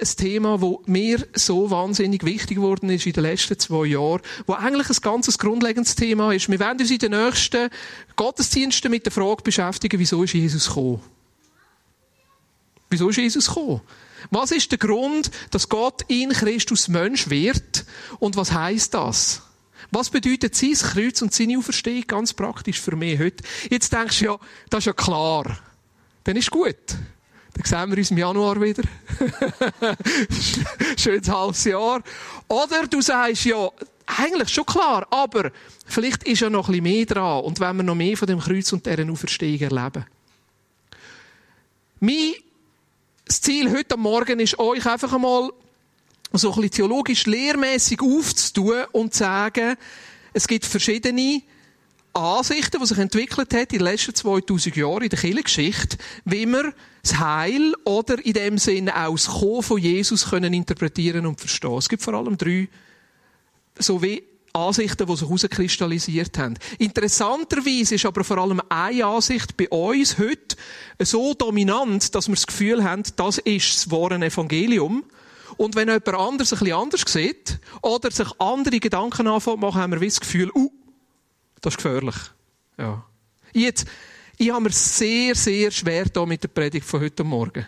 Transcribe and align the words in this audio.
ein 0.00 0.06
Thema, 0.16 0.58
das 0.58 0.86
mir 0.86 1.26
so 1.34 1.70
wahnsinnig 1.70 2.24
wichtig 2.24 2.56
geworden 2.56 2.88
ist 2.90 3.06
in 3.06 3.12
den 3.12 3.24
letzten 3.24 3.58
zwei 3.58 3.86
Jahren, 3.86 4.22
wo 4.46 4.54
eigentlich 4.54 4.88
ein 4.88 5.02
ganz 5.02 5.38
grundlegendes 5.38 5.96
Thema 5.96 6.32
ist. 6.32 6.48
Wir 6.48 6.60
werden 6.60 6.80
uns 6.80 6.90
in 6.90 6.98
den 6.98 7.12
nächsten 7.12 7.68
Gottesdiensten 8.16 8.90
mit 8.90 9.06
der 9.06 9.12
Frage 9.12 9.42
beschäftigen, 9.42 9.98
wieso 9.98 10.22
ist 10.22 10.34
Jesus 10.34 10.68
gekommen? 10.68 11.00
Wieso 12.90 13.08
ist 13.08 13.16
Jesus 13.16 13.48
gekommen? 13.48 13.80
Was 14.30 14.50
ist 14.50 14.70
der 14.70 14.78
Grund, 14.78 15.30
dass 15.50 15.68
Gott 15.68 16.02
in 16.08 16.30
Christus 16.30 16.88
Mensch 16.88 17.30
wird? 17.30 17.84
Und 18.18 18.36
was 18.36 18.52
heißt 18.52 18.94
das? 18.94 19.42
Was 19.90 20.10
bedeutet 20.10 20.54
sein 20.54 20.74
Kreuz 20.74 21.22
und 21.22 21.32
seine 21.32 21.58
Auferstehung 21.58 22.04
ganz 22.06 22.34
praktisch 22.34 22.80
für 22.80 22.96
mich 22.96 23.18
heute? 23.18 23.42
Jetzt 23.70 23.92
denkst 23.92 24.18
du 24.18 24.24
ja, 24.26 24.38
das 24.70 24.80
ist 24.80 24.86
ja 24.86 24.92
klar. 24.92 25.58
Dann 26.24 26.36
ist 26.36 26.50
gut. 26.50 26.76
Dann 27.58 27.66
sehen 27.66 27.90
wir 27.90 27.98
uns 27.98 28.10
im 28.10 28.18
Januar 28.18 28.60
wieder. 28.60 28.84
Schönes 30.96 31.28
halbes 31.28 31.64
Jahr. 31.64 32.02
Oder 32.46 32.86
du 32.86 33.00
sagst 33.00 33.44
ja, 33.44 33.68
eigentlich 34.06 34.48
schon 34.48 34.64
klar, 34.64 35.06
aber 35.10 35.50
vielleicht 35.86 36.22
ist 36.24 36.40
ja 36.40 36.48
noch 36.48 36.68
ein 36.68 36.82
mehr 36.82 37.04
dran 37.04 37.44
und 37.44 37.60
wenn 37.60 37.76
wir 37.76 37.82
noch 37.82 37.94
mehr 37.94 38.16
von 38.16 38.26
dem 38.28 38.38
Kreuz 38.38 38.72
und 38.72 38.86
deren 38.86 39.10
Auferstehung 39.10 39.60
erleben. 39.60 40.06
Mein 42.00 42.34
Ziel 43.26 43.70
heute 43.70 43.96
Morgen 43.96 44.40
ist, 44.40 44.58
euch 44.58 44.86
einfach 44.86 45.12
einmal 45.12 45.50
so 46.32 46.50
ein 46.50 46.54
bisschen 46.54 46.70
theologisch 46.70 47.26
lehrmäßig 47.26 48.00
aufzutun 48.00 48.84
und 48.92 49.12
zu 49.12 49.20
sagen, 49.20 49.76
es 50.32 50.46
gibt 50.46 50.64
verschiedene 50.64 51.42
Ansichten, 52.12 52.80
die 52.80 52.86
sich 52.86 52.98
entwickelt 52.98 53.54
hat 53.54 53.72
in 53.72 53.78
den 53.78 53.84
letzten 53.84 54.14
2000 54.14 54.76
Jahren 54.76 55.02
in 55.02 55.08
der 55.08 55.18
Kirchengeschichte, 55.18 55.98
wie 56.24 56.46
wir 56.46 56.72
das 57.02 57.18
Heil 57.18 57.74
oder 57.84 58.24
in 58.24 58.32
dem 58.32 58.58
Sinne 58.58 58.96
auch 58.96 59.12
das 59.12 59.28
Kommen 59.28 59.62
von 59.62 59.78
Jesus 59.78 60.30
können 60.30 60.52
interpretieren 60.52 61.26
und 61.26 61.40
verstehen. 61.40 61.78
Es 61.78 61.88
gibt 61.88 62.02
vor 62.02 62.14
allem 62.14 62.36
drei 62.36 62.68
so 63.78 64.02
wie 64.02 64.22
Ansichten, 64.52 65.06
die 65.06 65.16
sich 65.16 65.28
herauskristallisiert 65.28 66.36
haben. 66.38 66.54
Interessanterweise 66.78 67.94
ist 67.94 68.06
aber 68.06 68.24
vor 68.24 68.38
allem 68.38 68.60
eine 68.68 69.04
Ansicht 69.04 69.56
bei 69.56 69.68
uns 69.68 70.18
heute 70.18 70.56
so 71.00 71.34
dominant, 71.34 72.14
dass 72.14 72.28
wir 72.28 72.34
das 72.34 72.46
Gefühl 72.46 72.82
haben, 72.82 73.04
das 73.16 73.38
ist 73.38 73.74
das 73.74 73.90
wahre 73.90 74.16
Evangelium. 74.16 75.04
Und 75.56 75.74
wenn 75.74 75.88
jemand 75.88 76.08
anders 76.08 76.52
ein 76.52 76.58
bisschen 76.58 76.76
anders 76.76 77.02
sieht, 77.06 77.58
oder 77.82 78.10
sich 78.10 78.28
andere 78.38 78.80
Gedanken 78.80 79.26
anfängt 79.26 79.60
machen, 79.60 79.90
wir 79.90 80.00
das 80.00 80.20
Gefühl, 80.20 80.50
uh, 80.54 80.70
das 81.60 81.74
ist 81.74 81.82
gefährlich. 81.82 82.16
Ja. 82.76 83.04
Jetzt, 83.52 83.86
ich 84.36 84.50
habe 84.50 84.62
mir 84.62 84.70
sehr, 84.70 85.34
sehr 85.34 85.70
schwer 85.70 86.04
da 86.04 86.24
mit 86.24 86.42
der 86.42 86.48
Predigt 86.48 86.86
von 86.86 87.00
heute 87.00 87.24
Morgen. 87.24 87.66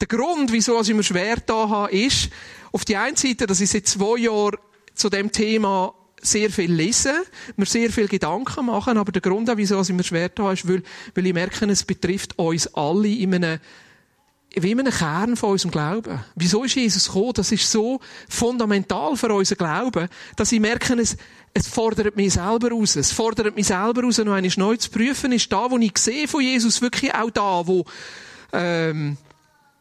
Der 0.00 0.06
Grund, 0.06 0.52
wieso 0.52 0.80
ich 0.80 0.94
mir 0.94 1.02
schwer 1.02 1.36
da 1.44 1.68
habe, 1.68 1.92
ist, 1.92 2.30
auf 2.70 2.84
die 2.84 2.96
einen 2.96 3.16
Seite, 3.16 3.46
dass 3.46 3.60
ich 3.60 3.70
seit 3.70 3.86
zwei 3.86 4.18
Jahren 4.18 4.56
zu 4.94 5.08
dem 5.08 5.32
Thema 5.32 5.94
sehr 6.20 6.50
viel 6.50 6.72
lesen, 6.72 7.16
mir 7.56 7.66
sehr 7.66 7.90
viel 7.90 8.06
Gedanken 8.06 8.66
machen, 8.66 8.96
aber 8.96 9.10
der 9.10 9.22
Grund, 9.22 9.50
wieso 9.56 9.80
ich 9.80 9.88
mir 9.88 10.04
schwer 10.04 10.28
da 10.28 10.52
ist, 10.52 10.68
weil, 10.68 10.82
weil 11.14 11.26
ich 11.26 11.34
merke, 11.34 11.66
es 11.66 11.82
betrifft 11.82 12.38
uns 12.38 12.72
alle 12.74 13.08
in 13.08 13.34
einem 13.34 13.58
wie 14.54 14.72
einem 14.72 14.92
Kern 14.92 15.34
von 15.36 15.52
unserem 15.52 15.70
Glauben. 15.70 16.20
Wieso 16.34 16.64
ist 16.64 16.74
Jesus 16.74 17.06
gekommen? 17.06 17.32
Das 17.34 17.50
ist 17.52 17.70
so 17.70 18.00
fundamental 18.28 19.16
für 19.16 19.32
unseren 19.32 19.56
Glauben, 19.56 20.08
dass 20.36 20.52
ich 20.52 20.60
merke, 20.60 20.92
es, 20.94 21.16
es 21.54 21.68
fordert 21.68 22.16
mich 22.16 22.34
selber 22.34 22.70
raus. 22.70 22.96
Es 22.96 23.12
fordert 23.12 23.54
mich 23.54 23.66
selber 23.66 24.02
raus, 24.02 24.18
noch 24.18 24.32
einmal 24.32 24.50
neu 24.56 24.76
zu 24.76 24.90
prüfen. 24.90 25.32
Ist 25.32 25.52
da, 25.52 25.70
wo 25.70 25.78
ich 25.78 25.98
sehe 25.98 26.26
von 26.26 26.40
Jesus, 26.40 26.80
wirklich 26.80 27.14
auch 27.14 27.30
da, 27.30 27.66
wo, 27.66 27.84
ähm, 28.52 29.18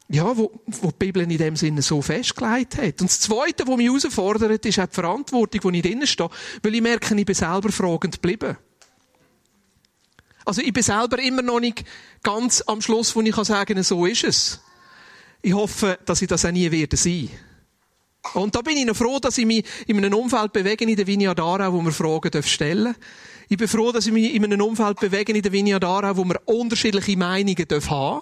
ja, 0.09 0.35
wo, 0.35 0.51
wo 0.65 0.91
die 0.91 0.97
Bibel 0.97 1.23
in 1.23 1.37
dem 1.37 1.55
Sinne 1.55 1.81
so 1.81 2.01
festgelegt 2.01 2.77
hat. 2.77 3.01
Und 3.01 3.09
das 3.09 3.21
Zweite, 3.21 3.65
was 3.67 3.77
mich 3.77 3.87
herausfordert, 3.87 4.65
ist 4.65 4.79
auch 4.79 4.87
die 4.87 4.93
Verantwortung, 4.93 5.71
die 5.71 5.77
ich 5.77 5.83
drinnen 5.83 6.07
stehe, 6.07 6.29
weil 6.61 6.75
ich 6.75 6.81
merke, 6.81 7.15
ich 7.15 7.25
bin 7.25 7.35
selber 7.35 7.71
fragend 7.71 8.21
geblieben. 8.21 8.57
Also 10.43 10.61
ich 10.61 10.73
bin 10.73 10.83
selber 10.83 11.19
immer 11.19 11.41
noch 11.41 11.59
nicht 11.59 11.85
ganz 12.23 12.61
am 12.65 12.81
Schluss, 12.81 13.15
wo 13.15 13.21
ich 13.21 13.35
sagen 13.35 13.75
kann, 13.75 13.83
so 13.83 14.05
ist 14.05 14.23
es. 14.23 14.59
Ich 15.41 15.53
hoffe, 15.53 15.97
dass 16.05 16.21
ich 16.21 16.27
das 16.27 16.43
auch 16.45 16.51
nie 16.51 16.69
werde 16.69 16.97
sein. 16.97 17.29
Und 18.33 18.55
da 18.55 18.61
bin 18.61 18.77
ich 18.77 18.85
noch 18.85 18.95
froh, 18.95 19.19
dass 19.19 19.37
ich 19.37 19.45
mich 19.45 19.65
in 19.87 19.97
einem 19.97 20.13
Umfeld 20.13 20.53
bewege 20.53 20.85
in 20.85 20.95
der 20.95 21.07
Vineyard 21.07 21.39
Aarau, 21.39 21.73
wo 21.73 21.81
wir 21.81 21.91
Fragen 21.91 22.43
stellen 22.43 22.83
dürfen. 22.83 23.01
Ich 23.49 23.57
bin 23.57 23.67
froh, 23.67 23.91
dass 23.91 24.05
ich 24.05 24.13
mich 24.13 24.33
in 24.33 24.45
einem 24.45 24.61
Umfeld 24.61 24.99
bewege 24.99 25.33
in 25.33 25.41
der 25.41 25.51
Vineyard 25.51 25.83
Aarau, 25.83 26.15
wo 26.17 26.23
wir 26.23 26.39
unterschiedliche 26.45 27.17
Meinungen 27.17 27.57
haben 27.57 27.67
dürfen 27.67 28.21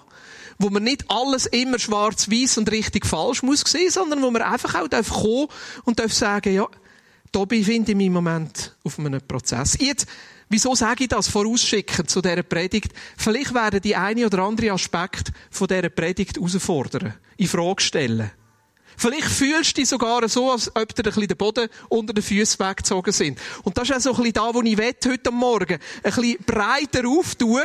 wo 0.61 0.69
man 0.69 0.83
nicht 0.83 1.05
alles 1.07 1.45
immer 1.45 1.79
schwarz-weiß 1.79 2.57
und 2.57 2.69
richtig 2.69 3.05
falsch 3.05 3.43
muss 3.43 3.61
sehen, 3.61 3.89
sondern 3.89 4.21
wo 4.21 4.29
man 4.29 4.41
einfach 4.41 4.75
auch 4.75 4.89
kommen 4.89 5.47
und 5.85 5.99
darf 5.99 6.13
sagen, 6.13 6.53
ja, 6.53 6.67
da 7.31 7.45
befinde 7.45 7.91
ich 7.91 7.97
mich 7.97 8.07
im 8.07 8.13
Moment 8.13 8.75
auf 8.83 8.99
einem 8.99 9.21
Prozess. 9.25 9.77
Jetzt, 9.79 10.05
Wieso 10.51 10.73
sage 10.73 11.03
ich 11.03 11.09
das 11.09 11.27
vorausschickend 11.27 12.09
zu 12.09 12.23
dieser 12.23 12.41
Predigt? 12.41 12.91
Vielleicht 13.15 13.53
werden 13.53 13.81
die 13.81 13.95
eine 13.95 14.25
oder 14.25 14.39
andere 14.39 14.71
Aspekt 14.71 15.31
von 15.51 15.67
dieser 15.67 15.89
Predigt 15.89 16.37
herausfordern, 16.37 17.13
in 17.37 17.47
Frage 17.47 17.83
stellen. 17.83 18.31
Vielleicht 18.99 19.29
fühlst 19.29 19.77
du 19.77 19.81
dich 19.81 19.87
sogar 19.87 20.27
so, 20.27 20.51
als 20.51 20.67
ob 20.75 20.93
dir 20.93 21.03
ein 21.03 21.05
bisschen 21.05 21.27
der 21.29 21.35
Boden 21.35 21.69
unter 21.87 22.11
den 22.11 22.21
Füßen 22.21 22.59
weggezogen 22.59 23.13
sind. 23.13 23.39
Und 23.63 23.77
das 23.77 23.89
ist 23.89 23.95
auch 23.95 24.01
so 24.01 24.09
ein 24.09 24.15
bisschen 24.17 24.33
da, 24.33 24.53
wo 24.53 24.61
ich 24.61 24.77
heute 24.77 25.31
Morgen 25.31 25.75
ein 25.75 25.79
bisschen 26.03 26.37
breiter 26.45 27.07
auftun 27.07 27.61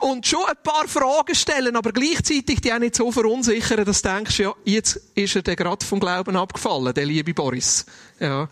und 0.00 0.26
schon 0.26 0.44
ein 0.44 0.56
paar 0.64 0.88
Fragen 0.88 1.36
stellen, 1.36 1.76
aber 1.76 1.92
gleichzeitig 1.92 2.60
die 2.60 2.72
auch 2.72 2.80
nicht 2.80 2.96
so 2.96 3.12
verunsichern, 3.12 3.84
dass 3.84 4.02
du 4.02 4.08
denkst, 4.08 4.40
ja, 4.40 4.52
jetzt 4.64 5.00
ist 5.14 5.36
er 5.36 5.42
der 5.42 5.54
gerade 5.54 5.86
vom 5.86 6.00
Glauben 6.00 6.34
abgefallen, 6.34 6.92
der 6.92 7.06
liebe 7.06 7.32
Boris. 7.32 7.86
Ja. 8.18 8.48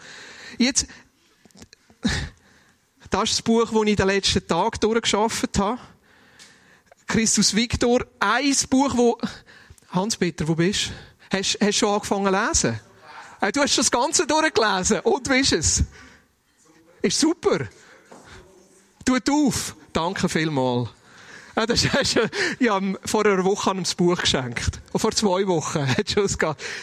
Jetzt, 0.59 0.87
das 3.11 3.31
ist 3.31 3.39
das 3.39 3.43
Buch, 3.43 3.69
das 3.69 3.83
ich 3.85 3.97
den 3.97 4.07
letzten 4.07 4.47
Tagen 4.47 4.79
durchgeschafft 4.79 5.59
habe. 5.59 5.81
Christus 7.09 7.57
Victor. 7.57 8.07
Ein 8.21 8.55
Buch, 8.71 8.97
wo, 8.97 9.19
Hans-Peter, 9.91 10.47
wo 10.47 10.55
bist 10.55 10.91
du? 10.91 11.12
Hast, 11.33 11.59
du 11.61 11.73
schon 11.73 11.95
angefangen 11.95 12.27
zu 12.55 12.69
lesen? 12.69 12.81
Du 13.55 13.61
hast 13.63 13.79
das 13.79 13.91
Ganze 13.91 14.27
durchgelesen. 14.27 15.01
Und 15.01 15.29
wie 15.31 15.41
ist 15.41 15.53
es? 15.53 15.85
Ist 17.01 17.19
super. 17.19 17.67
Tut 19.05 19.29
auf. 19.31 19.75
Danke 19.93 20.29
vielmals. 20.29 20.91
Ja, 21.57 21.67
das 21.67 21.85
ich 22.59 22.69
habe 22.69 22.99
vor 23.05 23.27
einer 23.27 23.45
Woche 23.45 23.71
ein 23.71 23.83
Buch 23.97 24.19
geschenkt. 24.19 24.81
Vor 24.95 25.13
zwei 25.13 25.47
Wochen 25.47 25.87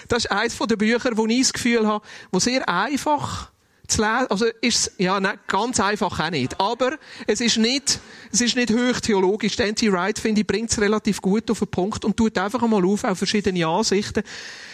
Das 0.08 0.26
ist 0.26 0.32
eines 0.32 0.58
der 0.58 0.76
Bücher, 0.76 1.16
wo 1.16 1.26
ich 1.28 1.42
das 1.42 1.54
Gefühl 1.54 1.88
habe, 1.88 2.06
wo 2.32 2.40
sehr 2.40 2.68
einfach 2.68 3.50
zu 3.90 4.02
lesen, 4.02 4.28
also 4.30 4.46
ist 4.62 4.92
ja, 4.98 5.20
nein, 5.20 5.40
ganz 5.48 5.80
einfach 5.80 6.20
auch 6.20 6.30
nicht. 6.30 6.60
Aber 6.60 6.98
es 7.28 7.42
ist 7.42 7.58
nicht, 7.58 8.00
es 8.32 8.42
ist 8.42 8.56
nicht 8.56 8.72
hoch 8.72 9.00
theologisch. 9.00 9.58
N.T. 9.60 9.92
Wright, 9.92 10.20
finde 10.20 10.42
ich, 10.42 10.48
bringt 10.48 10.72
es 10.72 10.80
relativ 10.80 11.22
gut 11.22 11.50
auf 11.52 11.60
den 11.60 11.68
Punkt 11.68 12.06
und 12.06 12.16
tut 12.16 12.38
einfach 12.38 12.62
einmal 12.62 12.86
auf, 12.86 13.04
auf 13.04 13.18
verschiedene 13.18 13.66
Ansichten. 13.66 14.24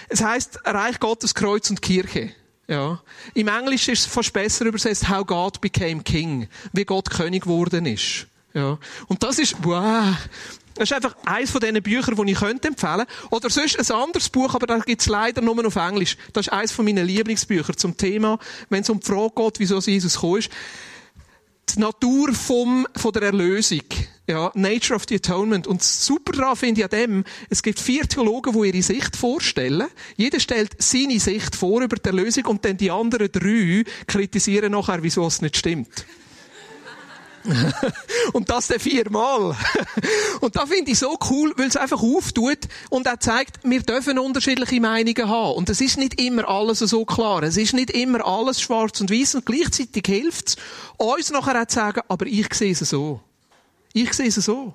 Es 0.10 0.22
heißt 0.22 0.60
Reich 0.66 1.00
Gottes, 1.00 1.34
Kreuz 1.34 1.70
und 1.70 1.82
Kirche. 1.82 2.32
Ja. 2.68 3.02
Im 3.34 3.48
Englischen 3.48 3.94
ist 3.94 4.02
es 4.02 4.06
fast 4.06 4.34
besser 4.34 4.66
übersetzt, 4.66 5.10
How 5.10 5.26
God 5.26 5.62
Became 5.62 6.02
King. 6.02 6.48
Wie 6.74 6.86
Gott 6.86 7.10
König 7.10 7.44
geworden 7.44 7.86
ist. 7.86 8.28
Ja. 8.54 8.80
Und 9.08 9.22
das 9.22 9.40
ist, 9.40 9.56
wow, 9.62 10.16
das 10.76 10.92
ist 10.92 10.94
einfach 10.94 11.16
eines 11.26 11.52
von 11.52 11.62
diesen 11.62 11.82
Büchern, 11.82 12.16
die 12.16 12.32
ich 12.34 12.38
könnte 12.38 12.68
empfehlen 12.68 13.06
Oder 13.32 13.50
sonst 13.50 13.80
ein 13.80 13.98
anderes 13.98 14.30
Buch, 14.30 14.54
aber 14.54 14.68
da 14.68 14.78
gibt 14.80 15.02
es 15.02 15.08
leider 15.08 15.42
nur 15.42 15.66
auf 15.66 15.76
Englisch. 15.78 16.18
Das 16.34 16.48
ist 16.48 16.54
eines 16.54 16.72
von 16.74 16.84
meinen 16.86 17.06
Lieblingsbüchern 17.06 17.78
zum 17.78 17.96
Thema, 17.96 18.38
wenn 18.70 18.82
es 18.82 18.90
um 18.90 19.00
die 19.00 19.06
Frage 19.06 19.32
geht, 19.36 19.60
wieso 19.60 19.80
Jesus 19.80 20.16
gekommen 20.16 20.40
ist. 20.40 20.50
Die 21.74 21.80
Natur 21.80 22.34
vom, 22.34 22.86
von 22.96 23.12
der 23.14 23.24
Erlösung. 23.24 23.82
Ja, 24.28 24.52
Nature 24.54 24.96
of 24.96 25.06
the 25.08 25.16
Atonement. 25.16 25.66
Und 25.66 25.82
super 25.82 26.34
daran 26.34 26.56
finde 26.56 26.82
ich 26.82 26.86
an 26.86 26.90
dem, 26.90 27.24
es 27.50 27.64
gibt 27.64 27.80
vier 27.80 28.08
Theologen, 28.08 28.54
die 28.54 28.68
ihre 28.68 28.84
Sicht 28.84 29.16
vorstellen. 29.16 29.88
Jeder 30.18 30.40
stellt 30.40 30.76
seine 30.82 31.20
Sicht 31.20 31.56
vor 31.56 31.82
über 31.82 31.96
die 31.96 32.10
Erlösung 32.10 32.46
und 32.48 32.66
dann 32.66 32.78
die 32.78 32.92
anderen 32.92 33.32
drei 33.32 33.84
kritisieren 34.08 34.74
nachher, 34.74 35.02
wieso 35.04 35.26
es 35.26 35.42
nicht 35.42 35.58
stimmt. 35.58 36.06
Und 38.34 38.50
das 38.50 38.68
dann 38.68 38.80
viermal. 38.80 39.56
und 40.42 40.56
da 40.56 40.66
finde 40.66 40.92
ich 40.92 41.00
so 41.00 41.18
cool, 41.30 41.54
weil 41.58 41.68
es 41.68 41.78
einfach 41.78 42.02
auftut 42.02 42.60
und 42.90 43.08
er 43.08 43.20
zeigt, 43.20 43.60
wir 43.64 43.82
dürfen 43.82 44.20
unterschiedliche 44.20 44.80
Meinungen 44.82 45.30
haben. 45.30 45.56
Und 45.56 45.70
es 45.70 45.82
ist 45.82 45.98
nicht 45.98 46.20
immer 46.22 46.48
alles 46.48 46.80
so 46.80 47.06
klar. 47.06 47.44
Es 47.44 47.58
ist 47.58 47.74
nicht 47.74 47.92
immer 47.92 48.26
alles 48.26 48.62
schwarz 48.62 49.02
und 49.02 49.12
weiß 49.12 49.36
und 49.36 49.46
gleichzeitig 49.46 50.04
hilft 50.06 50.50
es, 50.50 50.56
uns 50.98 51.32
nachher 51.32 51.62
auch 51.62 51.68
zu 51.68 51.76
sagen, 51.76 52.02
aber 52.08 52.26
ich 52.26 52.54
sehe 52.54 52.72
es 52.72 52.80
so. 52.80 53.22
Ich 53.94 54.14
sehe 54.14 54.28
es 54.28 54.36
so. 54.36 54.74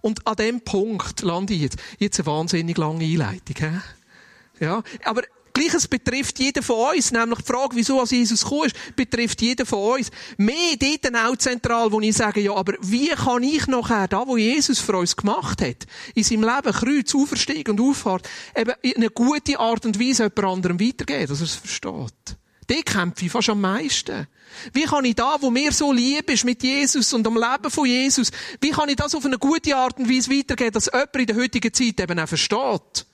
Und 0.00 0.26
an 0.26 0.36
dem 0.36 0.60
Punkt 0.60 1.22
lande 1.22 1.54
ich 1.54 1.62
jetzt. 1.62 1.78
Jetzt 1.98 2.20
eine 2.20 2.26
wahnsinnig 2.26 2.76
lange 2.76 3.04
Einleitung. 3.04 3.56
He? 3.56 4.64
Ja, 4.64 4.82
aber 5.04 5.22
gleich, 5.58 5.74
es 5.74 5.88
betrifft 5.88 6.38
jeden 6.38 6.62
von 6.62 6.94
uns. 6.94 7.12
Nämlich 7.12 7.40
die 7.40 7.52
Frage, 7.52 7.76
wieso 7.76 8.04
Jesus 8.04 8.42
gekommen 8.42 8.66
ist, 8.66 8.96
betrifft 8.96 9.42
jeden 9.42 9.66
von 9.66 9.96
uns. 9.96 10.10
Mehr 10.36 10.76
dort 10.78 11.14
auch 11.16 11.36
zentral, 11.36 11.90
wo 11.92 12.00
ich 12.00 12.16
sage, 12.16 12.40
ja, 12.40 12.54
aber 12.54 12.74
wie 12.80 13.08
kann 13.08 13.42
ich 13.42 13.66
nachher, 13.66 14.08
da, 14.08 14.26
wo 14.26 14.36
Jesus 14.36 14.78
für 14.78 14.96
uns 14.96 15.16
gemacht 15.16 15.60
hat, 15.60 15.86
in 16.14 16.24
seinem 16.24 16.42
Leben, 16.42 16.72
Kreuz, 16.72 17.14
Auferstieg 17.14 17.68
und 17.68 17.80
Auffahrt, 17.80 18.28
eben 18.56 18.72
in 18.82 18.96
eine 18.96 19.10
gute 19.10 19.58
Art 19.58 19.84
und 19.84 19.98
Weise 19.98 20.24
jemand 20.24 20.44
anderem 20.44 20.80
weitergeben, 20.80 21.26
dass 21.26 21.40
er 21.40 21.44
es 21.44 21.54
versteht. 21.54 22.36
Die 22.70 22.82
kämpfe 22.82 23.24
ich 23.24 23.32
fast 23.32 23.48
am 23.48 23.62
meisten. 23.62 24.26
Wie 24.72 24.84
kann 24.84 25.04
ich 25.04 25.14
da, 25.14 25.36
wo 25.40 25.50
mir 25.50 25.72
so 25.72 25.92
lieb 25.92 26.30
ist 26.30 26.44
mit 26.44 26.62
Jesus 26.62 27.12
und 27.14 27.26
am 27.26 27.34
Leben 27.34 27.70
von 27.70 27.86
Jesus, 27.86 28.30
wie 28.60 28.70
kann 28.70 28.88
ich 28.88 28.96
das 28.96 29.14
auf 29.14 29.24
eine 29.24 29.38
gute 29.38 29.74
Art 29.74 29.98
und 29.98 30.08
Weise 30.08 30.30
weitergeben, 30.30 30.72
dass 30.72 30.86
jemand 30.86 31.16
in 31.16 31.26
der 31.26 31.36
heutigen 31.36 31.72
Zeit 31.72 32.00
eben 32.00 32.18
auch 32.18 32.28
versteht? 32.28 33.06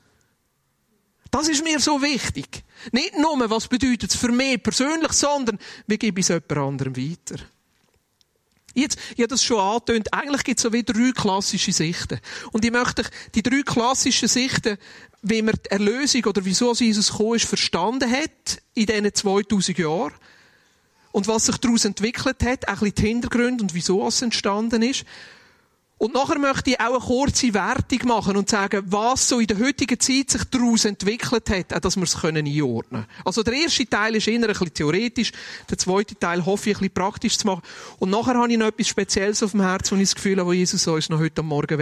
Das 1.35 1.49
ist 1.49 1.65
mir 1.65 1.81
so 1.81 2.01
wichtig. 2.01 2.63
Nicht 2.93 3.19
nur, 3.19 3.51
was 3.51 3.67
bedeutet 3.67 4.09
es 4.09 4.17
für 4.17 4.31
mich 4.31 4.63
persönlich, 4.63 5.11
sondern 5.15 5.59
wie 5.89 5.99
gebe 5.99 6.21
ich 6.21 6.27
es 6.27 6.29
jemand 6.29 6.53
anderem 6.53 6.97
weiter? 6.97 7.43
Jetzt, 8.73 9.01
ich 9.17 9.19
habe 9.19 9.27
das 9.27 9.43
schon 9.43 9.59
angetönt, 9.59 10.15
eigentlich 10.15 10.45
gibt 10.45 10.61
es 10.61 10.63
so 10.63 10.73
wie 10.73 10.85
drei 10.85 11.11
klassische 11.11 11.73
Sichten. 11.73 12.21
Und 12.53 12.65
ich 12.65 12.71
möchte 12.71 13.03
die 13.35 13.43
drei 13.43 13.63
klassischen 13.63 14.29
Sichten, 14.29 14.79
wie 15.23 15.43
man 15.43 15.57
die 15.57 15.71
Erlösung 15.73 16.25
oder 16.27 16.45
wieso 16.45 16.73
Jesus 16.73 17.11
gekommen 17.11 17.35
ist, 17.35 17.47
verstanden 17.47 18.09
hat 18.09 18.63
in 18.75 18.87
diesen 18.87 19.13
2000 19.13 19.77
Jahren. 19.77 20.15
Und 21.11 21.27
was 21.27 21.47
sich 21.47 21.57
daraus 21.57 21.85
entwickelt 21.85 22.45
hat, 22.45 22.69
auch 22.69 22.75
ein 22.75 22.79
bisschen 22.79 22.95
die 22.95 23.07
Hintergründe 23.09 23.65
und 23.65 23.75
wieso 23.75 24.07
es 24.07 24.23
entstanden 24.23 24.83
ist. 24.83 25.05
Und 25.97 26.13
nachher 26.13 26.39
möchte 26.39 26.71
ich 26.71 26.81
auch 26.81 26.91
eine 26.91 26.99
kurze 26.99 27.55
Wertung 27.55 28.09
machen 28.09 28.37
und 28.37 28.51
sagen, 28.51 28.83
was 28.87 29.29
so 29.29 29.39
in 29.39 29.47
der 29.47 29.59
heutigen 29.59 29.99
Zeit 29.99 30.31
sich 30.31 30.45
daraus 30.45 30.85
entwickelt 30.85 31.49
hat, 31.51 31.73
auch 31.73 31.79
dass 31.79 31.97
wir 31.97 32.03
es 32.03 32.17
einordnen 32.17 32.83
können. 33.03 33.07
Also 33.25 33.43
der 33.43 33.55
erste 33.55 33.87
Teil 33.87 34.17
ist 34.17 34.27
eher 34.27 34.41
ein 34.41 34.47
bisschen 34.47 34.75
theoretisch, 34.75 35.33
der 35.71 35.79
zweite 35.79 36.19
Teil 36.19 36.45
hoffe 36.45 36.71
ich 36.71 36.77
ein 36.77 36.81
bisschen 36.81 36.95
praktisch 36.95 37.39
zu 37.39 37.47
machen. 37.47 37.63
Und 38.01 38.11
nachher 38.11 38.35
habe 38.35 38.51
ich 38.51 38.59
noch 38.59 38.67
etwas 38.67 38.89
Spezielles 38.89 39.43
auf 39.43 39.53
dem 39.53 39.61
Herzen, 39.61 39.97
wo 39.97 40.03
ich 40.03 40.09
das 40.09 40.15
Gefühl 40.17 40.45
wo 40.45 40.53
Jesus 40.53 40.87
uns 40.87 41.09
noch 41.09 41.21
heute 41.21 41.43
Morgen 41.43 41.79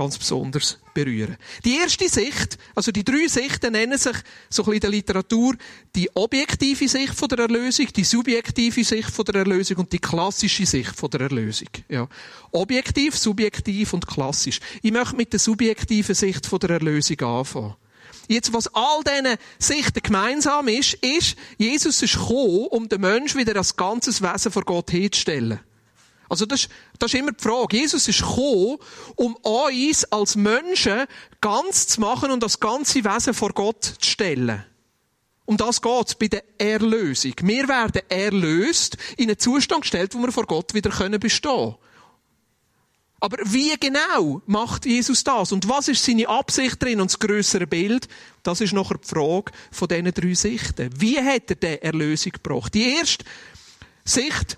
ganz 0.00 0.16
besonders 0.16 0.78
berühren. 0.94 1.36
Die 1.62 1.76
erste 1.76 2.08
Sicht, 2.08 2.56
also 2.74 2.90
die 2.90 3.04
drei 3.04 3.28
Sichten 3.28 3.72
nennen 3.72 3.98
sich 3.98 4.16
so 4.48 4.62
ein 4.62 4.64
bisschen 4.64 4.72
in 4.72 4.80
der 4.80 4.90
Literatur 4.90 5.54
die 5.94 6.08
objektive 6.16 6.88
Sicht 6.88 7.14
von 7.14 7.28
der 7.28 7.40
Erlösung, 7.40 7.86
die 7.94 8.04
subjektive 8.04 8.82
Sicht 8.82 9.10
von 9.10 9.26
der 9.26 9.34
Erlösung 9.34 9.76
und 9.76 9.92
die 9.92 9.98
klassische 9.98 10.64
Sicht 10.64 10.96
von 10.96 11.10
der 11.10 11.20
Erlösung. 11.20 11.68
Ja. 11.90 12.08
Objektiv, 12.50 13.14
subjektiv 13.14 13.92
und 13.92 14.06
klassisch. 14.06 14.60
Ich 14.80 14.90
möchte 14.90 15.16
mit 15.16 15.34
der 15.34 15.40
subjektiven 15.40 16.14
Sicht 16.14 16.46
von 16.46 16.60
der 16.60 16.70
Erlösung 16.70 17.20
anfangen. 17.20 17.74
Jetzt, 18.26 18.54
was 18.54 18.74
all 18.74 19.02
diesen 19.04 19.36
Sichten 19.58 20.00
gemeinsam 20.02 20.68
ist, 20.68 20.94
ist, 20.94 21.36
Jesus 21.58 22.00
ist 22.00 22.14
gekommen, 22.14 22.68
um 22.70 22.88
den 22.88 23.02
Menschen 23.02 23.38
wieder 23.38 23.56
als 23.56 23.76
ganzes 23.76 24.22
Wesen 24.22 24.50
vor 24.50 24.62
Gott 24.62 24.92
herzustellen. 24.92 25.60
Also 26.30 26.46
das, 26.46 26.68
das 26.98 27.12
ist 27.12 27.18
immer 27.18 27.32
die 27.32 27.42
Frage. 27.42 27.76
Jesus 27.76 28.06
ist 28.06 28.20
gekommen, 28.20 28.78
um 29.16 29.34
uns 29.34 30.04
als 30.12 30.36
Menschen 30.36 31.06
ganz 31.40 31.88
zu 31.88 32.00
machen 32.00 32.30
und 32.30 32.42
das 32.42 32.60
ganze 32.60 33.04
Wesen 33.04 33.34
vor 33.34 33.50
Gott 33.50 33.84
zu 33.84 34.08
stellen. 34.08 34.64
Um 35.44 35.56
das 35.56 35.82
geht's 35.82 36.14
bei 36.14 36.28
der 36.28 36.44
Erlösung. 36.56 37.34
Wir 37.42 37.66
werden 37.66 38.02
erlöst, 38.08 38.96
in 39.16 39.28
einen 39.28 39.40
Zustand 39.40 39.82
gestellt, 39.82 40.14
wo 40.14 40.20
wir 40.20 40.30
vor 40.30 40.46
Gott 40.46 40.72
wieder 40.72 40.90
bestehen 41.18 41.50
können. 41.50 41.74
Aber 43.18 43.36
wie 43.44 43.76
genau 43.78 44.40
macht 44.46 44.86
Jesus 44.86 45.24
das? 45.24 45.50
Und 45.50 45.68
was 45.68 45.88
ist 45.88 46.04
seine 46.04 46.28
Absicht 46.28 46.80
drin 46.80 47.00
und 47.00 47.10
das 47.10 47.18
größere 47.18 47.66
Bild? 47.66 48.06
Das 48.44 48.60
ist 48.60 48.72
nachher 48.72 48.98
die 48.98 49.08
Frage 49.08 49.50
von 49.72 49.88
diesen 49.88 50.14
drei 50.14 50.34
Sichten. 50.34 50.90
Wie 50.96 51.18
hat 51.18 51.50
er 51.50 51.56
die 51.56 51.82
Erlösung 51.82 52.32
gebracht? 52.32 52.72
Die 52.72 52.94
erste 52.94 53.24
Sicht 54.04 54.56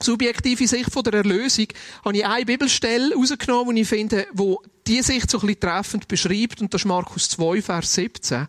subjektive 0.00 0.66
Sicht 0.66 0.92
von 0.92 1.02
der 1.02 1.14
Erlösung, 1.14 1.66
habe 2.04 2.16
ich 2.16 2.26
eine 2.26 2.44
Bibelstelle 2.44 3.10
herausgenommen, 3.10 3.76
die 3.76 3.82
ich 3.82 3.88
finde, 3.88 4.26
wo 4.32 4.62
die 4.86 5.02
Sicht 5.02 5.30
so 5.30 5.38
ein 5.38 5.46
bisschen 5.46 5.60
treffend 5.60 6.08
beschreibt, 6.08 6.60
und 6.60 6.72
das 6.72 6.82
ist 6.82 6.86
Markus 6.86 7.28
2, 7.30 7.62
Vers 7.62 7.94
17. 7.94 8.46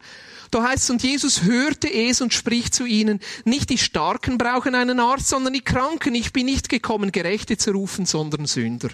Da 0.52 0.64
heißt 0.64 0.84
es, 0.84 0.90
und 0.90 1.04
Jesus 1.04 1.44
hörte 1.44 1.92
es 1.92 2.22
und 2.22 2.34
spricht 2.34 2.74
zu 2.74 2.86
ihnen, 2.86 3.20
nicht 3.46 3.70
die 3.70 3.78
Starken 3.78 4.38
brauchen 4.38 4.74
einen 4.74 5.00
Arzt, 5.00 5.28
sondern 5.28 5.54
die 5.54 5.62
Kranken. 5.62 6.16
Ich 6.16 6.34
bin 6.34 6.48
nicht 6.48 6.70
gekommen, 6.70 7.12
Gerechte 7.12 7.58
zu 7.58 7.72
rufen, 7.72 8.06
sondern 8.06 8.46
Sünder. 8.48 8.90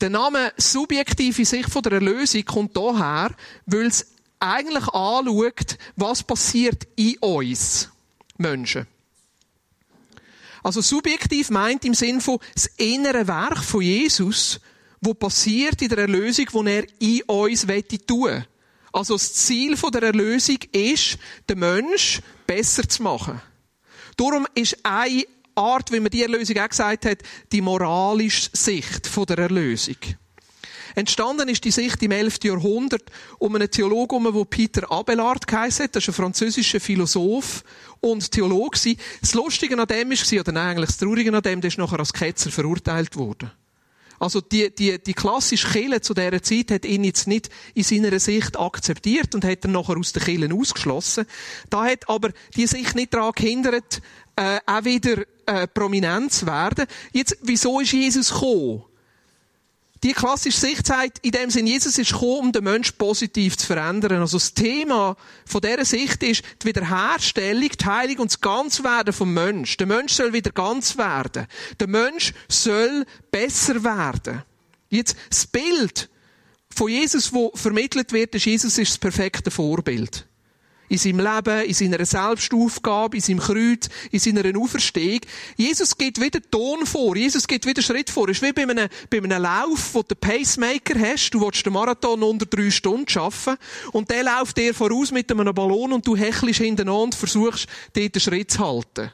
Der 0.00 0.10
Name 0.10 0.52
subjektive 0.56 1.44
Sicht 1.44 1.70
von 1.70 1.82
der 1.82 1.92
Erlösung 1.92 2.44
kommt 2.44 2.76
daher, 2.76 3.34
weil 3.66 3.86
es 3.86 4.06
eigentlich 4.38 4.88
anschaut, 4.88 5.78
was 5.96 6.22
passiert 6.22 6.86
in 6.96 7.18
uns 7.18 7.90
Menschen. 8.36 8.86
Also 10.64 10.80
subjektiv 10.80 11.50
meint 11.50 11.84
im 11.84 11.92
Sinn 11.92 12.22
von 12.22 12.38
das 12.54 12.66
innere 12.78 13.28
Werk 13.28 13.62
von 13.62 13.82
Jesus, 13.82 14.58
wo 14.98 15.12
passiert 15.12 15.82
in 15.82 15.90
der 15.90 15.98
Erlösung, 15.98 16.46
wo 16.52 16.62
er 16.62 16.86
in 16.98 17.20
uns 17.26 17.66
tun 18.06 18.44
Also 18.90 19.14
das 19.14 19.34
Ziel 19.34 19.76
der 19.76 20.02
Erlösung 20.02 20.56
ist, 20.72 21.18
den 21.50 21.58
Mensch 21.58 22.22
besser 22.46 22.88
zu 22.88 23.02
machen. 23.02 23.42
Darum 24.16 24.46
ist 24.54 24.78
eine 24.82 25.24
Art, 25.54 25.92
wie 25.92 26.00
man 26.00 26.10
die 26.10 26.22
Erlösung 26.22 26.56
auch 26.56 26.68
gesagt 26.70 27.04
hat, 27.04 27.18
die 27.52 27.60
moralische 27.60 28.48
Sicht 28.54 29.10
der 29.28 29.38
Erlösung. 29.38 29.98
Entstanden 30.94 31.48
ist 31.48 31.64
die 31.64 31.70
Sicht 31.70 32.02
im 32.02 32.12
11. 32.12 32.38
Jahrhundert 32.44 33.04
um 33.38 33.54
einen 33.54 33.70
Theologen, 33.70 34.24
der 34.24 34.44
Peter 34.44 34.90
Abelard 34.90 35.46
geheißen 35.46 35.84
hat. 35.84 35.96
Das 35.96 36.04
ist 36.04 36.08
ein 36.10 36.14
französischer 36.14 36.80
Philosoph 36.80 37.64
und 38.00 38.30
Theologe. 38.30 38.96
Das 39.20 39.34
Lustige 39.34 39.78
an 39.78 39.88
dem 39.88 40.10
war, 40.10 40.40
oder 40.40 40.52
nein, 40.52 40.76
eigentlich 40.76 40.90
das 40.90 40.98
Traurige 40.98 41.34
an 41.34 41.42
dem, 41.42 41.60
der 41.60 41.68
ist 41.68 41.78
nachher 41.78 41.98
als 41.98 42.12
Ketzer 42.12 42.50
verurteilt 42.50 43.16
worden. 43.16 43.50
Also 44.20 44.40
die, 44.40 44.74
die, 44.74 45.02
die 45.02 45.12
klassische 45.12 45.68
Kille 45.68 46.00
zu 46.00 46.14
dieser 46.14 46.42
Zeit 46.42 46.70
hat 46.70 46.84
ihn 46.84 47.04
jetzt 47.04 47.26
nicht 47.26 47.50
in 47.74 47.82
seiner 47.82 48.18
Sicht 48.20 48.58
akzeptiert 48.58 49.34
und 49.34 49.44
hat 49.44 49.64
ihn 49.64 49.72
nachher 49.72 49.98
aus 49.98 50.12
den 50.12 50.22
Killen 50.22 50.52
ausgeschlossen. 50.52 51.26
Da 51.68 51.84
hat 51.84 52.08
aber 52.08 52.30
die 52.56 52.66
Sicht 52.66 52.94
nicht 52.94 53.12
daran 53.12 53.32
gehindert, 53.34 54.00
äh, 54.36 54.60
auch 54.66 54.84
wieder 54.84 55.24
äh, 55.46 55.66
prominent 55.66 56.32
zu 56.32 56.46
werden. 56.46 56.86
Jetzt, 57.12 57.36
wieso 57.42 57.80
ist 57.80 57.92
Jesus 57.92 58.32
gekommen? 58.32 58.84
Die 60.04 60.12
klassische 60.12 60.60
Sicht 60.60 60.86
sagt, 60.86 61.18
in 61.22 61.32
dem 61.32 61.50
Sinn, 61.50 61.66
Jesus 61.66 61.96
ist 61.96 62.12
gekommen, 62.12 62.38
um 62.38 62.52
den 62.52 62.62
Menschen 62.62 62.96
positiv 62.98 63.56
zu 63.56 63.66
verändern. 63.66 64.20
Also 64.20 64.36
das 64.36 64.52
Thema 64.52 65.16
von 65.46 65.62
dieser 65.62 65.86
Sicht 65.86 66.22
ist 66.22 66.42
die 66.62 66.66
Wiederherstellung, 66.66 67.70
die 67.70 67.84
Heilung 67.84 68.18
und 68.18 68.30
das 68.30 68.40
Ganzwerden 68.40 69.14
vom 69.14 69.32
Mensch. 69.32 69.78
Der 69.78 69.86
Mensch 69.86 70.12
soll 70.12 70.34
wieder 70.34 70.50
ganz 70.50 70.98
werden. 70.98 71.46
Der 71.80 71.88
Mensch 71.88 72.34
soll 72.48 73.06
besser 73.30 73.82
werden. 73.82 74.42
Jetzt, 74.90 75.16
das 75.30 75.46
Bild 75.46 76.10
von 76.68 76.88
Jesus, 76.88 77.32
wo 77.32 77.50
vermittelt 77.54 78.12
wird, 78.12 78.34
ist, 78.34 78.44
Jesus 78.44 78.76
ist 78.76 78.90
das 78.90 78.98
perfekte 78.98 79.50
Vorbild 79.50 80.26
in 80.88 80.98
seinem 80.98 81.20
Leben, 81.20 81.64
in 81.64 81.74
seiner 81.74 82.04
Selbstaufgabe, 82.04 83.16
in 83.16 83.22
seinem 83.22 83.38
Kreuz, 83.38 83.88
in 84.10 84.18
seiner 84.18 84.58
Auferstehung. 84.58 85.20
Jesus 85.56 85.96
geht 85.96 86.20
wieder 86.20 86.40
Ton 86.50 86.86
vor. 86.86 87.16
Jesus 87.16 87.46
geht 87.46 87.66
wieder 87.66 87.82
Schritt 87.82 88.10
vor. 88.10 88.28
Es 88.28 88.38
ist 88.38 88.42
wie 88.42 88.52
bei 88.52 88.62
einem, 88.62 88.88
bei 89.08 89.18
einem 89.18 89.42
Lauf, 89.42 89.94
wo 89.94 90.02
du 90.02 90.14
den 90.14 90.18
Pacemaker 90.18 90.98
hast. 91.00 91.30
Du 91.30 91.40
willst 91.40 91.64
den 91.64 91.72
Marathon 91.72 92.22
unter 92.22 92.46
drei 92.46 92.70
Stunden 92.70 93.08
schaffen. 93.08 93.56
Und 93.92 94.10
der 94.10 94.24
läuft 94.24 94.56
dir 94.56 94.74
voraus 94.74 95.10
mit 95.10 95.30
einem 95.30 95.54
Ballon 95.54 95.92
und 95.92 96.06
du 96.06 96.16
hechelst 96.16 96.60
hintereinander 96.60 97.02
und 97.02 97.14
versuchst, 97.14 97.66
dort 97.94 98.14
den 98.14 98.20
Schritt 98.20 98.50
zu 98.50 98.58
halten. 98.58 99.10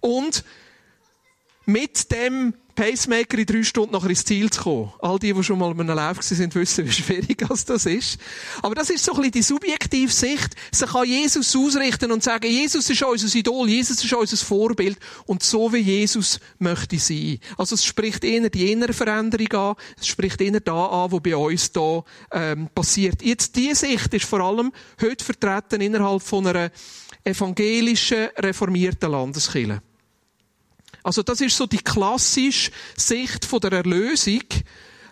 Und 0.00 0.44
mit 1.64 2.10
dem 2.10 2.54
Pacemaker 2.74 3.38
in 3.38 3.46
drei 3.46 3.62
Stunden 3.62 3.92
nachher 3.92 4.10
ins 4.10 4.24
Ziel 4.24 4.50
zu 4.50 4.62
kommen. 4.62 4.92
All 5.00 5.18
die, 5.18 5.32
die 5.32 5.44
schon 5.44 5.58
mal 5.58 5.74
mit 5.74 5.88
einem 5.88 5.96
Lauf 5.96 6.22
sind, 6.22 6.54
wissen, 6.54 6.86
wie 6.86 6.92
schwierig 6.92 7.44
das 7.66 7.86
ist. 7.86 8.18
Aber 8.62 8.74
das 8.74 8.90
ist 8.90 9.04
so 9.04 9.12
ein 9.12 9.18
bisschen 9.18 9.32
die 9.32 9.42
subjektive 9.42 10.12
Sicht, 10.12 10.54
sich 10.70 10.94
an 10.94 11.06
Jesus 11.06 11.54
ausrichten 11.54 12.10
und 12.12 12.22
sagen, 12.22 12.50
Jesus 12.50 12.88
ist 12.88 13.02
unser 13.02 13.38
Idol, 13.38 13.68
Jesus 13.68 14.02
ist 14.02 14.12
unser 14.12 14.36
Vorbild 14.36 14.98
und 15.26 15.42
so 15.42 15.72
wie 15.72 15.78
Jesus 15.78 16.40
möchte 16.58 16.98
sein. 16.98 17.38
Also 17.56 17.74
es 17.74 17.84
spricht 17.84 18.24
eher 18.24 18.48
die 18.48 18.72
innere 18.72 18.92
Veränderung 18.92 19.52
an, 19.52 19.74
es 19.98 20.06
spricht 20.06 20.40
eher 20.40 20.60
da 20.60 20.86
an, 20.86 21.12
was 21.12 21.22
bei 21.22 21.36
uns 21.36 21.72
da 21.72 22.02
ähm, 22.32 22.68
passiert. 22.74 23.22
Jetzt 23.22 23.56
diese 23.56 23.86
Sicht 23.86 24.14
ist 24.14 24.24
vor 24.24 24.40
allem 24.40 24.72
heute 25.00 25.24
vertreten 25.24 25.80
innerhalb 25.80 26.22
von 26.22 26.46
einer 26.46 26.70
evangelischen, 27.24 28.28
reformierten 28.38 29.10
Landeskirche. 29.10 29.82
Also 31.02 31.22
das 31.22 31.40
ist 31.40 31.56
so 31.56 31.66
die 31.66 31.78
klassische 31.78 32.70
Sicht 32.96 33.44
von 33.44 33.60
der 33.60 33.72
Erlösung, 33.72 34.42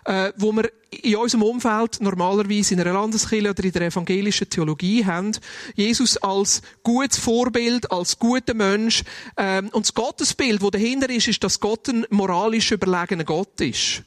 äh, 0.05 0.31
wo 0.37 0.51
wir 0.53 0.71
in 0.89 1.15
unserem 1.15 1.43
Umfeld 1.43 2.01
normalerweise 2.01 2.73
in 2.73 2.81
einer 2.81 2.93
Landeskirche 2.93 3.49
oder 3.49 3.63
in 3.63 3.71
der 3.71 3.83
evangelischen 3.83 4.49
Theologie 4.49 5.05
haben. 5.05 5.31
Jesus 5.75 6.17
als 6.17 6.61
gutes 6.83 7.17
Vorbild, 7.17 7.91
als 7.91 8.17
guter 8.17 8.53
Mensch. 8.53 9.03
Ähm, 9.37 9.69
und 9.69 9.85
das 9.85 9.93
Gottesbild, 9.93 10.61
das 10.61 10.71
dahinter 10.71 11.09
ist, 11.09 11.27
ist, 11.27 11.43
dass 11.43 11.59
Gott 11.59 11.87
ein 11.87 12.05
moralisch 12.09 12.71
überlegener 12.71 13.23
Gott 13.23 13.61
ist. 13.61 14.03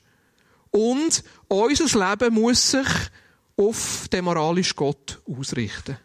Und 0.71 1.23
unser 1.49 2.11
Leben 2.11 2.35
muss 2.35 2.73
sich 2.73 2.89
auf 3.57 4.09
den 4.13 4.25
moralischen 4.25 4.77
Gott 4.77 5.21
ausrichten. 5.27 5.97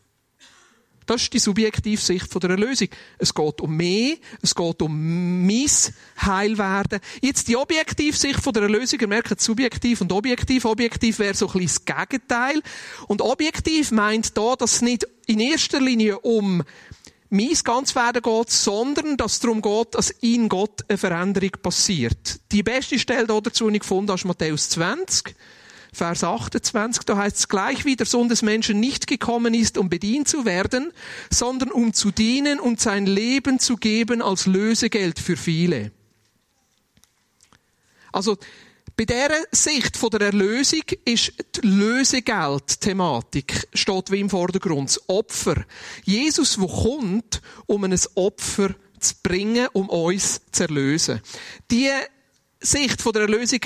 Das 1.09 1.23
ist 1.23 1.33
die 1.33 1.39
subjektive 1.39 1.99
Sicht 1.99 2.43
der 2.43 2.51
Erlösung. 2.51 2.89
Es 3.17 3.33
geht 3.33 3.61
um 3.61 3.75
mehr, 3.75 4.15
es 4.43 4.53
geht 4.53 4.79
um 4.83 5.47
mein 5.47 5.65
Heilwerden. 6.21 6.99
Jetzt 7.19 7.47
die 7.47 7.57
objektive 7.57 8.15
Sicht 8.15 8.45
der 8.45 8.61
Erlösung, 8.61 8.99
ihr 8.99 9.07
merkt, 9.07 9.41
subjektiv 9.41 10.01
und 10.01 10.11
objektiv. 10.11 10.65
Objektiv 10.65 11.17
wäre 11.17 11.33
so 11.33 11.47
ein 11.47 11.53
bisschen 11.53 11.83
das 11.87 12.09
Gegenteil. 12.09 12.61
Und 13.07 13.23
objektiv 13.23 13.89
meint 13.89 14.37
da, 14.37 14.55
dass 14.55 14.73
es 14.73 14.81
nicht 14.83 15.07
in 15.25 15.39
erster 15.39 15.81
Linie 15.81 16.19
um 16.19 16.61
mein 17.31 17.57
Ganzwerden 17.63 18.21
geht, 18.21 18.51
sondern 18.51 19.17
dass 19.17 19.33
es 19.33 19.39
darum 19.39 19.63
geht, 19.63 19.95
dass 19.95 20.11
in 20.11 20.47
Gott 20.47 20.85
eine 20.87 20.99
Veränderung 20.99 21.53
passiert. 21.59 22.39
Die 22.51 22.61
beste 22.61 22.99
Stelle 22.99 23.25
dazu, 23.25 23.67
die 23.67 23.77
ich 23.77 23.81
gefunden 23.81 24.13
ist 24.13 24.25
Matthäus 24.25 24.69
20. 24.69 25.35
Vers 25.91 26.23
28, 26.23 27.03
da 27.03 27.17
heißt 27.17 27.37
es 27.37 27.47
gleich 27.47 27.85
wie 27.85 27.95
der 27.95 28.05
Sohn 28.05 28.29
des 28.29 28.41
Menschen 28.41 28.79
nicht 28.79 29.07
gekommen 29.07 29.53
ist, 29.53 29.77
um 29.77 29.89
bedient 29.89 30.27
zu 30.27 30.45
werden, 30.45 30.91
sondern 31.31 31.71
um 31.71 31.93
zu 31.93 32.11
dienen 32.11 32.59
und 32.59 32.79
sein 32.79 33.05
Leben 33.05 33.59
zu 33.59 33.75
geben 33.75 34.21
als 34.21 34.45
Lösegeld 34.45 35.19
für 35.19 35.35
viele. 35.35 35.91
Also, 38.11 38.37
bei 38.95 39.05
dieser 39.05 39.45
Sicht 39.51 39.95
von 39.95 40.09
der 40.09 40.21
Erlösung 40.21 40.81
ist 41.05 41.31
die 41.55 41.65
Lösegeld-Thematik 41.65 43.69
steht 43.73 44.11
wie 44.11 44.19
im 44.19 44.29
Vordergrund. 44.29 44.89
Das 44.89 45.07
Opfer. 45.07 45.63
Jesus, 46.03 46.59
wo 46.59 46.67
kommt, 46.67 47.41
um 47.65 47.85
ein 47.85 47.97
Opfer 48.15 48.75
zu 48.99 49.15
bringen, 49.23 49.69
um 49.71 49.87
uns 49.87 50.41
zu 50.51 50.63
erlösen. 50.63 51.21
Die 51.71 51.89
Sicht 52.59 53.01
von 53.01 53.13
der 53.13 53.21
Erlösung 53.21 53.61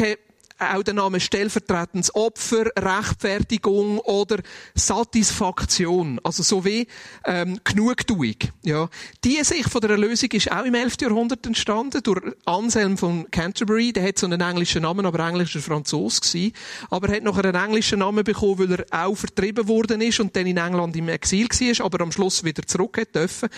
auch 0.72 0.84
der 0.84 0.94
Name 0.94 1.20
stellvertretendes 1.20 2.14
Opfer, 2.16 2.66
Rechtfertigung 2.78 4.00
oder 4.00 4.38
Satisfaktion, 4.76 6.20
also 6.24 6.44
so 6.44 6.64
wie 6.66 6.88
ähm, 7.26 7.60
Genugtuung. 7.64 8.36
Ja. 8.64 8.90
Die 9.24 9.44
Sicht 9.44 9.70
von 9.70 9.82
der 9.82 9.92
Erlösung 9.92 10.30
ist 10.32 10.52
auch 10.52 10.66
im 10.66 10.74
11. 10.74 10.96
Jahrhundert 11.02 11.46
entstanden 11.46 12.02
durch 12.04 12.22
Anselm 12.46 12.98
von 12.98 13.30
Canterbury. 13.32 13.94
Der 13.94 14.08
hat 14.08 14.20
so 14.20 14.26
einen 14.26 14.42
englischen 14.42 14.84
Namen, 14.84 15.06
aber 15.06 15.28
englischer 15.28 15.60
Franzos 15.60 16.22
gewesen. 16.22 16.54
Aber 16.90 17.10
er 17.10 17.18
hat 17.18 17.24
noch 17.24 17.38
einen 17.38 17.56
englischen 17.56 18.00
Namen 18.00 18.24
bekommen, 18.24 18.60
weil 18.60 18.72
er 18.80 19.06
auch 19.06 19.16
vertrieben 19.16 19.68
worden 19.68 20.02
ist 20.02 20.20
und 20.20 20.36
dann 20.36 20.48
in 20.48 20.58
England 20.58 20.96
im 20.96 21.10
Exil 21.10 21.48
war, 21.48 21.86
aber 21.86 22.04
am 22.04 22.12
Schluss 22.12 22.44
wieder 22.44 22.64
zurück 22.64 23.02
dürfen. 23.14 23.50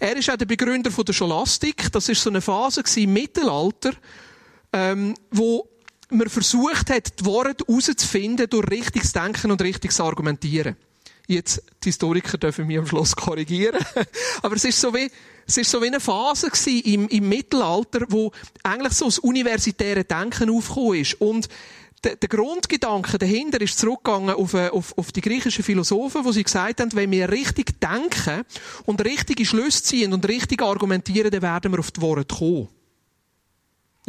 Er 0.00 0.16
ist 0.16 0.30
auch 0.30 0.36
der 0.36 0.46
Begründer 0.46 0.90
von 0.90 1.04
der 1.04 1.12
Scholastik. 1.12 1.90
Das 1.92 2.08
ist 2.08 2.22
so 2.22 2.30
eine 2.30 2.40
Phase 2.40 2.82
im 2.96 3.12
Mittelalter, 3.12 3.92
ähm, 4.72 5.14
wo 5.30 5.68
man 6.10 6.28
versucht 6.28 6.90
hat, 6.90 7.20
die 7.20 7.24
Worte 7.24 7.64
herauszufinden 7.66 8.48
durch 8.48 8.70
richtiges 8.70 9.12
Denken 9.12 9.50
und 9.50 9.60
richtiges 9.62 10.00
Argumentieren. 10.00 10.76
Jetzt, 11.26 11.62
die 11.84 11.90
Historiker 11.90 12.38
dürfen 12.38 12.66
mich 12.66 12.78
am 12.78 12.86
Schluss 12.86 13.14
korrigieren. 13.14 13.84
Aber 14.42 14.56
es 14.56 14.64
ist 14.64 14.80
so 14.80 14.94
wie, 14.94 15.10
es 15.46 15.58
ist 15.58 15.70
so 15.70 15.82
wie 15.82 15.88
eine 15.88 16.00
Phase 16.00 16.50
im, 16.84 17.06
im 17.08 17.28
Mittelalter, 17.28 18.06
wo 18.08 18.32
eigentlich 18.62 18.94
so 18.94 19.04
das 19.04 19.18
universitäre 19.18 20.04
Denken 20.04 20.48
aufgekommen 20.48 21.00
ist. 21.00 21.20
Und 21.20 21.48
der, 22.02 22.16
der 22.16 22.28
Grundgedanke 22.30 23.18
dahinter 23.18 23.60
ist 23.60 23.78
zurückgegangen 23.78 24.30
auf, 24.30 24.54
äh, 24.54 24.68
auf, 24.68 24.96
auf 24.96 25.12
die 25.12 25.20
griechischen 25.20 25.64
Philosophen, 25.64 26.24
wo 26.24 26.32
sie 26.32 26.44
gesagt 26.44 26.80
haben, 26.80 26.94
wenn 26.94 27.10
wir 27.10 27.30
richtig 27.30 27.78
denken 27.80 28.44
und 28.86 29.04
richtige 29.04 29.44
Schlüsse 29.44 29.82
ziehen 29.82 30.14
und 30.14 30.26
richtig 30.26 30.62
argumentieren, 30.62 31.30
dann 31.30 31.42
werden 31.42 31.72
wir 31.72 31.80
auf 31.80 31.90
die 31.90 32.00
Worte 32.00 32.24
kommen. 32.24 32.68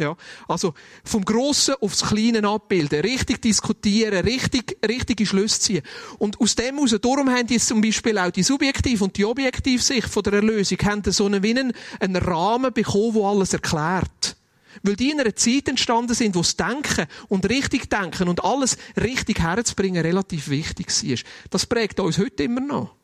Ja, 0.00 0.16
also 0.48 0.72
vom 1.04 1.26
Grossen 1.26 1.74
aufs 1.82 2.00
Kleine 2.00 2.48
abbilden, 2.48 3.00
richtig 3.00 3.42
diskutieren, 3.42 4.24
richtig, 4.24 4.78
richtige 4.88 5.26
Schlüsse 5.26 5.60
ziehen. 5.60 5.82
Und 6.18 6.40
aus 6.40 6.54
dem 6.54 6.76
heraus, 6.76 6.96
darum 7.02 7.28
haben 7.28 7.46
jetzt 7.48 7.66
zum 7.66 7.82
Beispiel 7.82 8.16
auch 8.16 8.30
die 8.30 8.42
Subjektiv- 8.42 9.02
und 9.02 9.14
die 9.18 9.26
Objektivsicht 9.26 10.08
von 10.08 10.22
der 10.22 10.32
Erlösung, 10.32 10.78
haben 10.84 11.02
so 11.04 11.26
einen, 11.26 11.42
wie 11.42 11.50
einen, 11.50 11.74
einen 12.00 12.16
Rahmen 12.16 12.72
bekommen, 12.72 13.12
der 13.12 13.24
alles 13.24 13.52
erklärt. 13.52 14.36
Weil 14.82 14.96
die 14.96 15.10
in 15.10 15.20
einer 15.20 15.36
Zeit 15.36 15.68
entstanden 15.68 16.14
sind, 16.14 16.34
wo 16.34 16.40
das 16.40 16.56
Denken 16.56 17.06
und 17.28 17.46
richtig 17.50 17.90
Denken 17.90 18.28
und 18.28 18.42
alles 18.42 18.78
richtig 18.96 19.40
herzubringen 19.40 20.02
relativ 20.02 20.48
wichtig 20.48 20.88
war. 20.88 21.18
Das 21.50 21.66
prägt 21.66 22.00
uns 22.00 22.16
heute 22.16 22.44
immer 22.44 22.62
noch. 22.62 22.94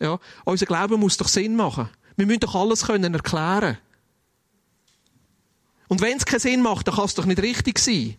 Ja, 0.00 0.18
unser 0.44 0.66
Glauben 0.66 0.98
muss 0.98 1.16
doch 1.16 1.28
Sinn 1.28 1.54
machen. 1.54 1.88
Wir 2.16 2.26
müssen 2.26 2.40
doch 2.40 2.56
alles 2.56 2.86
können 2.86 3.14
erklären 3.14 3.78
und 5.90 6.00
wenn 6.00 6.16
es 6.16 6.24
keinen 6.24 6.38
Sinn 6.38 6.62
macht, 6.62 6.86
dann 6.86 6.94
kann 6.94 7.06
es 7.06 7.14
doch 7.14 7.24
nicht 7.24 7.42
richtig 7.42 7.80
sein. 7.80 8.14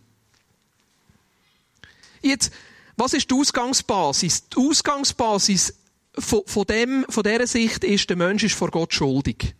Jetzt, 2.20 2.52
was 2.98 3.14
ist 3.14 3.30
die 3.30 3.34
Ausgangsbasis? 3.34 4.50
Die 4.50 4.58
Ausgangsbasis 4.58 5.74
von, 6.18 6.42
von, 6.44 6.66
dem, 6.66 7.06
von 7.08 7.22
dieser 7.22 7.46
Sicht 7.46 7.82
ist, 7.82 8.10
der 8.10 8.18
Mensch 8.18 8.42
ist 8.44 8.56
vor 8.56 8.70
Gott 8.70 8.92
schuldig. 8.92 9.54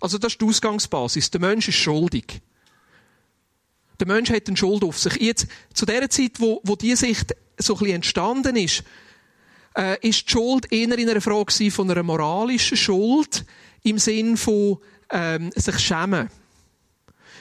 Also 0.00 0.16
das 0.16 0.32
ist 0.32 0.40
die 0.40 0.46
Ausgangsbasis. 0.46 1.30
Der 1.30 1.40
Mensch 1.42 1.68
ist 1.68 1.76
schuldig. 1.76 2.40
Der 4.00 4.06
Mensch 4.06 4.30
hat 4.30 4.48
eine 4.48 4.56
Schuld 4.56 4.82
auf 4.84 4.98
sich. 4.98 5.16
Jetzt, 5.16 5.48
zu 5.74 5.84
der 5.84 6.08
Zeit, 6.08 6.40
wo, 6.40 6.62
wo 6.64 6.76
diese 6.76 7.04
Sicht 7.04 7.36
so 7.58 7.74
ein 7.74 7.78
bisschen 7.80 7.94
entstanden 7.96 8.56
ist, 8.56 8.84
äh, 9.76 9.98
ist 10.00 10.26
die 10.26 10.32
Schuld 10.32 10.72
eher 10.72 10.96
in 10.96 11.10
einer 11.10 11.20
Frage 11.20 11.70
von 11.70 11.90
einer 11.90 12.02
moralischen 12.02 12.78
Schuld 12.78 13.44
im 13.82 13.98
Sinn 13.98 14.38
von 14.38 14.78
ähm, 15.10 15.50
sich 15.54 15.78
schämen. 15.78 16.28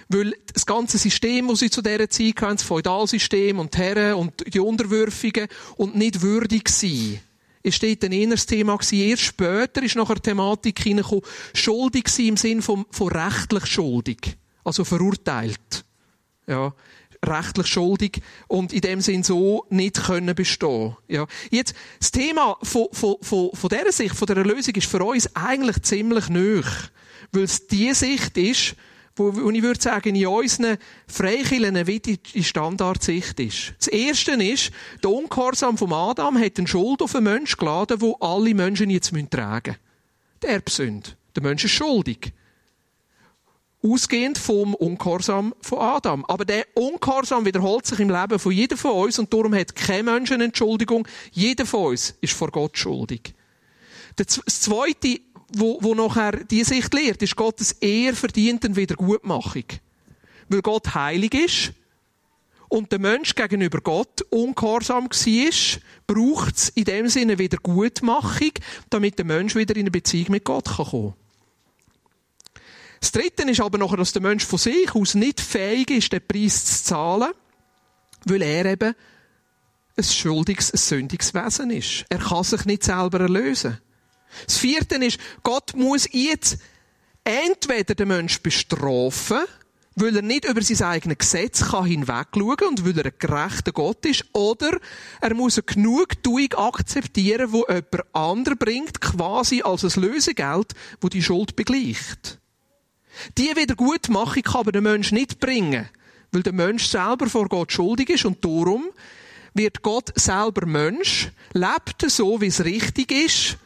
Weil 0.10 0.34
das 0.54 0.66
ganze 0.66 0.98
System, 0.98 1.50
das 1.50 1.60
sie 1.60 1.70
zu 1.70 1.82
dieser 1.82 2.10
Zeit 2.10 2.42
hatten, 2.42 2.56
das 2.58 2.64
Feudalsystem 2.64 3.60
und 3.60 3.74
die 3.74 3.78
Herren 3.78 4.14
und 4.14 4.54
die 4.54 4.60
Unterwürfigen 4.60 5.48
und 5.76 5.96
nicht 5.96 6.22
würdig 6.22 6.70
sein, 6.70 7.20
ist 7.68 7.84
dort 7.84 8.04
ein 8.06 8.14
inneres 8.14 8.46
Thema 8.46 8.78
gewesen. 8.78 9.10
Erst 9.10 9.24
später 9.24 9.84
ist 9.84 9.96
nachher 9.96 10.16
die 10.16 10.22
Thematik 10.22 10.80
hineingekommen, 10.80 11.26
schuldig 11.54 12.08
sein 12.08 12.28
im 12.28 12.38
Sinn 12.38 12.62
von, 12.62 12.86
von 12.90 13.10
rechtlich 13.10 13.66
schuldig. 13.66 14.38
Also 14.64 14.86
verurteilt. 14.86 15.84
Ja. 16.48 16.74
Rechtlich 17.26 17.68
schuldig 17.68 18.22
und 18.48 18.72
in 18.72 18.82
dem 18.82 19.02
Sinn 19.02 19.24
so 19.24 19.66
nicht 19.70 20.06
können 20.06 20.36
bestehen. 20.36 20.96
Ja. 21.08 21.26
Jetzt, 21.50 21.74
das 22.00 22.12
Thema 22.12 22.58
von, 22.64 22.88
von, 22.92 23.16
von, 23.22 23.50
von 23.54 23.70
dieser 23.70 23.92
Sicht, 23.92 24.16
von 24.16 24.28
der 24.28 24.38
Erlösung 24.38 24.76
ist 24.76 24.90
für 24.90 25.04
uns 25.04 25.36
eigentlich 25.36 25.82
ziemlich 25.82 26.30
nöch. 26.30 26.92
Weil 27.38 27.44
es 27.44 27.68
die 27.68 27.94
Sicht 27.94 28.36
ist, 28.36 28.76
wo, 29.16 29.36
wo 29.36 29.52
ich 29.52 29.62
würde 29.62 29.80
sagen, 29.80 30.16
in 30.16 30.26
unseren 30.26 30.78
Freikillen 31.08 31.86
wie 31.86 32.00
die 32.00 32.44
Standardsicht 32.44 33.40
ist. 33.40 33.74
Das 33.78 33.88
Erste 33.90 34.32
ist, 34.32 34.72
der 35.04 35.12
Ungehorsam 35.12 35.78
von 35.78 35.94
Adam 35.94 36.40
hat 36.40 36.58
eine 36.58 36.68
Schuld 36.68 37.00
auf 37.00 37.14
einen 37.14 37.26
Menschen 37.26 37.60
geladen, 37.60 38.02
wo 38.02 38.16
alle 38.20 38.56
Menschen 38.56 38.90
jetzt 38.90 39.14
tragen 39.30 39.76
müssen. 39.76 39.80
Die 40.42 40.48
Erbsünde. 40.48 41.10
Der 41.36 41.44
Mensch 41.44 41.64
ist 41.64 41.72
schuldig. 41.74 42.34
Ausgehend 43.84 44.40
vom 44.40 44.74
Ungehorsam 44.74 45.54
von 45.62 45.78
Adam. 45.78 46.26
Aber 46.26 46.44
der 46.44 46.66
Ungehorsam 46.74 47.46
wiederholt 47.46 47.86
sich 47.86 48.00
im 48.00 48.10
Leben 48.10 48.40
von 48.40 48.52
jedem 48.52 48.80
von 48.80 48.94
uns 48.94 49.20
und 49.20 49.32
darum 49.32 49.54
hat 49.54 49.76
kein 49.76 50.06
Mensch 50.06 50.32
eine 50.32 50.46
Entschuldigung. 50.46 51.08
Jeder 51.32 51.68
von 51.68 51.92
uns 51.92 52.16
ist 52.20 52.34
vor 52.34 52.50
Gott 52.50 52.76
schuldig. 52.76 53.36
Das 54.16 54.42
Zweite 54.48 55.20
wo, 55.54 55.78
wo 55.82 55.96
nachher 55.96 56.44
die 56.44 56.64
Sicht 56.64 56.94
lehrt, 56.94 57.22
ist 57.22 57.36
Gottes 57.36 57.72
eher 57.74 58.14
verdienten 58.14 58.76
Wiedergutmachung. 58.76 59.66
Weil 60.50 60.62
Gott 60.62 60.94
heilig 60.94 61.34
ist 61.34 61.74
und 62.70 62.92
der 62.92 63.00
Mensch 63.00 63.36
gegenüber 63.36 63.80
Gott 63.80 64.22
ungehorsam 64.30 65.06
war, 65.06 65.82
braucht 66.08 66.56
es 66.56 66.70
in 66.70 66.84
dem 66.84 67.08
Sinne 67.08 67.38
Wiedergutmachung, 67.38 68.52
damit 68.90 69.18
der 69.18 69.26
Mensch 69.26 69.56
wieder 69.56 69.76
in 69.76 69.82
eine 69.82 69.92
Beziehung 69.92 70.32
mit 70.32 70.44
Gott 70.44 70.66
kann 70.66 70.86
kommen 70.86 71.14
Das 73.00 73.12
Dritte 73.12 73.44
ist 73.44 73.62
aber 73.62 73.78
nachher, 73.78 73.98
dass 73.98 74.14
der 74.14 74.22
Mensch 74.22 74.46
von 74.46 74.60
sich 74.60 74.94
aus 74.94 75.16
nicht 75.16 75.40
fähig 75.40 75.92
ist, 75.92 76.12
den 76.12 76.26
Preis 76.26 76.66
zu 76.66 76.84
zahlen, 76.84 77.32
weil 78.26 78.42
er 78.42 78.66
eben 78.66 78.96
ein 79.96 80.04
schuldiges, 80.04 80.72
ein 80.72 80.78
sündiges 80.78 81.34
Wesen 81.34 81.72
ist. 81.72 82.06
Er 82.10 82.20
kann 82.20 82.44
sich 82.44 82.66
nicht 82.66 82.84
selber 82.84 83.22
erlösen. 83.22 83.80
Das 84.46 84.58
vierte 84.58 84.96
ist, 84.96 85.20
Gott 85.44 85.76
muss 85.76 86.08
jetzt 86.12 86.58
entweder 87.24 87.96
den 87.96 88.08
Menschen 88.08 88.42
bestrafen, 88.42 89.40
weil 89.96 90.16
er 90.16 90.22
nicht 90.22 90.46
über 90.46 90.62
sein 90.62 90.88
eigenes 90.88 91.18
Gesetz 91.18 91.72
kann 91.72 91.86
hinwegschauen 91.86 92.68
und 92.70 92.86
weil 92.86 92.98
er 93.00 93.06
ein 93.06 93.14
gerechter 93.18 93.72
Gott 93.72 94.06
ist, 94.06 94.26
oder 94.34 94.80
er 95.22 95.34
muss 95.34 95.58
eine 95.58 95.64
Genugtuung 95.64 96.54
akzeptieren, 96.54 97.52
wo 97.52 97.66
jemand 97.68 98.16
anderer 98.16 98.56
bringt, 98.56 99.02
quasi 99.02 99.64
als 99.64 99.84
ein 99.84 100.02
Lösegeld, 100.04 100.74
wo 101.02 101.10
die 101.10 101.24
Schuld 101.24 101.56
begleicht. 101.56 102.40
Die 103.38 103.56
Wiedergutmachung 103.56 104.44
kann 104.44 104.62
aber 104.62 104.72
der 104.72 104.82
Mensch 104.82 105.12
nicht 105.12 105.40
bringen, 105.40 105.90
weil 106.32 106.44
der 106.44 106.54
Mensch 106.54 106.86
selber 106.86 107.28
vor 107.28 107.50
Gott 107.50 107.72
schuldig 107.72 108.10
ist 108.10 108.26
und 108.26 108.46
darum 108.46 108.86
wird 109.56 109.82
Gott 109.82 110.12
selber 110.16 110.68
Mensch, 110.68 111.32
lebt 111.54 112.06
so, 112.08 112.40
wie 112.40 112.48
es 112.48 112.64
richtig 112.64 113.12
ist 113.12 113.58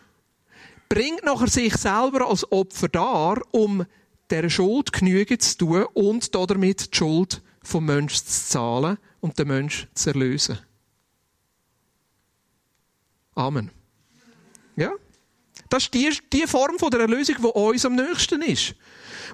bringt 0.92 1.24
nachher 1.24 1.48
sich 1.48 1.74
selber 1.78 2.28
als 2.28 2.52
Opfer 2.52 2.90
dar, 2.90 3.42
um 3.52 3.86
der 4.30 4.50
Schuld 4.50 4.92
Genüge 4.92 5.38
zu 5.38 5.58
tun 5.58 5.86
und 5.94 6.36
damit 6.36 6.94
die 6.94 6.98
Schuld 6.98 7.42
vom 7.64 7.86
Menschen 7.86 8.26
zu 8.28 8.50
zahlen 8.50 8.98
und 9.22 9.40
den 9.40 9.48
Menschen 9.48 9.88
zu 9.94 10.10
erlösen. 10.10 10.60
Amen. 13.36 13.72
Ja? 14.76 14.92
Das 15.70 15.84
ist 15.84 15.94
die, 15.94 16.12
die 16.34 16.46
Form 16.46 16.78
von 16.78 16.92
der 16.92 17.00
Erlösung, 17.00 17.38
die 17.40 17.48
uns 17.48 17.86
am 17.86 17.96
nächsten 17.96 18.42
ist. 18.42 18.76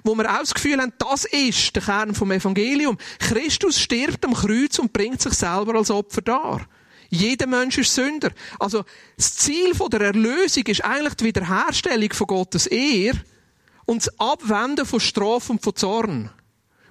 Wo 0.04 0.14
wir 0.14 0.32
auch 0.32 0.38
das 0.38 0.54
Gefühl 0.54 0.80
haben, 0.80 0.92
das 0.98 1.24
ist 1.24 1.74
der 1.74 1.82
Kern 1.82 2.14
vom 2.14 2.30
Evangelium. 2.30 2.96
Christus 3.18 3.80
stirbt 3.80 4.24
am 4.24 4.34
Kreuz 4.34 4.78
und 4.78 4.92
bringt 4.92 5.20
sich 5.20 5.32
selber 5.32 5.74
als 5.74 5.90
Opfer 5.90 6.22
dar. 6.22 6.68
Jeder 7.10 7.46
Mensch 7.46 7.78
ist 7.78 7.94
Sünder. 7.94 8.30
Also, 8.58 8.84
das 9.16 9.36
Ziel 9.36 9.72
der 9.72 10.00
Erlösung 10.00 10.64
ist 10.66 10.84
eigentlich 10.84 11.14
die 11.14 11.24
Wiederherstellung 11.24 12.12
von 12.12 12.26
Gottes 12.26 12.66
Ehr 12.66 13.14
und 13.86 14.06
das 14.06 14.20
Abwenden 14.20 14.84
von 14.84 15.00
Strafe 15.00 15.52
und 15.52 15.62
von 15.62 15.74
Zorn. 15.74 16.30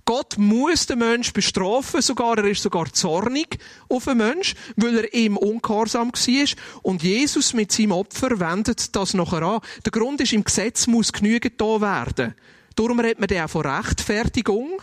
Gott 0.07 0.37
muss 0.37 0.85
den 0.85 0.99
Mensch 0.99 1.33
bestrafen, 1.33 2.01
sogar, 2.01 2.37
er 2.37 2.45
ist 2.45 2.63
sogar 2.63 2.91
zornig 2.93 3.59
auf 3.89 4.05
den 4.05 4.19
Mensch, 4.19 4.55
weil 4.77 4.99
er 4.99 5.13
ihm 5.13 5.35
ungehorsam 5.35 6.13
war. 6.13 6.47
Und 6.81 7.03
Jesus 7.03 7.53
mit 7.53 7.73
seinem 7.73 7.91
Opfer 7.91 8.39
wendet 8.39 8.95
das 8.95 9.13
nachher 9.13 9.41
an. 9.41 9.59
Der 9.85 9.91
Grund 9.91 10.21
ist, 10.21 10.31
im 10.31 10.45
Gesetz 10.45 10.87
muss 10.87 11.11
genügend 11.11 11.59
da 11.59 11.81
werden. 11.81 12.35
Darum 12.75 13.01
redet 13.01 13.19
man 13.19 13.43
auch 13.43 13.49
von 13.49 13.65
Rechtfertigung. 13.65 14.81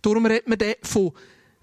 Darum 0.00 0.24
redet 0.24 0.48
man 0.48 0.58
von 0.82 1.12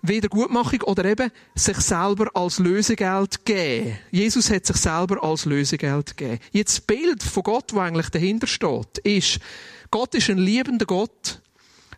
Wiedergutmachung 0.02 0.82
oder 0.84 1.06
eben 1.06 1.32
sich 1.54 1.78
selber 1.78 2.30
als 2.34 2.60
Lösegeld 2.60 3.46
geben. 3.46 3.98
Jesus 4.10 4.50
hat 4.50 4.66
sich 4.66 4.78
selber 4.78 5.24
als 5.24 5.46
Lösegeld 5.46 6.18
gegeben. 6.18 6.40
Jetzt 6.52 6.78
das 6.78 6.82
Bild 6.82 7.24
von 7.24 7.44
Gott, 7.44 7.74
wo 7.74 7.80
eigentlich 7.80 8.10
dahinter 8.10 8.48
steht, 8.48 8.98
ist, 9.00 9.40
Gott 9.92 10.16
ist 10.16 10.30
ein 10.30 10.40
liebender 10.40 10.86
Gott, 10.86 11.42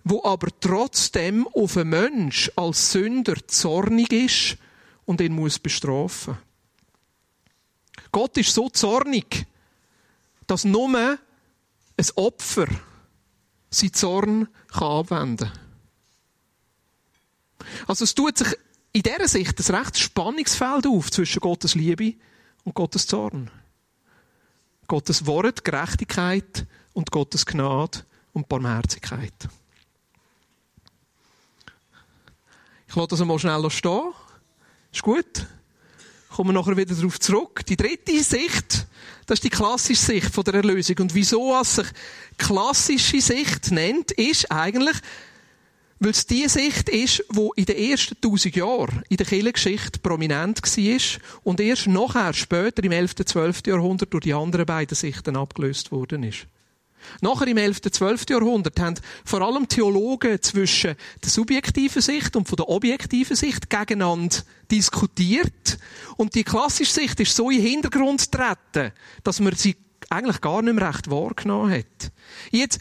wo 0.04 0.24
aber 0.26 0.50
trotzdem 0.60 1.48
auf 1.48 1.78
einen 1.78 1.90
Mensch 1.90 2.52
als 2.56 2.92
Sünder 2.92 3.36
zornig 3.48 4.12
ist 4.12 4.58
und 5.06 5.22
ihn 5.22 5.34
muss 5.34 5.60
bestrafen. 5.60 6.38
Gott 8.12 8.38
ist 8.38 8.54
so 8.54 8.70
zornig, 8.70 9.46
dass 10.46 10.66
nur 10.66 10.90
ein 10.98 12.06
Opfer 12.16 12.68
sein 13.70 13.94
Zorn 13.94 14.50
kann 14.68 14.84
abwenden 14.84 15.50
kann. 15.50 15.63
Also 17.88 18.04
es 18.04 18.16
tut 18.16 18.38
sich 18.38 18.56
in 18.92 19.04
dieser 19.04 19.28
Sicht 19.28 19.60
ein 19.60 19.76
recht 19.76 19.98
Spannungsfeld 19.98 20.88
auf 20.88 21.12
zwischen 21.12 21.40
Gottes 21.40 21.76
Liebe 21.76 22.14
und 22.64 22.76
Gottes 22.76 23.08
Zorn. 23.08 23.50
Gottes 24.88 25.26
Wort, 25.26 25.64
Gerechtigkeit 25.64 26.66
und 26.94 27.12
Gottes 27.12 27.46
Gnade 27.46 28.06
und 28.34 28.48
Barmherzigkeit. 28.48 29.34
Ich 32.88 32.96
lasse 32.96 33.08
das 33.08 33.22
einmal 33.22 33.40
schnell 33.40 33.68
stehen. 33.72 34.14
Ist 34.92 35.02
gut. 35.02 35.48
Kommen 36.30 36.50
wir 36.50 36.54
nachher 36.54 36.78
wieder 36.78 36.94
darauf 36.94 37.20
zurück. 37.20 37.66
Die 37.66 37.76
dritte 37.76 38.24
Sicht, 38.24 38.88
das 39.26 39.38
ist 39.38 39.44
die 39.44 39.50
klassische 39.50 40.06
Sicht 40.06 40.34
von 40.34 40.44
der 40.44 40.56
Erlösung. 40.56 40.98
Und 41.00 41.16
wieso 41.16 41.60
es 41.60 41.76
sich 41.76 41.88
klassische 42.38 43.22
Sicht 43.22 43.72
nennt, 43.72 44.12
ist 44.12 44.52
eigentlich, 44.52 44.98
weil 46.04 46.12
es 46.12 46.28
die 46.28 46.48
Sicht 46.50 46.90
ist, 46.90 47.24
die 47.32 47.50
in 47.56 47.66
den 47.66 47.78
ersten 47.78 48.20
tausend 48.20 48.56
Jahren 48.56 49.04
in 49.08 49.18
der 49.18 49.26
Kirchengeschichte 49.26 50.00
prominent 50.00 50.62
war 50.62 51.20
und 51.44 51.60
erst 51.62 51.88
nachher, 51.88 52.34
später, 52.34 52.84
im 52.84 52.92
11. 52.92 53.16
und 53.20 53.30
12. 53.30 53.62
Jahrhundert, 53.68 54.14
durch 54.14 54.24
die 54.24 54.34
anderen 54.34 54.66
beiden 54.66 54.96
Sichten 54.96 55.38
abgelöst 55.38 55.92
worden 55.92 56.24
ist. 56.24 56.48
Nachher 57.22 57.48
im 57.48 57.58
11. 57.58 57.82
und 57.86 57.96
12. 57.96 58.26
Jahrhundert 58.30 58.80
haben 58.80 58.96
vor 59.24 59.42
allem 59.42 59.68
Theologen 59.68 60.42
zwischen 60.42 60.96
der 61.24 61.30
subjektiven 61.30 62.02
Sicht 62.02 62.36
und 62.36 62.50
der 62.58 62.68
objektiven 62.68 63.36
Sicht 63.36 63.70
gegeneinander 63.70 64.38
diskutiert. 64.72 65.78
Und 66.18 66.36
die 66.36 66.44
klassische 66.44 66.94
Sicht 66.94 67.20
ist 67.20 67.36
so 67.36 67.50
in 67.50 67.58
den 67.58 67.68
Hintergrund 67.68 68.30
getreten, 68.30 68.94
dass 69.24 69.40
man 69.40 69.56
sie 69.56 69.76
eigentlich 70.10 70.42
gar 70.42 70.62
nicht 70.62 70.74
mehr 70.74 70.90
recht 70.90 71.10
wahrgenommen 71.10 71.72
hat. 71.72 72.12
Jetzt, 72.52 72.80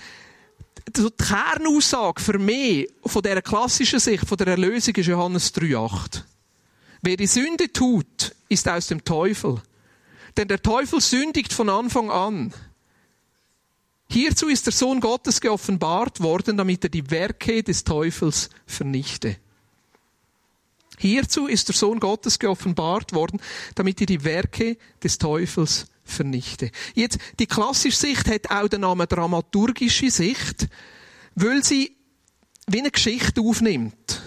die 0.88 1.08
Kernaussage 1.10 2.20
für 2.20 2.38
mich 2.38 2.88
von 3.04 3.22
dieser 3.22 3.42
klassischen 3.42 4.00
Sicht, 4.00 4.26
von 4.26 4.36
der 4.36 4.48
Erlösung, 4.48 4.94
ist 4.94 5.06
Johannes 5.06 5.54
3,8. 5.54 6.22
Wer 7.02 7.16
die 7.16 7.26
Sünde 7.26 7.72
tut, 7.72 8.34
ist 8.48 8.68
aus 8.68 8.88
dem 8.88 9.04
Teufel. 9.04 9.60
Denn 10.36 10.48
der 10.48 10.62
Teufel 10.62 11.00
sündigt 11.00 11.52
von 11.52 11.68
Anfang 11.68 12.10
an. 12.10 12.52
Hierzu 14.08 14.48
ist 14.48 14.66
der 14.66 14.72
Sohn 14.72 15.00
Gottes 15.00 15.40
geoffenbart 15.40 16.20
worden, 16.20 16.56
damit 16.56 16.84
er 16.84 16.90
die 16.90 17.10
Werke 17.10 17.62
des 17.62 17.84
Teufels 17.84 18.50
vernichte. 18.66 19.36
Hierzu 20.98 21.46
ist 21.46 21.68
der 21.68 21.74
Sohn 21.74 21.98
Gottes 21.98 22.38
geoffenbart 22.38 23.14
worden, 23.14 23.40
damit 23.74 24.00
er 24.00 24.06
die 24.06 24.22
Werke 24.22 24.76
des 25.02 25.18
Teufels 25.18 25.86
vernichte. 26.04 26.70
Jetzt, 26.94 27.18
die 27.38 27.46
klassische 27.46 27.96
Sicht 27.96 28.28
hat 28.28 28.50
auch 28.50 28.68
den 28.68 28.82
Namen 28.82 29.06
dramaturgische 29.06 30.10
Sicht, 30.10 30.68
weil 31.34 31.64
sie 31.64 31.96
wie 32.66 32.80
eine 32.80 32.90
Geschichte 32.90 33.40
aufnimmt. 33.40 34.22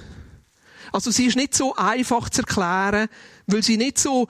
Also 0.92 1.12
sie 1.12 1.26
ist 1.26 1.36
nicht 1.36 1.56
so 1.56 1.76
einfach 1.76 2.30
zu 2.30 2.42
erklären, 2.42 3.08
weil 3.48 3.64
sie 3.64 3.78
nicht 3.78 4.00
so 4.00 4.28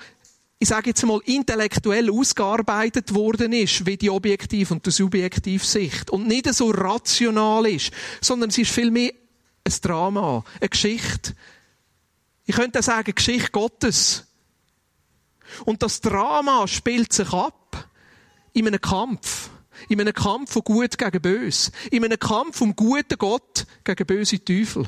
ich 0.57 0.69
sage 0.69 0.91
jetzt 0.91 1.05
mal, 1.05 1.19
intellektuell 1.25 2.09
ausgearbeitet 2.09 3.13
worden 3.13 3.51
ist, 3.53 3.85
wie 3.85 3.97
die 3.97 4.09
objektiv 4.09 4.71
und 4.71 4.85
die 4.85 4.91
subjektive 4.91 5.63
Sicht. 5.63 6.09
Und 6.09 6.27
nicht 6.27 6.51
so 6.53 6.71
rational 6.71 7.65
ist, 7.67 7.91
sondern 8.21 8.49
es 8.49 8.57
ist 8.57 8.71
vielmehr 8.71 9.11
ein 9.63 9.73
Drama, 9.81 10.43
eine 10.59 10.69
Geschichte. 10.69 11.35
Ich 12.45 12.55
könnte 12.55 12.81
sagen, 12.81 13.13
Geschichte 13.13 13.51
Gottes. 13.51 14.24
Und 15.65 15.83
das 15.83 16.01
Drama 16.01 16.67
spielt 16.67 17.13
sich 17.13 17.31
ab 17.31 17.89
in 18.53 18.67
einem 18.67 18.81
Kampf. 18.81 19.49
In 19.89 19.99
einem 19.99 20.13
Kampf 20.13 20.53
von 20.53 20.63
Gut 20.63 20.97
gegen 20.97 21.21
Bös. 21.21 21.71
In 21.91 22.05
einem 22.05 22.19
Kampf 22.19 22.57
vom 22.57 22.75
guten 22.75 23.17
Gott 23.17 23.65
gegen 23.83 24.05
böse 24.05 24.43
Teufel 24.43 24.87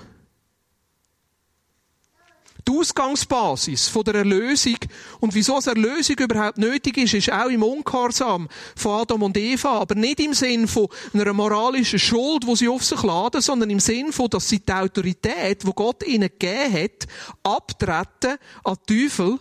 die 2.67 2.72
Ausgangsbasis 2.72 3.91
der 4.06 4.15
Erlösung 4.15 4.78
und 5.20 5.34
wieso 5.34 5.56
eine 5.56 5.67
Erlösung 5.67 6.17
überhaupt 6.17 6.58
nötig 6.58 6.98
ist, 6.98 7.13
ist 7.13 7.32
auch 7.32 7.48
im 7.48 7.63
Ungehorsam 7.63 8.50
von 8.76 9.02
Adam 9.02 9.24
und 9.24 9.38
Eva, 9.38 9.80
aber 9.80 9.96
nicht 9.96 10.20
im 10.20 10.34
Sinn 10.34 10.67
von 10.67 10.88
einer 11.13 11.34
moralischen 11.34 12.00
Schuld, 12.00 12.46
wo 12.46 12.56
sie 12.56 12.67
auf 12.67 12.84
sich 12.84 13.02
laden, 13.04 13.41
sondern 13.41 13.70
im 13.70 13.80
Sinn 13.80 14.12
von, 14.12 14.30
dass 14.30 14.50
sie 14.50 14.60
die 14.60 14.74
Autorität, 14.74 15.65
wo 15.65 15.72
Gott 15.72 16.06
ihnen 16.06 16.30
gegeben 16.30 16.74
hat, 16.74 17.08
abtreten 17.43 18.38
an 18.63 18.78
Teufel 18.86 19.39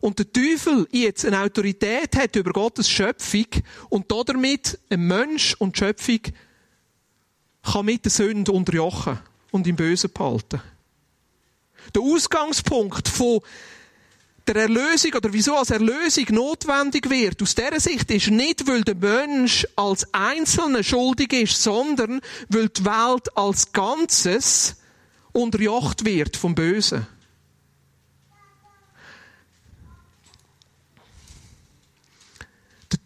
und 0.00 0.18
der 0.18 0.32
Teufel 0.32 0.86
jetzt 0.92 1.24
eine 1.24 1.40
Autorität 1.40 2.16
hat 2.16 2.36
über 2.36 2.52
Gottes 2.52 2.88
Schöpfung 2.88 3.46
und 3.88 4.10
damit 4.10 4.78
ein 4.90 5.06
Mensch 5.06 5.54
und 5.58 5.76
die 5.76 5.80
Schöpfung 5.80 6.20
kann 7.62 7.86
mit 7.86 8.04
der 8.04 8.12
Sünde 8.12 8.52
unterjochen 8.52 9.18
und 9.50 9.66
im 9.66 9.76
Bösen 9.76 10.12
behalten. 10.12 10.60
Der 11.94 12.02
Ausgangspunkt 12.02 13.08
von 13.08 13.40
der 14.46 14.56
Erlösung 14.56 15.12
oder 15.14 15.32
wieso 15.32 15.56
als 15.56 15.70
Erlösung 15.70 16.24
notwendig 16.30 17.10
wird, 17.10 17.42
aus 17.42 17.54
dieser 17.54 17.80
Sicht 17.80 18.10
ist 18.10 18.30
nicht, 18.30 18.66
weil 18.66 18.82
der 18.82 18.94
Mensch 18.94 19.66
als 19.76 20.12
Einzelner 20.14 20.82
schuldig 20.82 21.32
ist, 21.32 21.62
sondern 21.62 22.20
weil 22.48 22.68
die 22.68 22.84
Welt 22.84 23.36
als 23.36 23.72
Ganzes 23.72 24.76
unterjocht 25.32 26.04
wird 26.04 26.36
vom 26.36 26.54
Bösen. 26.54 27.06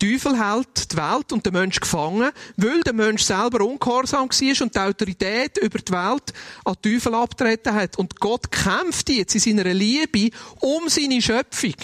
Teufel 0.02 0.36
hält 0.36 0.92
die 0.92 0.96
Welt 0.96 1.32
und 1.32 1.46
den 1.46 1.52
Mensch 1.52 1.78
gefangen, 1.78 2.32
weil 2.56 2.80
der 2.80 2.92
Mensch 2.92 3.22
selber 3.22 3.64
ungehorsam 3.64 4.28
war 4.28 4.62
und 4.62 4.74
die 4.74 4.78
Autorität 4.78 5.58
über 5.58 5.78
die 5.78 5.92
Welt 5.92 6.32
an 6.64 6.74
den 6.84 6.92
Teufel 6.94 7.14
abtreten 7.14 7.72
hat. 7.72 7.96
Und 7.98 8.18
Gott 8.18 8.50
kämpft 8.50 9.10
jetzt 9.10 9.34
in 9.34 9.40
seiner 9.40 9.72
Liebe 9.72 10.36
um 10.58 10.88
seine 10.88 11.22
Schöpfung 11.22 11.76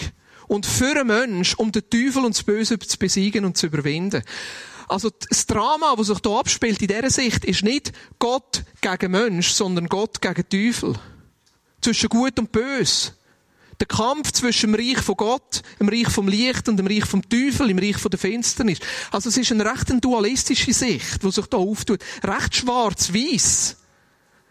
und 0.47 0.65
für 0.65 0.95
den 0.95 1.07
Mensch, 1.07 1.55
um 1.55 1.71
den 1.71 1.89
Teufel 1.89 2.25
und 2.25 2.35
das 2.35 2.43
Böse 2.43 2.77
zu 2.77 2.97
besiegen 2.97 3.45
und 3.45 3.57
zu 3.57 3.67
überwinden. 3.67 4.21
Also 4.89 5.11
das 5.29 5.45
Drama, 5.45 5.95
das 5.95 6.07
sich 6.07 6.17
hier 6.21 6.31
abspielt 6.33 6.81
in 6.81 6.89
dieser 6.89 7.09
Sicht, 7.09 7.45
ist 7.45 7.63
nicht 7.63 7.93
Gott 8.17 8.63
gegen 8.81 9.11
Mensch, 9.11 9.51
sondern 9.51 9.87
Gott 9.87 10.19
gegen 10.19 10.49
Teufel. 10.49 10.95
Zwischen 11.79 12.09
Gut 12.09 12.37
und 12.37 12.51
Böse 12.51 13.13
der 13.79 13.87
Kampf 13.87 14.31
zwischen 14.31 14.73
dem 14.73 14.75
Reich 14.75 15.01
von 15.01 15.15
Gott, 15.15 15.61
dem 15.79 15.89
Reich 15.89 16.09
vom 16.09 16.27
Licht 16.27 16.67
und 16.67 16.77
dem 16.77 16.87
Reich 16.87 17.05
vom 17.05 17.27
Teufel, 17.27 17.69
im 17.69 17.79
Reich 17.79 17.97
von 17.97 18.11
der 18.11 18.19
Finsternis. 18.19 18.79
Also 19.11 19.29
es 19.29 19.37
ist 19.37 19.51
eine 19.51 19.65
recht 19.65 19.87
dualistische 20.03 20.73
Sicht, 20.73 21.23
die 21.23 21.31
sich 21.31 21.45
da 21.45 21.57
auftut. 21.57 22.01
Recht 22.23 22.55
schwarz-weiß. 22.55 23.77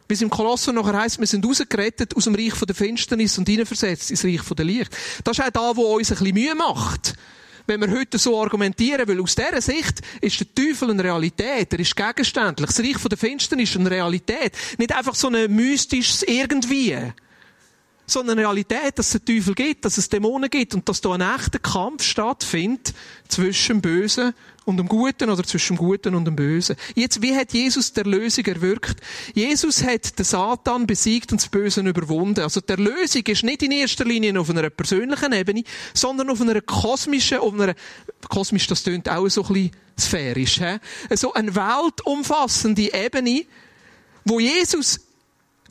Wie 0.09 0.14
es 0.14 0.23
im 0.23 0.31
Kolosser 0.31 0.73
nachher 0.73 0.99
heisst, 0.99 1.19
wir 1.21 1.27
sind 1.27 1.45
rausgerettet 1.45 2.17
aus 2.17 2.25
dem 2.25 2.35
Reich 2.35 2.55
von 2.55 2.67
der 2.67 2.75
Finsternis 2.75 3.37
und 3.37 3.47
hineinversetzt 3.47 4.11
ins 4.11 4.25
Reich 4.25 4.41
von 4.41 4.57
der 4.57 4.64
Licht. 4.64 4.97
Das 5.23 5.38
ist 5.38 5.45
auch 5.45 5.51
da, 5.51 5.77
wo 5.77 5.97
uns 5.97 6.11
ein 6.11 6.19
bisschen 6.19 6.35
Mühe 6.35 6.55
macht 6.55 7.14
wenn 7.69 7.83
wir 7.83 7.91
heute 7.91 8.17
so 8.17 8.41
argumentieren, 8.41 9.07
weil 9.07 9.21
aus 9.21 9.35
dieser 9.35 9.61
Sicht 9.61 10.01
ist 10.23 10.41
der 10.41 10.55
Teufel 10.55 10.91
eine 10.91 11.05
Realität, 11.05 11.71
er 11.71 11.79
ist 11.79 11.95
gegenständlich. 11.95 12.71
Das 12.71 12.81
Reich 12.81 12.97
von 12.97 13.11
der 13.11 13.19
Finsternis 13.19 13.69
ist 13.69 13.77
eine 13.77 13.91
Realität. 13.91 14.57
Nicht 14.79 14.91
einfach 14.97 15.14
so 15.14 15.29
ein 15.29 15.55
mystisches 15.55 16.23
Irgendwie 16.23 16.97
sondern 18.09 18.38
Realität, 18.38 18.99
dass 18.99 19.14
es 19.14 19.16
einen 19.16 19.25
Teufel 19.27 19.55
gibt, 19.55 19.85
dass 19.85 19.99
es 19.99 20.09
Dämonen 20.09 20.51
gibt 20.51 20.75
und 20.75 20.88
dass 20.88 21.01
da 21.01 21.12
ein 21.12 21.21
echter 21.21 21.59
Kampf 21.59 22.03
stattfindet 22.03 22.94
zwischen 23.29 23.77
dem 23.77 23.83
Bösen 23.83 24.35
und 24.64 24.79
dem 24.79 24.88
Guten 24.88 25.31
oder 25.31 25.44
zwischen 25.44 25.77
dem 25.77 25.79
Guten 25.79 26.14
und 26.14 26.25
dem 26.25 26.35
Bösen. 26.35 26.77
Jetzt, 26.94 27.23
wie 27.23 27.37
hat 27.37 27.53
Jesus 27.53 27.92
der 27.92 28.05
Lösung 28.05 28.44
erwirkt? 28.47 29.01
Jesus 29.35 29.85
hat 29.85 30.18
den 30.18 30.25
Satan 30.25 30.87
besiegt 30.87 31.33
und 31.33 31.40
das 31.40 31.49
Böse 31.49 31.81
überwunden. 31.81 32.40
Also 32.40 32.61
der 32.61 32.79
Lösung 32.79 33.23
ist 33.27 33.44
nicht 33.44 33.62
in 33.62 33.73
erster 33.73 34.05
Linie 34.05 34.38
auf 34.40 34.51
einer 34.51 34.68
persönlichen 34.71 35.33
Ebene, 35.33 35.64
sondern 35.94 36.31
auf 36.31 36.40
einer 36.40 36.61
kosmischen, 36.62 37.38
auf 37.38 37.53
einer, 37.53 37.75
kosmisch, 38.29 38.66
das 38.66 38.83
tönt 38.83 39.09
auch 39.09 39.29
so 39.29 39.42
ein 39.44 39.53
bisschen 39.53 39.71
sphärisch, 39.99 40.61
he? 40.61 41.16
so 41.16 41.33
eine 41.35 41.55
weltumfassende 41.55 42.92
Ebene, 42.94 43.44
wo 44.25 44.40
Jesus 44.40 45.01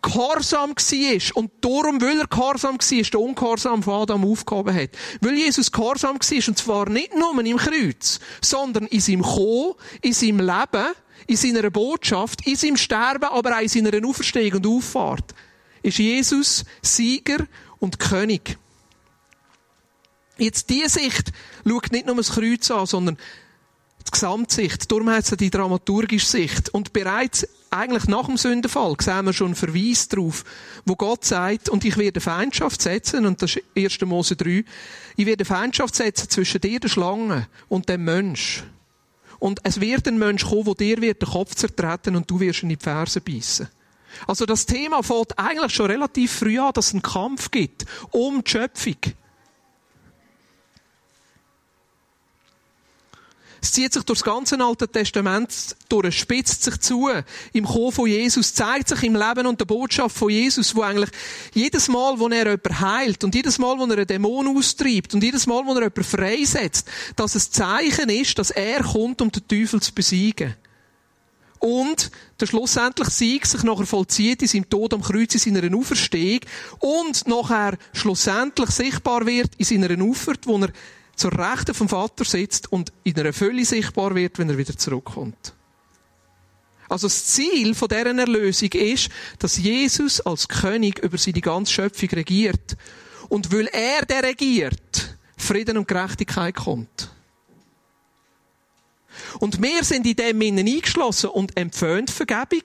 gehorsam 0.02 0.72
war 0.72 1.38
und 1.38 1.52
darum, 1.62 2.02
weil 2.02 2.20
er 2.20 2.28
gehorsam 2.28 2.78
war, 2.78 3.02
der 3.02 3.20
Ungehorsam 3.20 3.84
von 3.84 4.02
Adam 4.02 4.26
aufgehoben 4.26 4.76
hat. 4.76 4.90
Weil 5.22 5.36
Jesus 5.36 5.72
gehorsam 5.72 6.18
war, 6.20 6.48
und 6.48 6.58
zwar 6.58 6.90
nicht 6.90 7.16
nur 7.16 7.40
im 7.44 7.58
Kreuz, 7.58 8.20
sondern 8.42 8.88
in 8.88 9.02
seinem 9.02 9.24
Kommen, 9.24 9.74
in 10.02 10.14
seinem 10.14 10.40
Leben, 10.40 10.94
in 11.28 11.36
seiner 11.36 11.70
Botschaft, 11.70 12.46
in 12.48 12.56
seinem 12.56 12.78
Sterben, 12.78 13.26
aber 13.26 13.58
auch 13.58 13.62
in 13.62 13.68
seiner 13.68 14.08
Auferstehung 14.08 14.64
und 14.64 14.68
Auffahrt, 14.68 15.34
ist 15.82 15.98
Jesus 15.98 16.64
Sieger 16.82 17.46
und 17.80 18.00
König. 18.00 18.58
Jetzt 20.38 20.70
diese 20.70 21.00
Sicht 21.00 21.32
schaut 21.68 21.92
nicht 21.92 22.06
nur 22.06 22.16
das 22.16 22.32
Kreuz 22.32 22.70
an, 22.70 22.86
sondern 22.86 23.18
die 24.08 24.12
Gesamtsicht. 24.12 24.92
Darum 24.92 25.10
hat 25.10 25.24
es 25.24 25.38
die 25.38 25.50
dramaturgische 25.50 26.26
Sicht. 26.26 26.70
Und 26.70 26.94
bereits 26.94 27.48
eigentlich 27.70 28.08
nach 28.08 28.26
dem 28.26 28.38
Sündenfall 28.38 28.96
sehen 29.00 29.26
wir 29.26 29.34
schon 29.34 29.48
einen 29.48 29.56
Verweis 29.56 30.08
darauf, 30.08 30.44
wo 30.86 30.96
Gott 30.96 31.26
sagt, 31.26 31.70
und 31.70 31.86
ich 31.86 31.98
werde 31.98 32.22
Feindschaft 32.22 32.82
setzen, 32.82 33.26
und 33.26 33.42
das 33.42 33.56
ist 33.56 33.64
1. 33.76 34.02
Mose 34.02 34.36
3, 34.36 34.64
ich 35.16 35.26
werde 35.26 35.46
Feindschaft 35.46 35.96
setzen 35.96 36.30
zwischen 36.30 36.62
dir, 36.62 36.80
der 36.80 36.90
Schlange, 36.90 37.48
und 37.68 37.90
dem 37.90 38.06
Mensch. 38.06 38.64
Und 39.40 39.60
es 39.64 39.80
wird 39.80 40.08
ein 40.08 40.18
Mensch 40.18 40.46
kommen, 40.46 40.66
wo 40.66 40.74
dir 40.74 41.02
wird 41.02 41.22
den 41.22 41.30
Kopf 41.30 41.56
zertreten 41.56 42.16
und 42.16 42.30
du 42.30 42.40
wirst 42.40 42.64
ihn 42.64 42.72
in 42.72 42.78
die 42.78 42.84
Ferse 42.84 43.22
beißen. 43.22 43.68
Also 44.26 44.46
das 44.46 44.66
Thema 44.66 45.04
fällt 45.04 45.38
eigentlich 45.38 45.74
schon 45.74 45.88
relativ 45.88 46.32
früh 46.32 46.58
an, 46.60 46.74
dass 46.74 46.88
es 46.88 46.94
einen 46.94 47.02
Kampf 47.04 47.52
gibt 47.52 47.86
um 48.12 48.44
die 48.44 48.50
Schöpfung. 48.50 48.96
Es 53.62 53.72
zieht 53.72 53.94
sich 53.94 54.04
durch 54.04 54.20
das 54.20 54.26
ganze 54.26 54.60
Alte 54.60 54.88
Testament 54.88 55.76
durch, 55.90 56.20
spitzt 56.20 56.64
sich 56.64 56.80
zu. 56.80 57.10
Im 57.54 57.66
Kommen 57.66 57.92
von 57.92 58.08
Jesus 58.08 58.54
zeigt 58.54 58.90
sich 58.90 59.04
im 59.04 59.16
Leben 59.16 59.48
und 59.48 59.60
der 59.60 59.66
Botschaft 59.66 60.16
von 60.16 60.30
Jesus, 60.30 60.76
wo 60.76 60.82
eigentlich 60.82 61.10
jedes 61.54 61.88
Mal, 61.88 62.20
wo 62.20 62.28
er 62.28 62.46
jemanden 62.46 62.80
heilt 62.80 63.24
und 63.24 63.34
jedes 63.34 63.58
Mal, 63.58 63.78
wo 63.78 63.86
er 63.86 63.98
einen 63.98 64.08
Dämon 64.08 64.56
austreibt 64.56 65.14
und 65.14 65.24
jedes 65.24 65.48
Mal, 65.48 65.66
wo 65.66 65.72
er 65.72 65.82
jemanden 65.82 66.04
freisetzt, 66.04 66.88
dass 67.16 67.36
es 67.36 67.52
Zeichen 67.52 68.10
ist, 68.10 68.38
dass 68.38 68.52
er 68.52 68.84
kommt, 68.84 69.22
um 69.22 69.32
den 69.32 69.48
Teufel 69.48 69.82
zu 69.82 69.94
besiegen. 69.94 70.56
Und 71.60 72.12
der 72.40 72.46
schlussendlich 72.46 73.10
Sieg 73.10 73.46
sich 73.46 73.64
nachher 73.64 73.86
vollzieht 73.86 74.42
in 74.42 74.48
seinem 74.48 74.70
Tod 74.70 74.94
am 74.94 75.02
Kreuz, 75.02 75.34
in 75.34 75.56
seiner 75.56 75.76
Auferstehung 75.76 76.42
und 76.80 77.28
nachher 77.28 77.78
schlussendlich 77.94 78.70
sichtbar 78.70 79.26
wird 79.26 79.56
in 79.58 79.66
seiner 79.66 80.04
Auffahrt, 80.04 80.46
wo 80.46 80.60
er 80.60 80.70
zur 81.18 81.38
Rechten 81.38 81.74
vom 81.74 81.90
Vater 81.90 82.24
sitzt 82.24 82.72
und 82.72 82.94
in 83.04 83.20
einer 83.20 83.34
Fülle 83.34 83.66
sichtbar 83.66 84.16
wird, 84.16 84.38
wenn 84.40 84.50
er 84.50 84.58
wieder 84.58 84.78
zurückkommt. 84.78 85.54
Also 86.88 87.08
das 87.08 87.26
Ziel 87.26 87.76
von 87.76 87.90
deren 87.90 88.20
Erlösung 88.20 88.70
ist, 88.72 89.10
dass 89.40 89.58
Jesus 89.58 90.22
als 90.22 90.48
König 90.48 91.00
über 91.00 91.18
seine 91.18 91.42
ganze 91.42 91.74
Schöpfung 91.74 92.10
regiert. 92.10 92.78
Und 93.28 93.52
weil 93.52 93.68
er 93.68 94.06
der 94.06 94.24
regiert, 94.24 95.18
Frieden 95.36 95.78
und 95.78 95.88
Gerechtigkeit 95.88 96.56
kommt. 96.56 97.12
Und 99.40 99.62
wir 99.62 99.84
sind 99.84 100.06
in 100.06 100.16
dem 100.16 100.42
Innen 100.42 100.68
eingeschlossen 100.68 101.32
und 101.32 101.58
empfehlen 101.58 102.08
Vergebung 102.08 102.64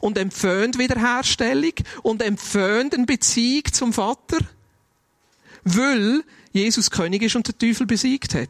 und 0.00 0.18
empfehlen 0.18 0.76
Wiederherstellung 0.78 1.72
und 2.02 2.20
empfehlen 2.20 2.90
eine 2.92 3.06
Beziehung 3.06 3.64
zum 3.72 3.92
Vater, 3.92 4.38
weil 5.64 6.22
Jesus 6.52 6.90
König 6.90 7.22
ist 7.22 7.36
und 7.36 7.46
der 7.46 7.56
Teufel 7.56 7.86
besiegt 7.86 8.34
hat. 8.34 8.48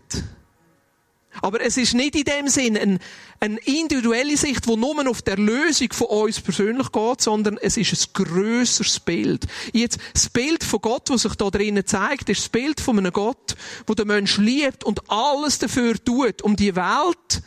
Aber 1.42 1.60
es 1.60 1.76
ist 1.76 1.94
nicht 1.94 2.16
in 2.16 2.24
dem 2.24 2.48
Sinn 2.48 2.76
eine, 2.76 2.98
eine 3.38 3.58
individuelle 3.60 4.36
Sicht, 4.36 4.66
die 4.66 4.76
nur 4.76 5.08
auf 5.08 5.22
der 5.22 5.36
Lösung 5.36 5.92
von 5.92 6.08
uns 6.08 6.40
persönlich 6.40 6.90
geht, 6.90 7.20
sondern 7.20 7.56
es 7.58 7.76
ist 7.76 7.92
ein 7.92 8.24
grösseres 8.24 8.98
Bild. 8.98 9.46
Jetzt, 9.72 9.98
das 10.12 10.28
Bild 10.28 10.64
von 10.64 10.80
Gott, 10.80 11.08
das 11.08 11.22
sich 11.22 11.34
da 11.36 11.48
drinnen 11.50 11.86
zeigt, 11.86 12.28
ist 12.28 12.40
das 12.40 12.48
Bild 12.48 12.80
von 12.80 12.98
einem 12.98 13.12
Gott, 13.12 13.54
wo 13.86 13.94
der 13.94 14.06
Mensch 14.06 14.38
liebt 14.38 14.82
und 14.82 15.08
alles 15.08 15.58
dafür 15.58 16.02
tut, 16.02 16.42
um 16.42 16.56
die 16.56 16.74
Welt 16.74 17.42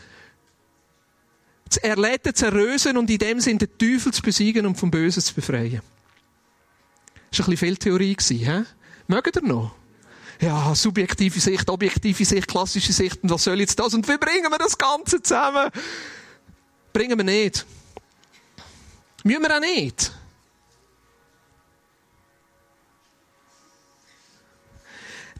zu 1.69 1.83
erleben, 1.83 2.33
zu 2.33 2.45
erlösen 2.45 2.97
und 2.97 3.09
in 3.09 3.17
dem 3.17 3.39
Sinn 3.41 3.57
den 3.57 3.77
Teufel 3.77 4.13
zu 4.13 4.21
besiegen 4.21 4.65
und 4.65 4.75
vom 4.75 4.91
Bösen 4.91 5.21
zu 5.21 5.33
befreien. 5.33 5.81
Das 7.31 7.39
war 7.39 7.47
ein 7.47 7.51
bisschen 7.51 7.57
viel 7.57 7.77
Theorie, 7.77 8.15
hä? 8.17 8.63
Mögt 9.07 9.35
ihr 9.35 9.41
noch? 9.41 9.75
Ja, 10.43 10.75
subjektive 10.75 11.39
Sicht, 11.39 11.69
objektive 11.69 12.25
Sicht, 12.25 12.47
klassische 12.47 12.91
Sicht, 12.91 13.23
und 13.23 13.29
was 13.29 13.43
soll 13.43 13.59
jetzt 13.59 13.79
das? 13.79 13.93
Und 13.93 14.07
wie 14.07 14.17
bringen 14.17 14.51
wir 14.51 14.57
das 14.57 14.77
Ganze 14.77 15.21
zusammen? 15.21 15.69
Bringen 16.91 17.17
wir 17.17 17.23
nicht. 17.23 17.65
Müssen 19.23 19.41
wir 19.41 19.55
auch 19.55 19.61
nicht. 19.61 20.11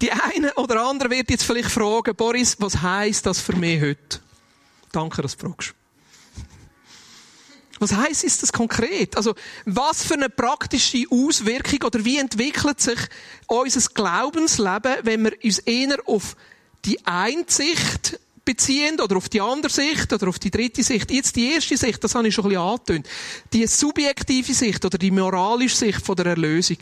Die 0.02 0.12
eine 0.12 0.54
oder 0.56 0.86
andere 0.86 1.10
wird 1.10 1.30
jetzt 1.30 1.44
vielleicht 1.44 1.70
fragen, 1.70 2.16
Boris, 2.16 2.56
was 2.60 2.82
heisst 2.82 3.26
das 3.26 3.39
für 3.39 3.56
mich 3.56 3.82
heute? 3.82 4.20
Danke, 4.92 5.22
dass 5.22 5.38
du 5.38 5.48
fragst. 5.48 5.74
Was 7.84 7.98
heißt 7.98 8.24
ist 8.24 8.41
das 8.41 8.54
konkret? 8.54 9.17
Also, 9.17 9.36
was 9.65 10.06
für 10.06 10.13
eine 10.13 10.30
praktische 10.30 11.04
Auswirkung 11.10 11.84
oder 11.84 12.06
wie 12.06 12.17
entwickelt 12.17 12.80
sich 12.80 13.00
unser 13.48 13.93
Glaubensleben, 13.93 14.96
wenn 15.04 15.26
wir 15.26 15.34
uns 15.43 15.60
eher 15.60 15.98
auf 16.06 16.38
die 16.86 17.06
Einsicht 17.06 18.22
beziehen 18.45 18.99
oder 18.99 19.15
auf 19.17 19.29
die 19.29 19.41
andere 19.41 19.71
Sicht 19.71 20.12
oder 20.12 20.27
auf 20.27 20.39
die 20.39 20.51
dritte 20.51 20.84
Sicht. 20.84 21.12
Jetzt 21.12 21.36
die 21.36 21.53
erste 21.53 21.77
Sicht, 21.77 22.03
das 22.03 22.15
habe 22.15 22.27
ich 22.27 22.34
schon 22.34 22.45
ein 22.45 22.49
bisschen 22.49 22.63
angetönt. 22.63 23.08
Die 23.53 23.65
subjektive 23.67 24.53
Sicht 24.53 24.84
oder 24.84 24.97
die 24.97 25.12
moralische 25.12 25.75
Sicht 25.75 26.06
von 26.06 26.15
der 26.15 26.27
Erlösung 26.27 26.77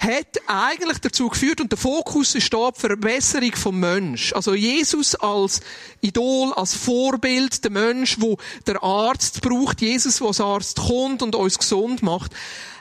hat 0.00 0.40
eigentlich 0.46 0.98
dazu 0.98 1.28
geführt 1.28 1.60
und 1.60 1.70
der 1.70 1.78
Fokus 1.78 2.34
ist 2.34 2.52
da 2.52 2.58
auf 2.58 2.78
Verbesserung 2.78 3.52
vom 3.52 3.78
Mensch. 3.78 4.32
Also 4.32 4.54
Jesus 4.54 5.14
als 5.14 5.60
Idol, 6.00 6.52
als 6.54 6.74
Vorbild, 6.74 7.62
der 7.62 7.70
Mensch, 7.70 8.16
wo 8.20 8.36
der 8.66 8.82
Arzt 8.82 9.40
braucht, 9.40 9.80
Jesus, 9.80 10.20
wo 10.20 10.28
als 10.28 10.40
Arzt 10.40 10.78
kommt 10.78 11.22
und 11.22 11.34
uns 11.36 11.58
gesund 11.58 12.02
macht. 12.02 12.32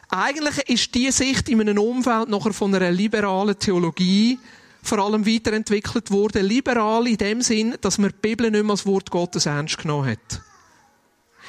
Eigentlich 0.09 0.69
ist 0.69 0.93
diese 0.93 1.23
Sicht 1.23 1.49
in 1.49 1.61
einem 1.61 1.79
Umfeld 1.79 2.29
nachher 2.29 2.53
von 2.53 2.73
einer 2.73 2.91
liberalen 2.91 3.57
Theologie 3.57 4.39
vor 4.83 4.99
allem 4.99 5.25
weiterentwickelt 5.25 6.11
wurde. 6.11 6.41
Liberal 6.41 7.07
in 7.07 7.17
dem 7.17 7.41
Sinn, 7.41 7.75
dass 7.81 7.97
man 7.97 8.11
die 8.11 8.17
Bibel 8.21 8.51
nicht 8.51 8.63
mehr 8.63 8.71
als 8.71 8.85
Wort 8.85 9.09
Gottes 9.09 9.45
ernst 9.45 9.79
genommen 9.79 10.11
hat. 10.11 10.41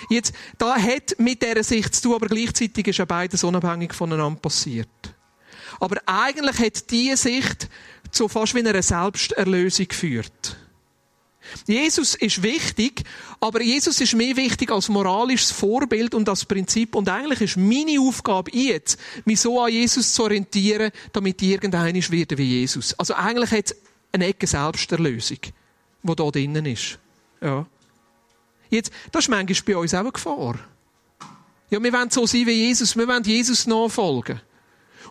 Jetzt, 0.08 0.32
da 0.58 0.76
hat 0.76 1.16
mit 1.18 1.42
dieser 1.42 1.62
Sicht 1.62 1.94
zu 1.94 2.02
tun, 2.02 2.14
aber 2.14 2.26
gleichzeitig 2.26 2.88
ist 2.88 2.98
ja 2.98 3.04
beides 3.04 3.44
unabhängig 3.44 3.92
voneinander 3.92 4.40
passiert. 4.40 4.88
Aber 5.80 5.96
eigentlich 6.06 6.58
hat 6.58 6.90
diese 6.90 7.16
Sicht 7.16 7.68
zu 8.10 8.28
fast 8.28 8.54
wie 8.54 8.60
einer 8.60 8.82
Selbsterlösung 8.82 9.88
geführt. 9.88 10.56
Jesus 11.66 12.14
ist 12.14 12.42
wichtig, 12.42 13.04
aber 13.40 13.62
Jesus 13.62 14.00
ist 14.00 14.14
mehr 14.14 14.36
wichtig 14.36 14.70
als 14.70 14.88
moralisches 14.88 15.50
Vorbild 15.50 16.14
und 16.14 16.28
als 16.28 16.44
Prinzip. 16.44 16.94
Und 16.94 17.08
eigentlich 17.08 17.40
ist 17.40 17.56
meine 17.56 18.00
Aufgabe 18.00 18.50
jetzt, 18.52 18.98
mich 19.24 19.40
so 19.40 19.60
an 19.60 19.72
Jesus 19.72 20.12
zu 20.12 20.24
orientieren, 20.24 20.90
damit 21.12 21.40
ich 21.42 21.50
irgendeiner 21.50 21.94
werde 22.10 22.38
wie 22.38 22.60
Jesus. 22.60 22.94
Also 22.98 23.14
eigentlich 23.14 23.50
hat 23.50 23.70
es 23.70 23.76
eine 24.12 24.26
Ecke 24.26 24.46
Selbsterlösung, 24.46 25.38
die 26.02 26.16
da 26.16 26.30
drinnen 26.30 26.66
ist. 26.66 26.98
Ja. 27.40 27.66
Jetzt, 28.70 28.90
das 29.12 29.24
ist 29.24 29.28
manchmal 29.28 29.74
bei 29.74 29.76
uns 29.76 29.94
auch 29.94 30.00
eine 30.00 30.12
Gefahr. 30.12 30.58
Ja, 31.70 31.82
wir 31.82 31.92
wollen 31.92 32.10
so 32.10 32.26
sein 32.26 32.46
wie 32.46 32.52
Jesus, 32.52 32.96
wir 32.96 33.06
wollen 33.06 33.24
Jesus 33.24 33.66
nachfolgen. 33.66 34.40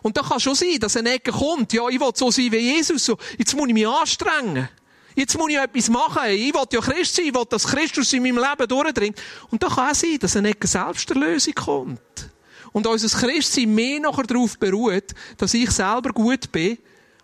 Und 0.02 0.16
da 0.16 0.22
kann 0.22 0.40
schon 0.40 0.54
sein, 0.54 0.78
dass 0.80 0.96
eine 0.96 1.14
Ecke 1.14 1.32
kommt, 1.32 1.72
ja, 1.72 1.88
ich 1.88 1.98
will 1.98 2.10
so 2.14 2.30
sein 2.30 2.52
wie 2.52 2.58
Jesus, 2.58 3.10
jetzt 3.38 3.56
muss 3.56 3.68
ich 3.68 3.74
mich 3.74 3.88
anstrengen. 3.88 4.68
Jetzt 5.14 5.38
muss 5.38 5.50
ich 5.50 5.56
etwas 5.56 5.88
machen. 5.88 6.22
Ich 6.30 6.52
will 6.52 6.64
ja 6.72 6.80
Christ 6.80 7.16
sein. 7.16 7.26
Ich 7.26 7.34
will, 7.34 7.44
dass 7.48 7.66
Christus 7.66 8.12
in 8.12 8.22
meinem 8.22 8.38
Leben 8.38 8.68
durchdringt. 8.68 9.20
Und 9.50 9.62
da 9.62 9.68
kann 9.68 9.92
es 9.92 10.00
sein, 10.00 10.18
dass 10.18 10.36
eine 10.36 10.52
Selbsterlösung 10.60 11.54
kommt. 11.54 12.30
Und 12.72 12.86
unser 12.86 13.18
Christsein 13.18 13.72
mehr 13.72 14.00
nachher 14.00 14.24
darauf 14.24 14.58
beruht, 14.58 15.14
dass 15.38 15.54
ich 15.54 15.70
selber 15.70 16.10
gut 16.10 16.50
bin, 16.50 16.78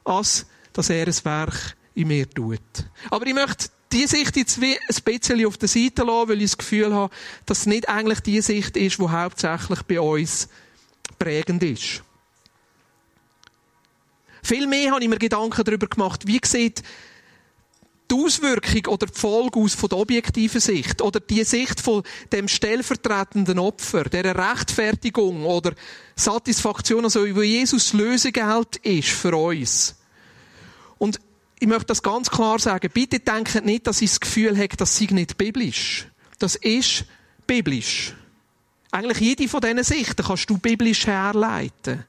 als 0.04 0.46
dass 0.72 0.90
er 0.90 1.06
ein 1.06 1.24
Werk 1.24 1.76
in 1.94 2.08
mir 2.08 2.30
tut. 2.30 2.60
Aber 3.10 3.26
ich 3.26 3.34
möchte 3.34 3.66
die 3.92 4.06
Sicht 4.06 4.36
jetzt 4.36 4.58
ein 4.58 4.76
bisschen 5.04 5.46
auf 5.46 5.58
der 5.58 5.68
Seite 5.68 6.04
lassen, 6.04 6.28
weil 6.28 6.42
ich 6.42 6.50
das 6.50 6.58
Gefühl 6.58 6.94
habe, 6.94 7.12
dass 7.46 7.60
es 7.60 7.66
nicht 7.66 7.88
eigentlich 7.88 8.20
die 8.20 8.40
Sicht 8.40 8.76
ist, 8.76 8.98
die 8.98 9.08
hauptsächlich 9.08 9.82
bei 9.82 10.00
uns 10.00 10.48
prägend 11.18 11.64
ist. 11.64 12.02
Viel 14.42 14.66
mehr 14.68 14.92
habe 14.92 15.02
ich 15.02 15.08
mir 15.08 15.18
Gedanken 15.18 15.64
darüber 15.64 15.88
gemacht, 15.88 16.26
wie 16.26 16.40
sieht 16.44 16.82
die 18.10 18.14
Auswirkung 18.14 18.86
oder 18.86 19.06
die 19.06 19.18
Folge 19.18 19.60
aus 19.60 19.74
von 19.74 19.88
der 19.88 19.98
objektiven 19.98 20.60
Sicht 20.60 21.00
oder 21.00 21.20
die 21.20 21.44
Sicht 21.44 21.80
von 21.80 22.02
dem 22.32 22.48
stellvertretenden 22.48 23.58
Opfer, 23.58 24.04
der 24.04 24.36
Rechtfertigung 24.36 25.44
oder 25.44 25.72
Satisfaktion, 26.16 27.04
also 27.04 27.20
wo 27.34 27.42
Jesus 27.42 27.92
Lösegeld 27.92 28.76
ist 28.76 29.10
für 29.10 29.36
uns. 29.36 29.96
Und 30.98 31.20
ich 31.60 31.68
möchte 31.68 31.86
das 31.86 32.02
ganz 32.02 32.30
klar 32.30 32.58
sagen. 32.58 32.90
Bitte 32.92 33.20
denkt 33.20 33.64
nicht, 33.64 33.86
dass 33.86 34.02
ich 34.02 34.10
das 34.10 34.20
Gefühl 34.20 34.56
habe, 34.56 34.76
das 34.76 34.96
sei 34.96 35.08
nicht 35.10 35.36
biblisch. 35.36 36.06
Das 36.38 36.56
ist 36.56 37.04
biblisch. 37.46 38.14
Eigentlich 38.90 39.18
jede 39.18 39.48
von 39.48 39.60
diesen 39.60 39.84
Sichten 39.84 40.24
kannst 40.24 40.50
du 40.50 40.58
biblisch 40.58 41.06
herleiten. 41.06 42.04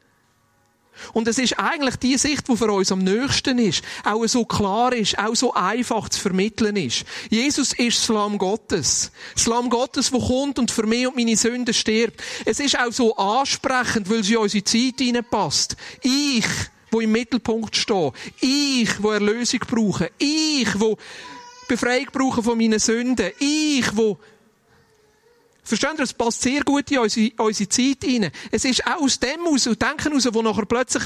Und 1.13 1.27
es 1.27 1.37
ist 1.37 1.59
eigentlich 1.59 1.95
die 1.97 2.17
Sicht, 2.17 2.47
die 2.47 2.57
für 2.57 2.71
uns 2.71 2.91
am 2.91 2.99
nächsten 2.99 3.59
ist, 3.59 3.83
auch 4.03 4.25
so 4.27 4.45
klar 4.45 4.93
ist, 4.93 5.17
auch 5.17 5.35
so 5.35 5.53
einfach 5.53 6.09
zu 6.09 6.19
vermitteln 6.19 6.75
ist. 6.75 7.03
Jesus 7.29 7.73
ist 7.73 7.99
das 7.99 8.07
Lamm 8.09 8.37
Gottes. 8.37 9.11
Das 9.33 9.47
Lamm 9.47 9.69
Gottes, 9.69 10.11
wo 10.11 10.19
kommt 10.19 10.59
und 10.59 10.71
für 10.71 10.85
mich 10.85 11.07
und 11.07 11.15
meine 11.15 11.35
Sünden 11.35 11.73
stirbt. 11.73 12.21
Es 12.45 12.59
ist 12.59 12.77
auch 12.79 12.91
so 12.91 13.15
ansprechend, 13.15 14.09
weil 14.09 14.23
sie 14.23 14.33
in 14.33 14.39
unsere 14.39 14.63
Zeit 14.63 14.99
hineinpasst. 14.99 15.75
Ich, 16.01 16.45
wo 16.91 16.99
im 16.99 17.11
Mittelpunkt 17.11 17.75
stehe. 17.75 18.11
Ich, 18.41 19.01
wo 19.01 19.11
Erlösung 19.11 19.59
brauche. 19.61 20.11
Ich, 20.17 20.79
wo 20.79 20.97
Befreiung 21.67 22.07
brauche 22.11 22.43
von 22.43 22.57
meinen 22.57 22.79
Sünden. 22.79 23.31
Ich, 23.39 23.95
wo 23.95 24.19
Versteht 25.63 25.97
ihr? 25.97 26.03
Es 26.03 26.13
passt 26.13 26.41
sehr 26.41 26.63
gut 26.63 26.89
in 26.91 26.99
unsere, 26.99 27.31
unsere 27.37 27.69
Zeit 27.69 28.03
hinein. 28.03 28.31
Es 28.51 28.65
ist 28.65 28.85
auch 28.85 29.01
aus 29.01 29.19
dem 29.19 29.41
aus 29.45 29.67
und 29.67 29.81
Denken 29.81 30.09
heraus, 30.09 30.27
wo 30.31 30.41
nachher 30.41 30.65
plötzlich 30.65 31.03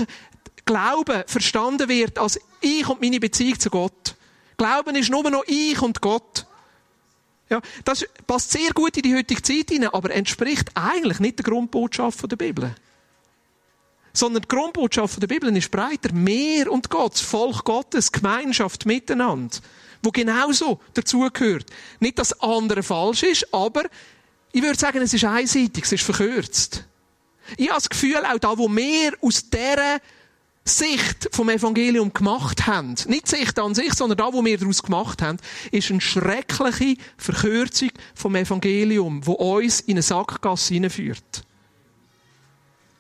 Glauben 0.66 1.24
verstanden 1.28 1.88
wird 1.90 2.18
als 2.18 2.40
ich 2.62 2.88
und 2.90 3.02
meine 3.02 3.20
Beziehung 3.20 3.60
zu 3.60 3.70
Gott. 3.70 4.16
Glauben 4.58 4.96
ist 4.96 5.12
nur 5.12 5.30
noch 5.30 5.44
ich 5.46 5.80
und 5.82 6.02
Gott. 6.02 6.46
Ja, 7.50 7.62
das 7.84 8.06
passt 8.26 8.52
sehr 8.52 8.72
gut 8.74 8.98
in 8.98 9.04
die 9.04 9.16
heutige 9.16 9.42
Zeit 9.42 9.70
hinein, 9.70 9.94
aber 9.94 10.10
entspricht 10.12 10.72
eigentlich 10.74 11.20
nicht 11.20 11.38
der 11.38 11.44
Grundbotschaft 11.44 12.32
der 12.32 12.36
Bibel. 12.36 12.74
Sondern 14.14 14.42
die 14.42 14.48
Grundbotschaft 14.48 15.22
der 15.22 15.28
Bibel 15.28 15.56
ist 15.56 15.70
breiter. 15.70 16.12
Mehr 16.14 16.72
und 16.72 16.90
Gott, 16.90 17.20
Volk 17.20 17.64
Gottes, 17.66 18.12
Gemeinschaft 18.12 18.88
miteinander, 18.88 19.58
wo 20.02 20.10
genauso 20.10 20.80
dazugehört. 20.96 21.68
Nicht, 22.00 22.18
dass 22.18 22.40
andere 22.42 22.82
falsch 22.82 23.24
ist, 23.24 23.54
aber 23.54 23.84
ich 24.56 24.62
würde 24.62 24.80
sagen, 24.80 25.02
es 25.02 25.14
ist 25.14 25.26
einseitig, 25.26 25.84
es 25.84 25.92
ist 25.92 26.04
verkürzt. 26.06 26.86
Ich 27.58 27.68
habe 27.68 27.76
das 27.76 27.90
Gefühl, 27.90 28.24
auch 28.26 28.40
da, 28.40 28.58
wo 28.58 28.74
wir 28.74 29.12
aus 29.20 29.50
dieser 29.50 30.00
Sicht 30.64 31.28
vom 31.34 31.50
Evangelium 31.50 32.14
gemacht 32.14 32.66
haben, 32.66 32.96
nicht 33.08 33.30
die 33.30 33.36
Sicht 33.36 33.60
an 33.60 33.76
sich, 33.76 33.94
sondern 33.94 34.18
da, 34.18 34.32
wo 34.32 34.46
wir 34.46 34.58
daraus 34.58 34.82
gemacht 34.82 35.22
haben, 35.22 35.40
ist 35.72 35.92
eine 35.92 36.00
schreckliche 36.00 36.96
Verkürzung 37.18 37.90
vom 38.16 38.38
Evangelium, 38.38 39.28
wo 39.28 39.34
uns 39.34 39.82
in 39.82 39.96
eine 39.96 40.02
Sackgasse 40.02 40.74
hineinführt. 40.74 41.44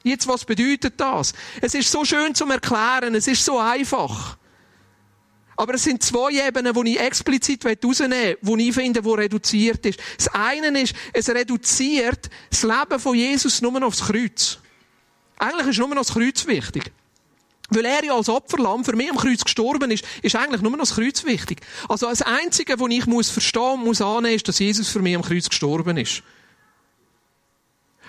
Jetzt, 0.03 0.27
was 0.27 0.43
bedeutet 0.43 0.95
das? 0.97 1.31
Es 1.61 1.73
ist 1.73 1.89
so 1.89 2.03
schön 2.03 2.35
zum 2.35 2.51
Erklären, 2.51 3.15
es 3.15 3.27
ist 3.27 3.45
so 3.45 3.59
einfach. 3.59 4.37
Aber 5.57 5.75
es 5.75 5.83
sind 5.83 6.03
zwei 6.03 6.47
Ebenen, 6.47 6.73
die 6.73 6.93
ich 6.93 6.99
explizit 6.99 7.65
rausnehmen 7.65 8.35
will, 8.41 8.57
die 8.57 8.69
ich 8.69 8.75
finde, 8.75 9.01
die 9.01 9.09
reduziert 9.09 9.85
ist. 9.85 9.99
Das 10.17 10.27
eine 10.29 10.81
ist, 10.81 10.93
es 11.13 11.29
reduziert 11.29 12.29
das 12.49 12.63
Leben 12.63 12.99
von 12.99 13.15
Jesus 13.15 13.61
nur 13.61 13.71
noch 13.71 13.87
aufs 13.87 14.05
Kreuz. 14.05 14.59
Eigentlich 15.37 15.67
ist 15.67 15.79
nur 15.79 15.89
noch 15.89 15.97
das 15.97 16.13
Kreuz 16.13 16.45
wichtig. 16.45 16.91
Weil 17.69 17.85
er 17.85 18.03
ja 18.03 18.15
als 18.15 18.29
Opferlamm 18.29 18.85
für 18.85 18.95
mich 18.95 19.09
am 19.09 19.17
Kreuz 19.17 19.43
gestorben 19.43 19.89
ist, 19.89 20.05
ist 20.21 20.35
eigentlich 20.35 20.61
nur 20.61 20.71
noch 20.71 20.79
das 20.79 20.95
Kreuz 20.95 21.23
wichtig. 21.25 21.61
Also 21.89 22.07
das 22.07 22.21
Einzige, 22.21 22.79
was 22.79 22.89
ich 22.91 23.05
muss 23.07 23.29
verstehen 23.29 23.73
und 23.73 23.85
muss 23.85 24.01
annehmen, 24.01 24.35
ist, 24.35 24.47
dass 24.47 24.59
Jesus 24.59 24.89
für 24.89 24.99
mich 24.99 25.15
am 25.15 25.23
Kreuz 25.23 25.49
gestorben 25.49 25.97
ist. 25.97 26.21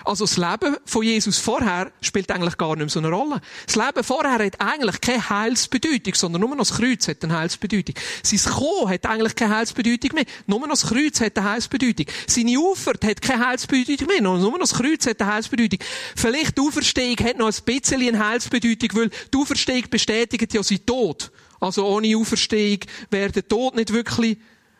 Also 0.03 0.25
das 0.25 0.37
Leben 0.37 0.77
von 0.85 1.03
Jesus 1.03 1.37
vorher 1.37 1.91
spielt 2.01 2.31
eigentlich 2.31 2.57
gar 2.57 2.75
nicht 2.75 2.79
mehr 2.79 2.89
so 2.89 2.99
eine 2.99 3.09
Rolle. 3.09 3.41
Das 3.65 3.75
Leben 3.75 4.03
vorher 4.03 4.45
hat 4.45 4.59
eigentlich 4.59 5.01
keine 5.01 5.29
Heilsbedeutung, 5.29 6.13
sondern 6.15 6.41
nur 6.41 6.51
noch 6.51 6.57
das 6.57 6.73
Kreuz 6.73 7.07
hat 7.07 7.23
eine 7.23 7.37
Heilsbedeutung. 7.37 7.95
Sein 8.23 8.53
Kommen 8.53 8.89
hat 8.89 9.05
eigentlich 9.05 9.35
keine 9.35 9.55
Heilsbedeutung 9.57 10.11
mehr. 10.13 10.25
Nur 10.45 10.59
noch 10.61 10.69
das 10.69 10.85
Kreuz 10.85 11.19
hat 11.19 11.37
eine 11.37 11.49
Heilsbedeutung. 11.49 12.05
Seine 12.27 12.59
Auffahrt 12.59 13.03
hat 13.03 13.21
keine 13.21 13.47
Heilsbedeutung 13.47 14.07
mehr. 14.07 14.21
Nur 14.21 14.39
noch 14.39 14.59
das 14.59 14.73
Kreuz 14.73 15.05
hat 15.07 15.21
eine 15.21 15.33
Heilsbedeutung. 15.33 15.79
Vielleicht 16.15 16.57
die 16.57 16.61
Auferstehung 16.61 17.17
hat 17.23 17.37
noch 17.37 17.47
ein 17.47 17.63
bisschen 17.65 18.01
eine 18.01 18.27
Heilsbedeutung, 18.27 18.89
weil 18.93 19.09
die 19.09 19.37
Auferstehung 19.37 19.83
bestätigt 19.89 20.53
ja 20.53 20.63
sein 20.63 20.85
Tod. 20.85 21.31
Also 21.59 21.85
ohne 21.85 22.15
Auferstehung 22.17 22.79
wäre 23.09 23.31
der 23.31 23.47
Tod 23.47 23.75
nicht 23.75 23.91
wirklich 23.91 24.37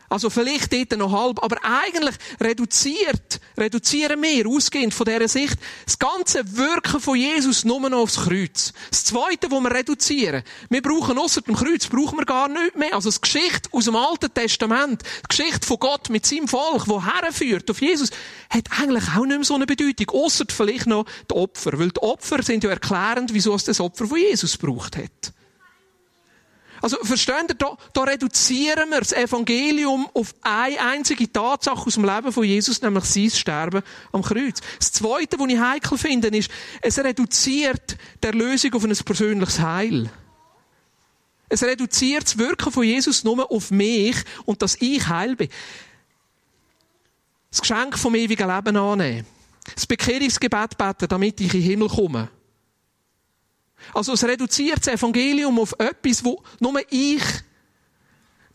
also 0.09 0.29
vielleicht 0.29 0.71
dort 0.73 0.97
noch 0.97 1.11
halb, 1.11 1.43
aber 1.43 1.57
eigentlich 1.63 2.15
reduziert, 2.39 3.39
reduzieren 3.57 4.21
wir, 4.21 4.47
ausgehend 4.47 4.93
von 4.93 5.05
dieser 5.05 5.27
Sicht, 5.27 5.57
das 5.85 5.99
ganze 5.99 6.57
Wirken 6.57 6.99
von 6.99 7.17
Jesus 7.17 7.65
nur 7.65 7.89
noch 7.89 7.99
aufs 7.99 8.23
Kreuz. 8.23 8.73
Das 8.89 9.05
Zweite, 9.05 9.51
wo 9.51 9.59
wir 9.59 9.71
reduzieren, 9.71 10.43
wir 10.69 10.81
brauchen 10.81 11.17
außer 11.17 11.41
dem 11.41 11.55
Kreuz, 11.55 11.87
brauchen 11.87 12.17
wir 12.17 12.25
gar 12.25 12.47
nichts 12.47 12.77
mehr. 12.77 12.93
Also 12.93 13.11
die 13.11 13.21
Geschichte 13.21 13.69
aus 13.71 13.85
dem 13.85 13.95
Alten 13.95 14.33
Testament, 14.33 15.01
die 15.01 15.27
Geschichte 15.27 15.67
von 15.67 15.79
Gott 15.79 16.09
mit 16.09 16.25
seinem 16.25 16.47
Volk, 16.47 16.87
wo 16.87 17.03
herführt 17.03 17.69
auf 17.69 17.81
Jesus, 17.81 18.09
hat 18.49 18.65
eigentlich 18.79 19.05
auch 19.15 19.25
nicht 19.25 19.37
mehr 19.37 19.43
so 19.43 19.55
eine 19.55 19.65
Bedeutung, 19.65 20.09
außer 20.11 20.45
vielleicht 20.49 20.87
noch 20.87 21.05
die 21.29 21.35
Opfer. 21.35 21.77
Weil 21.77 21.89
die 21.89 22.01
Opfer 22.01 22.43
sind 22.43 22.63
ja 22.63 22.69
erklärend, 22.69 23.33
wieso 23.33 23.53
es 23.55 23.65
das 23.65 23.79
Opfer 23.79 24.07
von 24.07 24.17
Jesus 24.17 24.57
braucht 24.57 24.97
hat. 24.97 25.33
Also, 26.81 26.97
versteht 27.03 27.49
ihr, 27.49 27.55
da, 27.55 27.77
da 27.93 28.03
reduzieren 28.03 28.89
wir 28.89 28.99
das 28.99 29.13
Evangelium 29.13 30.07
auf 30.13 30.33
eine 30.41 30.79
einzige 30.79 31.31
Tatsache 31.31 31.87
aus 31.87 31.95
dem 31.95 32.05
Leben 32.05 32.31
von 32.31 32.43
Jesus, 32.43 32.81
nämlich 32.81 33.05
sein 33.05 33.31
Sterben 33.31 33.81
am 34.11 34.21
Kreuz. 34.21 34.61
Das 34.77 34.91
Zweite, 34.91 35.39
was 35.39 35.49
ich 35.49 35.59
heikel 35.59 35.97
finde, 35.97 36.27
ist, 36.29 36.51
es 36.81 36.99
reduziert 36.99 37.97
die 38.23 38.27
Erlösung 38.27 38.73
auf 38.73 38.83
ein 38.83 38.95
persönliches 38.95 39.59
Heil. 39.59 40.09
Es 41.49 41.63
reduziert 41.63 42.25
das 42.25 42.37
Wirken 42.37 42.71
von 42.71 42.83
Jesus 42.83 43.23
nur 43.23 43.49
auf 43.51 43.71
mich 43.71 44.17
und 44.45 44.61
dass 44.61 44.75
ich 44.81 45.07
heil 45.07 45.35
bin. 45.35 45.49
Das 47.49 47.61
Geschenk 47.61 47.97
vom 47.97 48.15
ewigen 48.15 48.49
Leben 48.49 48.75
annehmen. 48.75 49.25
Das 49.73 49.87
Bekehrungsgebet 49.87 50.77
beten, 50.77 51.07
damit 51.07 51.39
ich 51.39 51.53
in 51.53 51.61
den 51.61 51.69
Himmel 51.69 51.89
komme. 51.89 52.29
Also 53.93 54.13
es 54.13 54.23
reduziert 54.23 54.79
das 54.79 54.93
Evangelium 54.93 55.59
auf 55.59 55.73
etwas, 55.79 56.23
wo 56.23 56.41
nur 56.59 56.79
ich 56.89 57.23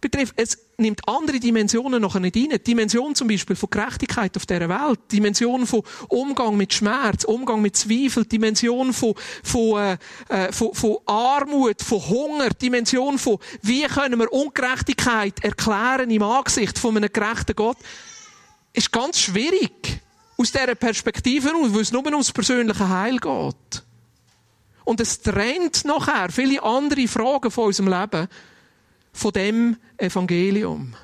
betrifft. 0.03 0.35
Es 0.37 0.59
nimmt 0.77 1.09
andere 1.09 1.41
Dimensionen 1.41 2.03
noch 2.03 2.19
nicht 2.19 2.37
rein. 2.37 2.51
Die 2.51 2.59
Dimension 2.59 3.15
zum 3.15 3.29
Beispiel 3.29 3.57
von 3.57 3.71
Gerechtigkeit 3.71 4.37
auf 4.37 4.45
dieser 4.45 4.69
Welt, 4.69 5.01
die 5.11 5.17
Dimension 5.17 5.67
von 5.67 5.83
Umgang 6.09 6.57
mit 6.59 6.75
Schmerz, 6.75 7.25
Umgang 7.25 7.63
mit 7.63 7.77
Zweifel, 7.77 8.25
die 8.25 8.31
Dimension 8.31 8.93
von, 8.93 9.15
von, 9.43 9.81
äh, 9.81 9.99
äh, 10.29 10.53
von, 10.53 10.75
von 10.75 10.99
Armut, 11.07 11.81
von 11.81 12.07
Hunger, 12.07 12.51
die 12.51 12.67
Dimension 12.67 13.19
von, 13.19 13.39
wie 13.63 13.85
können 13.85 14.19
wir 14.19 14.31
Ungerechtigkeit 14.31 15.43
erklären 15.43 16.11
im 16.11 16.23
Angesicht 16.23 16.79
von 16.79 16.97
einem 16.97 17.11
gerechten 17.11 17.57
Gott, 17.57 17.79
ist 18.75 18.93
ganz 18.93 19.21
schwierig 19.21 20.01
aus 20.37 20.51
dieser 20.51 20.75
Perspektive 20.75 21.55
aus, 21.55 21.73
weil 21.73 21.83
es 21.83 21.93
nur 21.93 22.05
ums 22.05 22.33
persönliche 22.33 22.89
Heil 22.89 23.19
geht. 23.19 23.82
Und 24.85 25.01
es 25.01 25.21
trennt 25.21 25.85
nachher 25.85 26.31
viele 26.31 26.63
andere 26.63 27.09
Fragen 27.09 27.51
von 27.51 27.67
unserem 27.67 27.89
Leben 27.89 28.29
von 29.13 29.33
dem 29.33 29.77
Evangelium. 29.97 30.95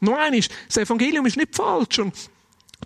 Nur 0.00 0.18
eines, 0.18 0.48
das 0.68 0.78
Evangelium 0.78 1.26
ist 1.26 1.36
nicht 1.36 1.54
falsch 1.54 1.98
und 1.98 2.14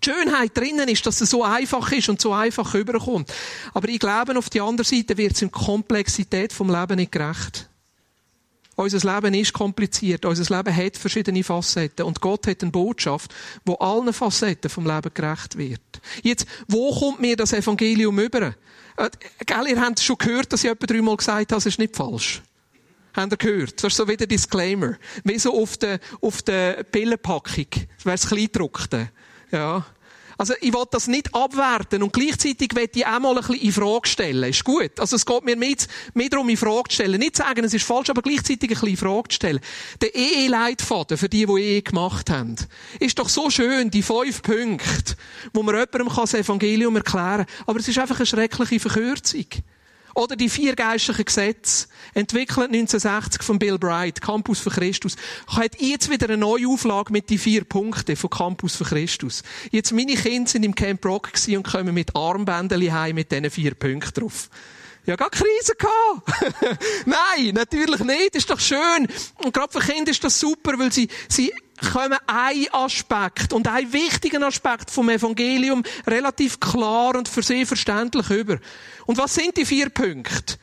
die 0.03 0.11
Schönheit 0.11 0.57
drinnen 0.57 0.89
ist, 0.89 1.05
dass 1.05 1.21
es 1.21 1.31
so 1.31 1.45
einfach 1.45 1.93
ist 1.93 2.09
und 2.09 2.21
so 2.21 2.33
einfach 2.33 2.75
überkommt. 2.75 3.33
Aber 3.75 3.89
ich 3.89 3.99
glaube, 3.99 4.37
auf 4.37 4.49
der 4.49 4.65
anderen 4.65 4.89
Seite 4.89 5.17
wird 5.17 5.35
es 5.35 5.43
in 5.43 5.51
Komplexität 5.51 6.53
vom 6.53 6.71
Leben 6.71 6.97
nicht 6.97 7.13
gerecht. 7.13 7.69
Unser 8.75 9.15
Leben 9.15 9.35
ist 9.35 9.53
kompliziert. 9.53 10.25
Unser 10.25 10.57
Leben 10.57 10.75
hat 10.75 10.97
verschiedene 10.97 11.45
Facetten. 11.45 12.07
Und 12.07 12.23
Gott 12.23 12.47
hat 12.47 12.63
eine 12.63 12.71
Botschaft, 12.71 13.35
wo 13.67 13.75
allen 13.75 14.13
Facetten 14.15 14.71
vom 14.71 14.87
Leben 14.87 15.13
gerecht 15.13 15.59
wird. 15.59 15.83
Jetzt, 16.23 16.47
wo 16.69 16.99
kommt 16.99 17.21
mir 17.21 17.37
das 17.37 17.53
Evangelium 17.53 18.19
über? 18.19 18.55
Äh, 18.97 19.11
gell, 19.47 19.69
ihr 19.69 19.81
habt 19.81 20.01
schon 20.01 20.19
gehört, 20.19 20.53
dass 20.53 20.65
ich 20.65 20.71
etwa 20.71 20.87
dreimal 20.87 21.17
gesagt 21.17 21.53
habe, 21.53 21.59
es 21.59 21.67
ist 21.67 21.79
nicht 21.79 21.97
falsch. 21.97 22.43
Habt 23.15 23.33
ihr 23.33 23.37
gehört? 23.37 23.83
Das 23.83 23.93
ist 23.93 23.97
so 23.97 24.09
wie 24.09 24.17
der 24.17 24.27
Disclaimer. 24.27 24.97
Wie 25.25 25.39
so 25.39 25.55
auf 25.61 25.77
der, 25.77 26.01
auf 26.21 26.43
der 26.43 26.83
Pillenpackung. 26.85 27.67
Das 27.71 28.07
wäre 28.07 28.17
das 28.17 28.29
Kleindruckte. 28.29 29.11
Ja. 29.51 29.85
Also, 30.43 30.55
ich 30.61 30.75
will 30.75 30.83
das 30.91 31.07
nicht 31.07 31.33
abwerten 31.37 32.03
und 32.03 32.13
gleichzeitig 32.13 32.75
will 32.75 32.89
ich 32.93 33.07
auch 33.07 33.21
mal 33.21 33.31
ein 33.31 33.37
bisschen 33.37 33.61
in 33.61 33.71
Frage 33.71 34.09
stellen. 34.09 34.51
Ist 34.51 34.65
gut. 34.65 34.99
Also, 34.99 35.15
es 35.15 35.25
geht 35.25 35.45
mir 35.45 35.55
mit, 35.55 35.87
mehr 36.15 36.31
darum, 36.31 36.49
in 36.49 36.57
Frage 36.57 36.89
zu 36.89 36.95
stellen. 36.97 37.21
Nicht 37.21 37.37
sagen, 37.37 37.65
es 37.65 37.73
ist 37.73 37.85
falsch, 37.85 38.11
aber 38.11 38.23
gleichzeitig 38.23 38.69
ein 38.69 38.75
bisschen 38.75 38.89
in 38.89 38.97
Frage 38.97 39.29
zu 39.29 39.37
stellen. 39.37 39.61
Der 40.01 40.13
Ehe-Leitfaden 40.13 41.17
für 41.17 41.29
die, 41.29 41.47
die 41.47 41.61
Ehe 41.61 41.83
gemacht 41.83 42.29
haben, 42.29 42.57
ist 42.99 43.21
doch 43.21 43.29
so 43.29 43.51
schön, 43.51 43.93
die 43.93 44.03
fünf 44.03 44.43
Punkte, 44.43 45.15
wo 45.55 45.63
man 45.63 45.77
jemandem 45.77 46.09
das 46.13 46.35
Evangelium 46.35 46.97
erklären 46.97 47.47
kann. 47.47 47.65
Aber 47.69 47.79
es 47.79 47.87
ist 47.87 48.01
einfach 48.01 48.17
eine 48.17 48.27
schreckliche 48.27 48.81
Verkürzung. 48.81 49.47
Oder 50.15 50.37
die 50.37 50.49
vier 50.49 50.75
geistlichen 50.75 51.25
Gesetze, 51.25 51.87
entwickelt 52.15 52.69
1960 52.69 53.43
von 53.43 53.59
Bill 53.59 53.79
Bright, 53.79 54.21
Campus 54.21 54.61
für 54.61 54.71
Christus, 54.71 55.17
hat 55.47 55.81
jetzt 55.81 56.11
wieder 56.11 56.27
eine 56.27 56.37
neue 56.37 56.69
Auflage 56.69 57.13
mit 57.13 57.31
die 57.31 57.39
vier 57.39 57.65
Punkten 57.65 58.17
von 58.17 58.31
Campus 58.31 58.77
für 58.77 58.85
Christus. 58.85 59.43
Jetzt 59.71 59.93
meine 59.93 60.15
Kinder 60.15 60.51
sind 60.51 60.65
im 60.65 60.75
Camp 60.75 61.05
Rock 61.05 61.31
und 61.49 61.63
kommen 61.63 61.95
mit 61.95 62.15
Armbändchen 62.15 62.93
heim 62.93 63.15
mit 63.15 63.33
diesen 63.33 63.51
vier 63.51 63.75
Punkten 63.75 64.21
drauf. 64.21 64.51
Ja, 65.05 65.17
gar 65.17 65.31
Krise 65.31 65.75
gehabt. 65.77 66.79
Nein, 67.07 67.55
natürlich 67.55 68.01
nicht. 68.01 68.37
Ist 68.37 68.51
doch 68.51 68.61
schön. 68.61 69.09
Und 69.39 69.53
gerade 69.53 69.73
für 69.73 69.81
Kinder 69.81 70.13
ist 70.13 70.23
das 70.23 70.39
super, 70.39 70.79
weil 70.79 70.93
sie, 70.93 71.09
sie 71.29 71.53
kommen 71.83 72.19
ein 72.27 72.67
Aspekt 72.73 73.53
und 73.53 73.69
ein 73.69 73.93
wichtigen 73.93 74.43
Aspekt 74.43 74.91
vom 74.91 75.09
Evangelium 75.09 75.83
relativ 76.07 76.61
klar 76.61 77.17
und 77.17 77.29
für 77.29 77.43
sie 77.43 77.67
verständlich 77.67 78.31
über. 78.31 78.59
Und 79.07 79.19
was 79.19 79.35
sind 79.35 79.57
die 79.57 79.67
vier 79.67 79.91
Punkte? 79.91 80.57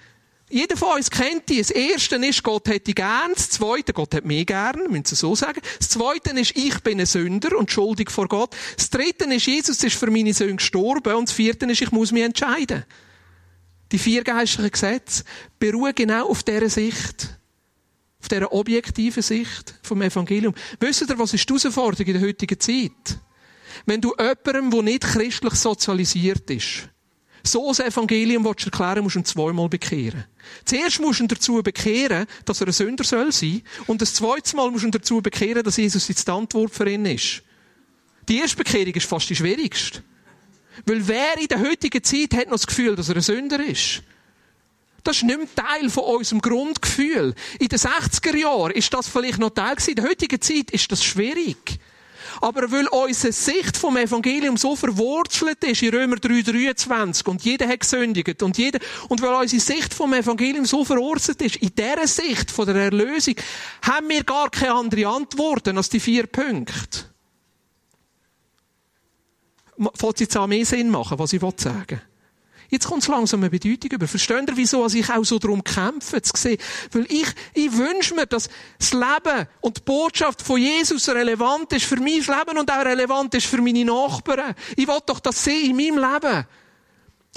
Jeder 0.52 0.76
von 0.78 0.96
uns 0.96 1.12
kennt 1.12 1.48
die. 1.50 1.60
Das 1.60 1.70
erste 1.70 2.16
ist, 2.16 2.42
Gott 2.42 2.68
hätte 2.68 2.94
gern. 2.94 3.34
Das 3.36 3.52
zweite, 3.52 3.94
Gott 3.94 4.16
hat 4.16 4.26
mich 4.26 4.48
gern. 4.48 4.90
Müssen 4.90 5.06
Sie 5.06 5.16
so 5.16 5.36
sagen. 5.36 5.62
Das 5.78 5.90
zweite 5.90 6.32
ist, 6.32 6.58
ich 6.58 6.80
bin 6.80 7.00
ein 7.00 7.06
Sünder 7.06 7.56
und 7.56 7.72
schuldig 7.72 8.10
vor 8.10 8.28
Gott. 8.28 8.56
Das 8.76 8.90
dritte 8.90 9.26
ist, 9.26 9.46
Jesus 9.46 9.84
ist 9.84 9.96
für 9.96 10.10
meine 10.10 10.34
Söhne 10.34 10.56
gestorben. 10.56 11.14
Und 11.14 11.30
das 11.30 11.36
vierte 11.36 11.68
ist, 11.68 11.82
ich 11.84 11.92
muss 11.92 12.12
mich 12.12 12.24
entscheiden. 12.24 12.84
Die 13.92 14.00
vier 14.00 14.24
geistlichen 14.24 14.72
Gesetze 14.72 15.24
beruhen 15.60 15.94
genau 15.94 16.28
auf 16.28 16.42
dieser 16.42 16.70
Sicht. 16.70 17.39
Auf 18.22 18.28
dieser 18.28 18.52
objektiven 18.52 19.24
Sicht 19.24 19.76
vom 19.82 20.02
Evangelium. 20.02 20.54
Wisst 20.80 21.10
ihr, 21.10 21.20
was 21.20 21.34
ist 21.34 21.50
die 21.50 21.54
Herausforderung 21.54 22.08
in 22.08 22.14
der 22.14 22.28
heutigen 22.28 22.60
Zeit? 22.60 23.20
Wenn 23.86 24.02
du 24.02 24.14
jemandem, 24.18 24.72
der 24.72 24.82
nicht 24.84 25.04
christlich 25.04 25.54
sozialisiert 25.54 26.50
ist, 26.50 26.90
so 27.44 27.68
das 27.70 27.80
Evangelium 27.80 28.44
willst 28.44 28.66
du 28.66 28.70
erklären, 28.70 29.04
musst 29.04 29.16
du 29.16 29.20
ihn 29.20 29.26
zweimal 29.26 29.70
bekehren. 29.70 30.26
Zuerst 30.66 31.00
musst 31.00 31.20
du 31.20 31.24
ihn 31.24 31.28
dazu 31.28 31.64
bekehren, 31.64 32.26
dass 32.46 32.62
er 32.62 32.68
ein 32.68 32.74
Sünder 32.74 33.04
soll 33.04 33.32
sein. 33.32 33.62
Und 33.88 34.02
das 34.02 34.14
zweite 34.14 34.56
Mal 34.56 34.70
musst 34.70 34.84
du 34.84 34.88
ihn 34.88 34.92
dazu 34.92 35.22
bekehren, 35.22 35.64
dass 35.64 35.78
Jesus 35.78 36.08
jetzt 36.08 36.28
die 36.28 36.32
Antwort 36.32 36.74
für 36.74 36.90
ihn 36.90 37.06
ist. 37.06 37.42
Die 38.28 38.40
erste 38.40 38.58
Bekehrung 38.58 38.94
ist 38.94 39.08
fast 39.08 39.30
die 39.30 39.36
schwierigste. 39.36 40.04
Weil 40.86 41.08
wer 41.08 41.38
in 41.40 41.48
der 41.48 41.60
heutigen 41.60 42.04
Zeit 42.04 42.34
hat 42.34 42.46
noch 42.46 42.58
das 42.58 42.68
Gefühl, 42.68 42.96
dass 42.96 43.10
er 43.10 43.16
ein 43.16 43.22
Sünder 43.22 43.66
ist? 43.66 44.04
Das 45.04 45.18
ist 45.18 45.24
nicht 45.24 45.38
mehr 45.38 45.48
Teil 45.56 45.90
von 45.90 46.04
unserem 46.04 46.42
Grundgefühl. 46.42 47.34
In 47.60 47.68
den 47.68 47.80
60er 47.80 48.36
Jahren 48.36 48.72
ist 48.72 48.94
das 48.94 49.08
vielleicht 49.08 49.40
noch 49.40 49.52
Teil 49.52 49.76
gewesen. 49.76 49.90
In 49.92 49.96
der 49.96 50.06
heutigen 50.06 50.42
Zeit 50.42 50.72
ist 50.72 50.92
das 50.92 51.04
schwierig. 51.04 51.80
Aber 52.42 52.72
weil 52.72 52.88
unsere 52.88 53.34
Sicht 53.34 53.76
vom 53.76 53.98
Evangelium 53.98 54.56
so 54.58 54.76
verwurzelt 54.76 55.64
ist 55.64 55.82
in 55.82 55.94
Römer 55.94 56.16
3,23 56.16 57.28
und 57.28 57.44
jeder 57.44 57.68
hat 57.68 57.82
gesündigt 57.82 58.42
und 58.44 58.58
jeder, 58.58 58.80
und 59.10 59.22
weil 59.22 59.34
unsere 59.34 59.62
Sicht 59.62 59.94
vom 59.94 60.14
Evangelium 60.14 60.66
so 60.66 60.86
verwurzelt 60.86 61.42
ist, 61.42 61.58
in 61.58 61.74
dieser 61.76 62.08
Sicht 62.08 62.52
von 62.52 62.66
der 62.66 62.76
Erlösung, 62.76 63.36
haben 63.82 64.10
wir 64.10 64.24
gar 64.24 64.50
keine 64.50 64.74
andere 64.74 65.08
Antworten 65.08 65.78
als 65.78 65.90
die 65.90 66.00
vier 66.00 66.28
Punkte. 66.28 67.06
Fällt 69.96 70.16
es 70.16 70.22
jetzt 70.22 70.38
an 70.38 70.50
mehr 70.50 70.66
Sinn 70.66 70.90
machen, 70.90 71.20
was 71.20 71.34
ich 71.34 71.42
sagen 71.42 71.86
will? 71.90 72.09
Jetzt 72.70 72.88
kommt 72.88 73.02
es 73.02 73.08
langsam 73.08 73.40
eine 73.42 73.50
Bedeutung 73.50 73.92
über. 73.92 74.08
Versteht 74.08 74.48
ihr, 74.48 74.56
wieso 74.58 74.86
ich 74.86 75.10
auch 75.10 75.24
so 75.26 75.40
darum 75.40 75.64
kämpfe, 75.64 76.22
zu 76.22 76.34
sehen? 76.36 76.60
Weil 76.92 77.06
ich, 77.10 77.28
ich 77.54 77.76
wünsche 77.76 78.14
mir, 78.14 78.28
dass 78.28 78.50
das 78.78 78.94
Leben 78.94 79.48
und 79.62 79.78
die 79.78 79.82
Botschaft 79.82 80.42
von 80.42 80.60
Jesus 80.60 81.10
relevant 81.10 81.74
ist 81.74 81.86
für 81.86 81.98
mein 81.98 82.20
Leben 82.20 82.58
und 82.60 82.72
auch 82.72 82.86
relevant 82.86 83.34
ist 83.34 83.48
für 83.48 83.62
meine 83.62 83.86
Nachbarn. 83.86 84.54
Ich 84.76 84.88
will 84.88 85.00
doch 85.06 85.20
das 85.20 85.44
sehen 85.44 85.72
in 85.72 85.76
meinem 85.76 86.14
Leben. 86.14 86.46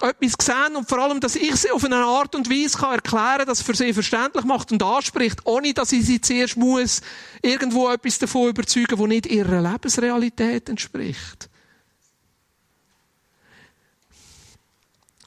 Etwas 0.00 0.46
sehen 0.46 0.76
und 0.76 0.88
vor 0.88 0.98
allem, 0.98 1.20
dass 1.20 1.36
ich 1.36 1.54
sie 1.56 1.70
auf 1.70 1.84
eine 1.84 1.96
Art 1.96 2.34
und 2.34 2.50
Weise 2.50 2.76
kann 2.76 2.94
erklären 2.94 3.38
kann, 3.38 3.46
dass 3.46 3.62
für 3.62 3.74
sie 3.74 3.92
verständlich 3.92 4.44
macht 4.44 4.72
und 4.72 4.82
anspricht, 4.82 5.40
ohne 5.44 5.72
dass 5.72 5.92
ich 5.92 6.04
sie 6.04 6.20
zuerst 6.20 6.56
muss 6.56 7.02
irgendwo 7.40 7.88
etwas 7.90 8.18
davon 8.18 8.48
überzeugen, 8.48 8.98
wo 8.98 9.06
nicht 9.06 9.26
ihrer 9.26 9.60
Lebensrealität 9.62 10.68
entspricht. 10.68 11.48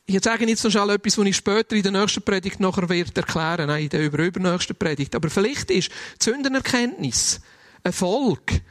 Ich 0.08 0.24
sage 0.24 0.48
jetzt 0.48 0.64
noch 0.64 0.70
schnell 0.70 0.92
etwas, 0.92 1.18
was 1.18 1.26
ich 1.26 1.36
später 1.36 1.76
in 1.76 1.82
der 1.82 1.92
nächsten 1.92 2.22
Predigt 2.22 2.60
nachher 2.60 2.88
werde 2.90 3.22
erklären, 3.22 3.68
nein, 3.68 3.86
in 3.86 3.90
der 3.90 4.06
überübernächsten 4.06 4.76
Predigt. 4.76 5.16
Aber 5.16 5.32
vielleicht 5.32 5.72
ist 5.72 5.90
Sündenerkenntnis 6.22 7.42
ein 7.84 7.92
Volk 7.92 8.62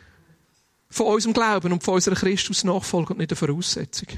von 0.88 1.06
unserem 1.06 1.34
Glauben 1.34 1.72
und 1.72 1.82
von 1.82 1.94
unserer 1.94 2.14
Christus-Nachfolge 2.14 3.14
und 3.14 3.18
nicht 3.18 3.32
eine 3.32 3.36
Voraussetzung. 3.36 4.08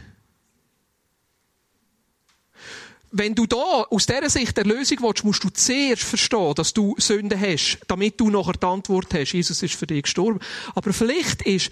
Wenn 3.12 3.34
du 3.34 3.46
da 3.46 3.86
aus 3.88 4.04
dieser 4.04 4.28
Sicht 4.28 4.54
der 4.58 4.66
Lösung 4.66 4.98
willst, 5.00 5.24
musst 5.24 5.42
du 5.42 5.48
zuerst 5.48 6.02
verstehen, 6.02 6.54
dass 6.54 6.74
du 6.74 6.96
Sünde 6.98 7.40
hast, 7.40 7.78
damit 7.86 8.20
du 8.20 8.28
nachher 8.28 8.52
die 8.52 8.66
Antwort 8.66 9.14
hast, 9.14 9.32
Jesus 9.32 9.62
ist 9.62 9.74
für 9.74 9.86
dich 9.86 10.02
gestorben. 10.02 10.40
Aber 10.74 10.92
vielleicht 10.92 11.40
ist, 11.42 11.70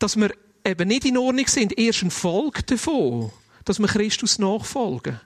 dass 0.00 0.16
wir 0.16 0.32
eben 0.64 0.88
nicht 0.88 1.04
in 1.04 1.16
Ordnung 1.16 1.46
sind, 1.46 1.78
erst 1.78 2.02
ein 2.02 2.10
Volk 2.10 2.66
davon 2.66 3.30
dass 3.70 3.78
wir 3.78 3.86
Christus 3.86 4.40
nachfolgen. 4.40 5.20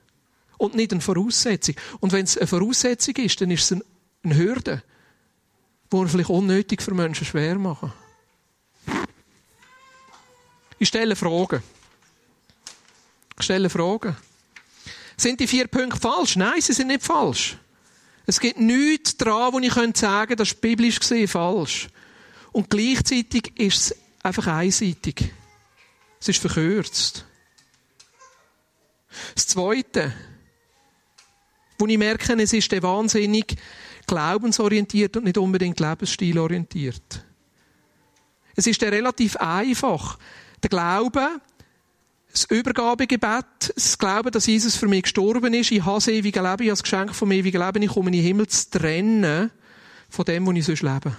Und 0.59 0.74
nicht 0.74 0.92
eine 0.92 1.00
Voraussetzung. 1.00 1.76
Und 2.00 2.12
wenn 2.12 2.24
es 2.24 2.37
eine 2.37 2.46
Voraussetzung 2.46 3.16
ist, 3.16 3.40
dann 3.40 3.50
ist 3.50 3.72
es 3.72 3.83
eine 4.22 4.37
Hürde, 4.37 4.83
die 5.90 5.96
wir 5.96 6.09
vielleicht 6.09 6.28
unnötig 6.28 6.83
für 6.83 6.92
Menschen 6.92 7.26
schwer 7.26 7.54
machen. 7.54 7.90
Ich 10.78 10.88
stelle 10.88 11.16
Fragen. 11.16 11.62
Ich 13.38 13.44
stelle 13.44 13.70
Fragen. 13.70 14.14
Sind 15.16 15.40
die 15.40 15.46
vier 15.46 15.66
Punkte 15.66 15.98
falsch? 15.98 16.37
Nein, 16.37 16.61
sie 16.61 16.74
sind 16.74 16.88
nicht 16.88 17.02
falsch. 17.02 17.57
Es 18.26 18.38
gibt 18.38 18.61
nichts 18.61 19.16
daran, 19.16 19.54
wo 19.54 19.59
ich 19.59 19.72
sagen 19.72 19.94
könnte, 19.94 20.37
das 20.37 20.48
ist 20.48 20.61
biblisch 20.61 21.00
gesehen 21.00 21.28
falsch. 21.28 21.88
Und 22.52 22.68
gleichzeitig 22.68 23.59
ist 23.59 23.76
es 23.78 23.96
einfach 24.22 24.48
einseitig. 24.48 25.33
Es 26.20 26.28
ist 26.28 26.42
verkürzt. 26.42 27.24
Das 29.35 29.46
Zweite, 29.46 30.12
wo 31.79 31.87
ich 31.87 31.98
merke, 31.98 32.33
es 32.40 32.53
ist 32.53 32.83
wahnsinnig 32.83 33.57
glaubensorientiert 34.07 35.16
und 35.16 35.24
nicht 35.24 35.38
unbedingt 35.38 35.81
lebensstilorientiert. 35.81 37.24
Es 38.57 38.66
ist 38.66 38.83
relativ 38.83 39.37
einfach. 39.37 40.18
Der 40.62 40.70
Glaube, 40.70 41.40
das 42.31 42.44
Übergabegebet, 42.44 43.72
das 43.74 43.98
Glauben, 43.98 44.31
dass 44.31 44.46
Jesus 44.46 44.77
für 44.77 44.88
mich 44.88 45.05
gestorben 45.05 45.55
ist, 45.55 45.70
ich 45.70 45.85
habe 45.85 45.96
das 45.96 46.09
ewige 46.09 46.40
Leben, 46.40 46.62
ich 46.62 46.68
habe 46.68 46.70
das 46.70 46.83
Geschenk 46.83 47.14
vom 47.14 47.31
ewigen 47.33 47.61
Leben, 47.61 47.83
ich 47.83 47.90
komme 47.90 48.09
in 48.09 48.14
den 48.14 48.22
Himmel 48.22 48.48
zu 48.48 48.70
trennen 48.70 49.50
von 50.09 50.24
dem, 50.24 50.46
wo 50.46 50.53
ich 50.53 50.64
sonst 50.64 50.83
lebe. 50.83 51.16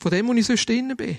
Von 0.00 0.10
dem, 0.10 0.28
wo 0.28 0.32
ich 0.34 0.46
sonst 0.46 0.68
drinnen 0.68 0.96
bin. 0.96 1.18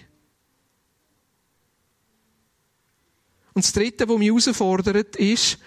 Und 3.60 3.66
das 3.66 3.74
Dritte, 3.74 4.08
was 4.08 4.18
mich 4.18 4.30
herausfordert, 4.30 5.18
ist, 5.18 5.58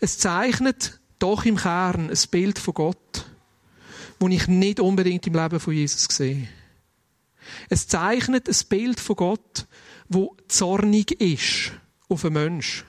es 0.00 0.16
zeichnet 0.16 0.98
doch 1.18 1.44
im 1.44 1.56
Kern 1.56 2.08
ein 2.08 2.18
Bild 2.30 2.58
von 2.58 2.72
Gott, 2.72 3.26
das 4.18 4.30
ich 4.30 4.48
nicht 4.48 4.80
unbedingt 4.80 5.26
im 5.26 5.34
Leben 5.34 5.60
von 5.60 5.74
Jesus 5.74 6.04
sehe. 6.04 6.48
Es 7.68 7.88
zeichnet 7.88 8.48
ein 8.48 8.56
Bild 8.70 9.00
von 9.00 9.16
Gott, 9.16 9.66
wo 10.08 10.34
zornig 10.48 11.20
ist 11.20 11.72
auf 12.08 12.24
einen 12.24 12.32
Mensch. 12.32 12.86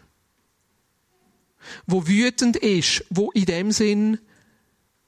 Wo 1.86 2.08
wütend 2.08 2.56
ist, 2.56 3.04
wo 3.10 3.32
in 3.32 3.48
dem 3.48 3.74
Sinn 3.74 4.18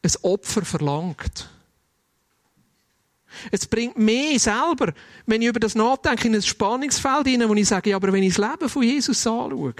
ein 0.03 0.11
Opfer 0.21 0.65
verlangt. 0.65 1.49
Es 3.51 3.65
bringt 3.65 3.97
mich 3.97 4.41
selber, 4.41 4.93
wenn 5.25 5.41
ich 5.41 5.47
über 5.47 5.59
das 5.59 5.75
nachdenke, 5.75 6.27
in 6.27 6.35
ein 6.35 6.41
Spannungsfeld 6.41 7.27
hinein, 7.27 7.49
wo 7.49 7.53
ich 7.53 7.67
sage, 7.67 7.91
ja, 7.91 7.95
aber 7.95 8.11
wenn 8.11 8.23
ich 8.23 8.35
das 8.35 8.49
Leben 8.49 8.69
von 8.69 8.83
Jesus 8.83 9.25
anschaue, 9.25 9.73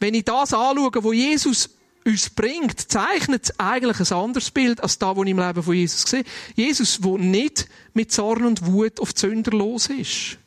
wenn 0.00 0.14
ich 0.14 0.24
das 0.24 0.52
anschaue, 0.52 1.02
wo 1.02 1.12
Jesus 1.12 1.70
uns 2.04 2.30
bringt, 2.30 2.90
zeichnet 2.90 3.44
es 3.44 3.60
eigentlich 3.60 4.00
ein 4.00 4.16
anderes 4.16 4.50
Bild 4.50 4.82
als 4.82 4.98
das, 4.98 5.16
was 5.16 5.24
ich 5.24 5.30
im 5.30 5.38
Leben 5.38 5.62
von 5.62 5.74
Jesus 5.74 6.02
sehe. 6.02 6.24
Jesus, 6.56 6.98
der 7.00 7.18
nicht 7.18 7.68
mit 7.94 8.10
Zorn 8.10 8.44
und 8.44 8.66
Wut 8.66 8.98
auf 8.98 9.12
die 9.12 9.20
Sünder 9.20 9.52
los 9.52 9.88
ist. 9.88 10.38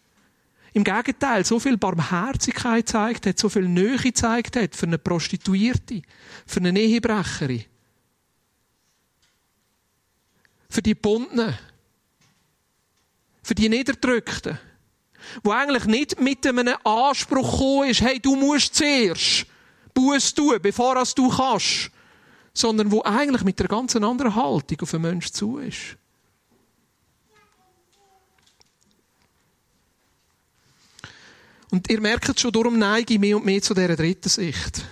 Im 0.74 0.84
Gegenteil, 0.84 1.46
so 1.46 1.58
viel 1.60 1.78
Barmherzigkeit 1.78 2.90
zeigt 2.90 3.26
hat, 3.28 3.40
so 3.40 3.48
viel 3.48 3.70
Nähe 3.70 4.14
zeigt 4.14 4.58
hat 4.58 4.76
für 4.76 4.88
eine 4.88 4.98
Prostituierte, 4.98 6.02
für 6.46 6.60
eine 6.60 6.78
Ehebrecherin 6.78 7.64
für 10.76 10.82
die 10.82 10.94
Bundenen, 10.94 11.58
für 13.42 13.56
die 13.56 13.70
Niederdrückten, 13.70 14.60
wo 15.42 15.52
eigentlich 15.52 15.86
nicht 15.86 16.20
mit 16.20 16.46
einem 16.46 16.76
Anspruch 16.84 17.50
gekommen 17.50 17.90
ist, 17.90 18.02
hey, 18.02 18.20
du 18.20 18.36
musst 18.36 18.76
zuerst 18.76 19.46
Buß 19.94 20.34
tun, 20.34 20.60
bevor 20.62 21.02
du 21.16 21.30
kannst, 21.30 21.92
sondern 22.54 22.92
wo 22.92 23.02
eigentlich 23.04 23.44
mit 23.44 23.58
einer 23.62 23.70
ganz 23.70 23.96
anderen 23.96 24.36
Haltung 24.36 24.82
auf 24.82 24.94
einen 24.94 25.04
Menschen 25.04 25.34
zu 25.34 25.60
ist. 25.60 25.96
Und 31.72 31.90
ihr 31.90 32.02
merkt 32.02 32.38
schon, 32.38 32.52
darum 32.52 32.78
neige 32.78 33.14
ich 33.14 33.20
mehr 33.20 33.38
und 33.38 33.46
mehr 33.46 33.62
zu 33.62 33.74
dieser 33.74 33.96
dritten 33.96 34.30
Sicht. 34.30 34.84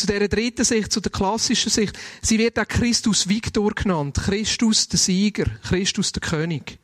Zu 0.00 0.06
der 0.06 0.28
dritten 0.28 0.64
Sicht, 0.64 0.90
zu 0.90 1.00
der 1.00 1.12
klassischen 1.12 1.68
Sicht. 1.68 1.94
Sie 2.22 2.38
wird 2.38 2.58
auch 2.58 2.66
Christus 2.66 3.28
Victor 3.28 3.72
genannt. 3.74 4.16
Christus 4.16 4.88
der 4.88 4.98
Sieger. 4.98 5.44
Christus 5.62 6.10
der 6.12 6.22
König. 6.22 6.78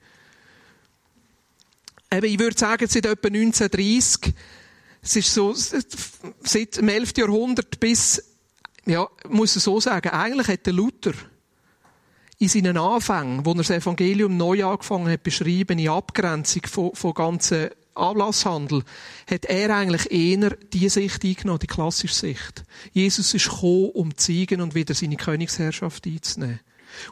Eben, 2.12 2.26
ich 2.26 2.38
würde 2.38 2.58
sagen, 2.58 2.86
seit 2.86 3.06
etwa 3.06 3.28
1930, 3.28 4.34
es 5.00 5.16
ist 5.16 5.32
so, 5.32 5.54
seit 5.54 6.76
dem 6.76 6.90
11. 6.90 7.16
Jahrhundert 7.16 7.80
bis, 7.80 8.22
ja, 8.84 9.08
muss 9.30 9.56
ich 9.56 9.62
so 9.62 9.80
sagen, 9.80 10.10
eigentlich 10.10 10.48
hat 10.48 10.66
Luther 10.66 11.14
in 12.38 12.50
seinen 12.50 12.76
Anfängen, 12.76 13.46
wo 13.46 13.52
er 13.52 13.56
das 13.56 13.70
Evangelium 13.70 14.36
neu 14.36 14.62
angefangen 14.62 15.10
hat, 15.10 15.22
beschrieben, 15.22 15.78
in 15.78 15.88
Abgrenzung 15.88 16.66
von, 16.66 16.94
von 16.94 17.14
ganzen 17.14 17.70
Ablasshandel, 17.96 18.82
hat 19.30 19.44
er 19.46 19.76
eigentlich 19.76 20.10
eher 20.10 20.50
die 20.72 20.88
Sicht 20.88 21.24
eingenommen, 21.24 21.60
die 21.60 21.66
klassische 21.66 22.14
Sicht. 22.14 22.64
Jesus 22.92 23.34
ist 23.34 23.48
gekommen, 23.48 23.90
um 23.90 24.16
zu 24.16 24.32
zeigen 24.32 24.60
und 24.60 24.74
wieder 24.74 24.94
seine 24.94 25.16
Königsherrschaft 25.16 26.06
einzunehmen. 26.06 26.60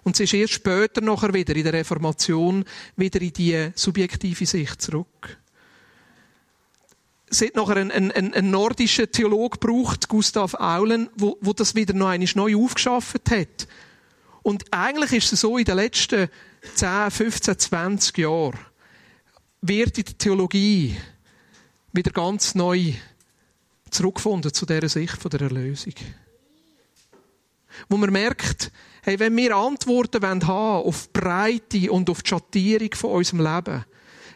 Und 0.03 0.15
es 0.15 0.21
ist 0.21 0.35
erst 0.35 0.55
später 0.55 1.01
nachher 1.01 1.35
wieder 1.35 1.55
in 1.55 1.65
der 1.65 1.73
Reformation 1.73 2.65
wieder 2.97 3.21
in 3.21 3.33
die 3.33 3.71
subjektive 3.75 4.47
Sicht 4.47 4.81
zurück. 4.81 5.39
Es 7.29 7.41
hat 7.41 7.57
nachher 7.57 7.77
ein, 7.77 7.91
ein, 7.91 8.13
ein, 8.13 8.51
nordischer 8.51 9.11
Theologe 9.11 9.59
gebraucht, 9.59 10.09
Gustav 10.09 10.55
Aulen, 10.55 11.09
wo, 11.17 11.37
wo 11.41 11.53
das 11.53 11.75
wieder 11.75 11.95
noch 11.95 12.09
einmal 12.09 12.29
neu 12.35 12.57
aufgeschafft 12.57 13.31
hat. 13.31 13.67
Und 14.43 14.65
eigentlich 14.73 15.13
ist 15.13 15.33
es 15.33 15.41
so, 15.41 15.59
in 15.59 15.65
den 15.65 15.77
letzten 15.77 16.29
10, 16.75 17.11
15, 17.11 17.59
20 17.59 18.19
Jahren 18.19 18.59
wird 19.67 19.97
in 19.97 20.05
der 20.05 20.19
Theologie 20.19 20.95
wieder 21.93 22.11
ganz 22.11 22.55
neu 22.55 22.93
zurückgefunden 23.91 24.53
zu 24.53 24.67
dieser 24.67 24.89
Sicht 24.89 25.17
von 25.17 25.31
der 25.31 25.43
Erlösung. 25.43 25.95
Wo 27.89 27.97
man 27.97 28.13
merkt, 28.13 28.71
hey, 29.03 29.19
wenn 29.19 29.37
wir 29.37 29.57
Antworten 29.57 30.23
haben 30.23 30.43
auf 30.87 31.07
die 31.07 31.19
Breite 31.19 31.93
und 31.93 32.11
auf 32.11 32.23
die 32.23 32.29
Schattierung 32.29 32.95
von 32.95 33.13
unserem 33.13 33.41
Leben, 33.41 33.85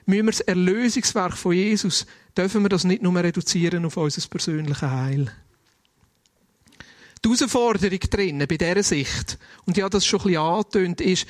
müssen 0.07 0.27
wir 0.27 0.33
das 0.33 0.41
Erlösungswerk 0.41 1.37
von 1.37 1.53
Jesus, 1.53 2.07
dürfen 2.37 2.63
wir 2.63 2.71
das 2.71 2.85
nicht 2.85 3.03
nur 3.03 3.15
reduzieren 3.17 3.85
auf 3.85 3.99
unser 3.99 4.27
persönliches 4.29 4.83
Heil. 4.83 5.31
Die 7.23 7.29
Herausforderung 7.29 8.01
drinnen, 8.01 8.49
bei 8.49 8.57
dieser 8.57 8.83
Sicht, 8.83 9.39
und 9.67 9.77
ja, 9.77 9.89
das 9.89 10.07
schon 10.07 10.21
ein 10.21 10.25
bisschen 10.29 10.43
angetönt, 10.43 11.01
ist, 11.03 11.27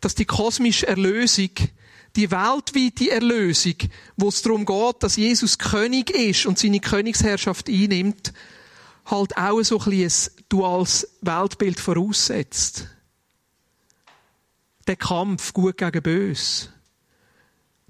dass 0.00 0.14
die 0.14 0.24
kosmische 0.24 0.88
Erlösung, 0.88 1.50
die 2.16 2.30
weltweite 2.30 3.10
Erlösung, 3.10 3.74
wo 4.16 4.28
es 4.28 4.42
darum 4.42 4.64
geht, 4.64 5.02
dass 5.02 5.16
Jesus 5.16 5.58
König 5.58 6.10
ist 6.10 6.46
und 6.46 6.58
seine 6.58 6.80
Königsherrschaft 6.80 7.68
einnimmt, 7.68 8.32
halt 9.04 9.36
auch 9.36 9.62
so 9.62 9.78
ein, 9.80 9.92
ein 9.92 10.12
duales 10.48 11.08
Weltbild 11.20 11.78
voraussetzt. 11.78 12.88
Der 14.86 14.96
Kampf 14.96 15.52
gut 15.52 15.76
gegen 15.76 16.02
bös. 16.02 16.70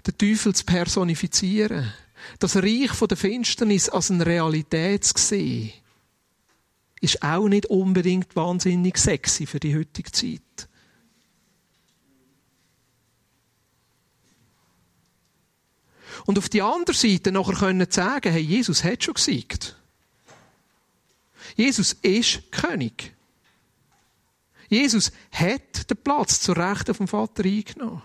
Den 0.05 0.17
Teufel 0.17 0.53
zu 0.53 0.65
personifizieren. 0.65 1.93
Das 2.39 2.57
Reich 2.57 2.91
der 2.99 3.17
Finsternis 3.17 3.89
als 3.89 4.11
eine 4.11 4.25
Realität 4.25 5.05
zu 5.05 5.13
sehen 5.17 5.71
ist 6.99 7.21
auch 7.21 7.47
nicht 7.47 7.67
unbedingt 7.67 8.35
wahnsinnig 8.35 8.97
sexy 8.97 9.45
für 9.45 9.59
die 9.59 9.75
heutige 9.75 10.11
Zeit. 10.11 10.41
Und 16.25 16.37
auf 16.37 16.49
die 16.49 16.61
andere 16.61 16.95
Seite 16.95 17.31
nachher 17.31 17.55
können 17.55 17.87
sagen, 17.89 18.31
hey, 18.31 18.41
Jesus 18.41 18.83
hat 18.83 19.03
schon 19.03 19.13
gesiegt. 19.13 19.75
Jesus 21.55 21.93
ist 22.01 22.51
König. 22.51 23.13
Jesus 24.69 25.11
hat 25.31 25.89
den 25.89 25.97
Platz 25.97 26.41
zur 26.41 26.57
Rechten 26.57 26.93
vom 26.93 27.07
Vater 27.07 27.43
eingenommen. 27.43 28.01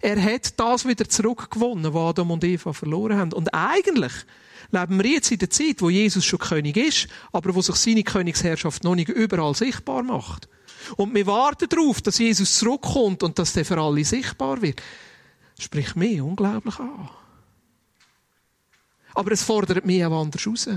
Er 0.00 0.20
hat 0.20 0.58
das 0.58 0.86
wieder 0.86 1.08
zurückgewonnen, 1.08 1.94
was 1.94 2.10
Adam 2.10 2.32
und 2.32 2.44
Eva 2.44 2.72
verloren 2.72 3.16
haben. 3.16 3.32
Und 3.32 3.54
eigentlich 3.54 4.12
leben 4.72 5.02
wir 5.02 5.10
jetzt 5.10 5.30
in 5.30 5.38
der 5.38 5.50
Zeit, 5.50 5.80
wo 5.80 5.90
Jesus 5.90 6.24
schon 6.24 6.40
König 6.40 6.76
ist, 6.76 7.08
aber 7.32 7.54
wo 7.54 7.62
sich 7.62 7.76
seine 7.76 8.02
Königsherrschaft 8.02 8.82
noch 8.82 8.96
nicht 8.96 9.08
überall 9.08 9.54
sichtbar 9.54 10.02
macht. 10.02 10.48
Und 10.96 11.14
wir 11.14 11.26
warten 11.26 11.68
darauf, 11.68 12.00
dass 12.00 12.18
Jesus 12.18 12.58
zurückkommt 12.58 13.22
und 13.22 13.38
dass 13.38 13.52
der 13.52 13.64
für 13.64 13.80
alle 13.80 14.04
sichtbar 14.04 14.62
wird. 14.62 14.82
Spricht 15.58 15.96
mich 15.96 16.20
unglaublich 16.20 16.78
an. 16.78 17.08
Aber 19.14 19.32
es 19.32 19.42
fordert 19.42 19.86
mich 19.86 20.04
auch 20.04 20.22
anders 20.22 20.46
raus. 20.46 20.68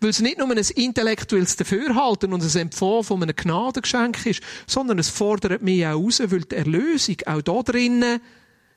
Weil 0.00 0.10
es 0.10 0.20
nicht 0.20 0.38
nur 0.38 0.50
ein 0.50 0.58
intellektuelles 0.58 1.56
Dafürhalten 1.56 2.32
und 2.32 2.42
ein 2.42 2.60
Empfohlen 2.60 3.04
von 3.04 3.22
einem 3.22 3.34
Gnadengeschenk 3.34 4.26
ist, 4.26 4.42
sondern 4.66 4.98
es 4.98 5.08
fordert 5.08 5.62
mich 5.62 5.86
auch 5.86 5.94
raus, 5.94 6.20
weil 6.26 6.42
die 6.42 6.54
Erlösung 6.54 7.16
auch 7.26 7.42
da 7.42 7.62
drinnen 7.62 8.20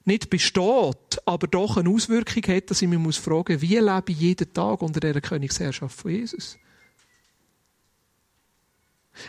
nicht 0.06 0.30
besteht, 0.30 1.22
aber 1.26 1.48
doch 1.48 1.78
eine 1.78 1.90
Auswirkung 1.90 2.44
hat, 2.48 2.70
dass 2.70 2.82
ich 2.82 2.90
mich 2.90 3.00
muss 3.00 3.18
fragen, 3.18 3.62
wie 3.62 3.78
lebe 3.78 4.04
ich 4.12 4.20
jeden 4.20 4.54
Tag 4.54 4.82
unter 4.82 5.00
der 5.00 5.22
Königsherrschaft 5.22 5.98
von 5.98 6.12
Jesus? 6.12 6.58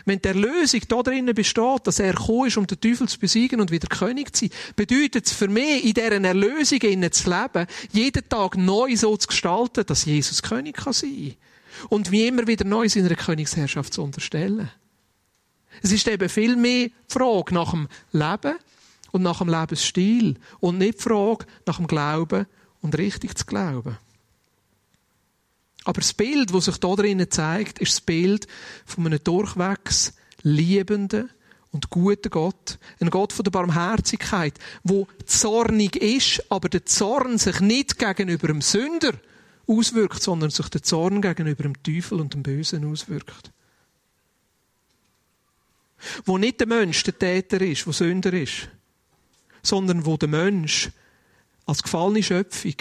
Wenn 0.05 0.21
die 0.21 0.27
Erlösung 0.29 0.81
da 0.87 1.03
drinnen 1.03 1.35
besteht, 1.35 1.85
dass 1.85 1.99
er 1.99 2.13
gekommen 2.13 2.47
ist, 2.47 2.57
um 2.57 2.65
den 2.65 2.79
Teufel 2.79 3.07
zu 3.07 3.19
besiegen 3.19 3.61
und 3.61 3.71
wieder 3.71 3.87
König 3.87 4.35
zu 4.35 4.45
sein, 4.45 4.57
bedeutet 4.75 5.27
es 5.27 5.33
für 5.33 5.47
mich, 5.47 5.85
in 5.85 5.93
dieser 5.93 6.23
Erlösung 6.23 6.79
zu 7.11 7.29
leben, 7.29 7.67
jeden 7.91 8.29
Tag 8.29 8.57
neu 8.57 8.95
so 8.95 9.15
zu 9.15 9.27
gestalten, 9.27 9.85
dass 9.85 10.05
Jesus 10.05 10.41
König 10.41 10.77
kann 10.77 10.93
sein 10.93 11.35
Und 11.89 12.11
wie 12.11 12.27
immer 12.27 12.47
wieder 12.47 12.65
neu 12.65 12.89
seiner 12.89 13.15
Königsherrschaft 13.15 13.93
zu 13.93 14.03
unterstellen. 14.03 14.71
Es 15.83 15.91
ist 15.91 16.07
eben 16.07 16.29
viel 16.29 16.55
mehr 16.55 16.87
die 16.87 16.93
Frage 17.07 17.53
nach 17.53 17.71
dem 17.71 17.87
Leben, 18.11 18.55
und 19.15 19.21
nach 19.21 19.37
dem 19.37 19.47
Lebensstil 19.47 20.35
und 20.59 20.77
nicht 20.77 20.99
die 20.99 21.03
Frage 21.03 21.45
nach 21.65 21.77
dem 21.77 21.87
Glauben 21.87 22.47
und 22.81 22.97
richtig 22.97 23.37
zu 23.37 23.45
glauben. 23.45 23.97
Aber 25.85 26.01
das 26.01 26.13
Bild, 26.13 26.53
das 26.53 26.65
sich 26.65 26.77
da 26.77 26.95
drinnen 26.95 27.29
zeigt, 27.29 27.79
ist 27.79 27.93
das 27.93 28.01
Bild 28.01 28.47
von 28.85 29.05
einem 29.05 29.23
durchwegs 29.23 30.13
liebenden 30.41 31.29
und 31.71 31.89
guten 31.89 32.29
Gott. 32.31 32.79
Ein 32.99 33.11
Gott 33.11 33.31
von 33.31 33.43
der 33.43 33.51
Barmherzigkeit, 33.51 34.57
wo 34.83 35.07
zornig 35.25 35.95
ist, 35.95 36.43
aber 36.49 36.69
der 36.69 36.85
Zorn 36.85 37.37
sich 37.37 37.59
nicht 37.59 37.99
gegenüber 37.99 38.47
dem 38.47 38.61
Sünder 38.61 39.13
auswirkt, 39.67 40.23
sondern 40.23 40.49
sich 40.49 40.69
der 40.69 40.83
Zorn 40.83 41.21
gegenüber 41.21 41.63
dem 41.63 41.81
Teufel 41.83 42.19
und 42.19 42.33
dem 42.33 42.43
Bösen 42.43 42.91
auswirkt. 42.91 43.51
Wo 46.25 46.37
nicht 46.37 46.59
der 46.59 46.67
Mensch 46.67 47.03
der 47.03 47.17
Täter 47.17 47.61
ist, 47.61 47.85
wo 47.85 47.91
Sünder 47.91 48.33
ist, 48.33 48.69
sondern 49.61 50.05
wo 50.05 50.17
der 50.17 50.29
Mensch 50.29 50.89
als 51.65 51.83
gefallene 51.83 52.23
Schöpfung 52.23 52.75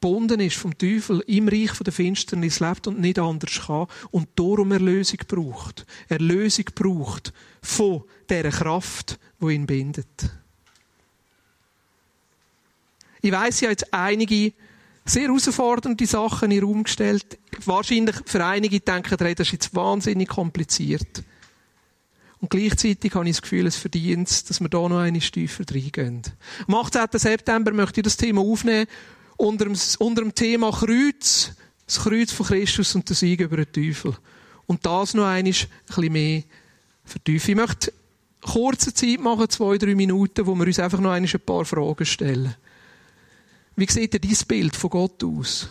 gebunden 0.00 0.40
ist 0.40 0.56
vom 0.56 0.76
Teufel, 0.76 1.22
im 1.26 1.48
Reich 1.48 1.72
der 1.78 1.92
Finsternis 1.92 2.60
lebt 2.60 2.86
und 2.86 3.00
nicht 3.00 3.18
anders 3.18 3.66
kann 3.66 3.86
und 4.10 4.28
darum 4.36 4.72
Erlösung 4.72 5.18
braucht. 5.28 5.84
Erlösung 6.08 6.64
braucht 6.74 7.32
von 7.62 8.04
dieser 8.28 8.50
Kraft, 8.50 9.18
wo 9.38 9.50
ihn 9.50 9.66
bindet. 9.66 10.30
Ich 13.20 13.30
weiß 13.30 13.60
ja 13.60 13.70
jetzt 13.70 13.92
einige 13.92 14.54
sehr 15.04 15.24
herausfordernde 15.24 16.06
Sachen 16.06 16.50
in 16.50 16.60
den 16.60 16.64
Raum 16.64 16.84
gestellt. 16.84 17.38
Wahrscheinlich 17.64 18.16
für 18.24 18.44
einige 18.44 18.80
denken, 18.80 19.16
das 19.18 19.48
ist 19.48 19.52
jetzt 19.52 19.74
wahnsinnig 19.74 20.28
kompliziert. 20.28 21.22
Und 22.40 22.48
gleichzeitig 22.48 23.14
habe 23.14 23.28
ich 23.28 23.36
das 23.36 23.42
Gefühl, 23.42 23.66
es 23.66 23.76
verdient 23.76 24.48
dass 24.48 24.60
wir 24.60 24.68
da 24.70 24.88
noch 24.88 25.00
eine 25.00 25.20
Stufe 25.20 25.62
reingehen. 25.70 26.22
Am 26.66 26.74
18. 26.74 27.06
September 27.12 27.72
möchte 27.72 28.00
ich 28.00 28.04
das 28.04 28.16
Thema 28.16 28.40
aufnehmen 28.40 28.86
unter 29.40 29.64
dem, 29.64 29.76
unter 29.98 30.22
dem 30.22 30.34
Thema 30.34 30.70
Kreuz, 30.70 31.52
das 31.86 32.00
Kreuz 32.00 32.30
von 32.30 32.46
Christus 32.46 32.94
und 32.94 33.08
der 33.08 33.16
Sieg 33.16 33.40
über 33.40 33.56
den 33.56 33.72
Teufel. 33.72 34.16
Und 34.66 34.84
das 34.84 35.14
noch 35.14 35.24
ein 35.24 35.44
bisschen 35.44 36.12
mehr 36.12 36.42
vertiefen. 37.04 37.50
Ich 37.50 37.56
möchte 37.56 37.92
kurze 38.42 38.92
Zeit 38.92 39.20
machen, 39.20 39.48
zwei, 39.48 39.78
drei 39.78 39.94
Minuten, 39.94 40.46
wo 40.46 40.54
wir 40.54 40.66
uns 40.66 40.78
einfach 40.78 41.00
noch 41.00 41.12
ein 41.12 41.26
paar 41.44 41.64
Fragen 41.64 42.04
stellen. 42.04 42.54
Wie 43.76 43.90
sieht 43.90 44.12
denn 44.12 44.20
dein 44.20 44.46
Bild 44.46 44.76
von 44.76 44.90
Gott 44.90 45.24
aus? 45.24 45.68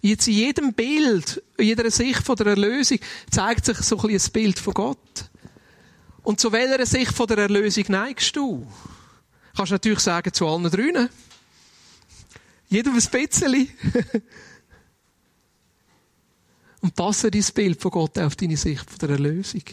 Jetzt 0.00 0.28
in 0.28 0.34
jedem 0.34 0.72
Bild, 0.72 1.42
in 1.58 1.66
jeder 1.66 1.90
Sicht 1.90 2.24
von 2.24 2.36
der 2.36 2.46
Erlösung 2.46 2.98
zeigt 3.30 3.66
sich 3.66 3.76
so 3.78 3.98
ein, 3.98 4.08
bisschen 4.08 4.32
Bild 4.32 4.58
von 4.58 4.72
Gott. 4.72 5.30
Und 6.22 6.40
zu 6.40 6.52
welcher 6.52 6.84
Sicht 6.86 7.12
von 7.12 7.26
der 7.26 7.38
Erlösung 7.38 7.84
neigst 7.88 8.34
du? 8.34 8.66
Kannst 9.54 9.72
natürlich 9.72 10.00
sagen, 10.00 10.32
zu 10.32 10.46
allen 10.46 10.70
drinnen. 10.70 11.10
Jedem 12.70 12.94
ein 12.94 13.04
bisschen. 13.10 13.68
Und 16.80 16.94
passe 16.94 17.30
dein 17.30 17.44
Bild 17.52 17.80
von 17.80 17.90
Gott 17.90 18.18
auf 18.18 18.36
deine 18.36 18.56
Sicht 18.56 18.88
von 18.88 18.98
der 19.00 19.10
Erlösung. 19.10 19.64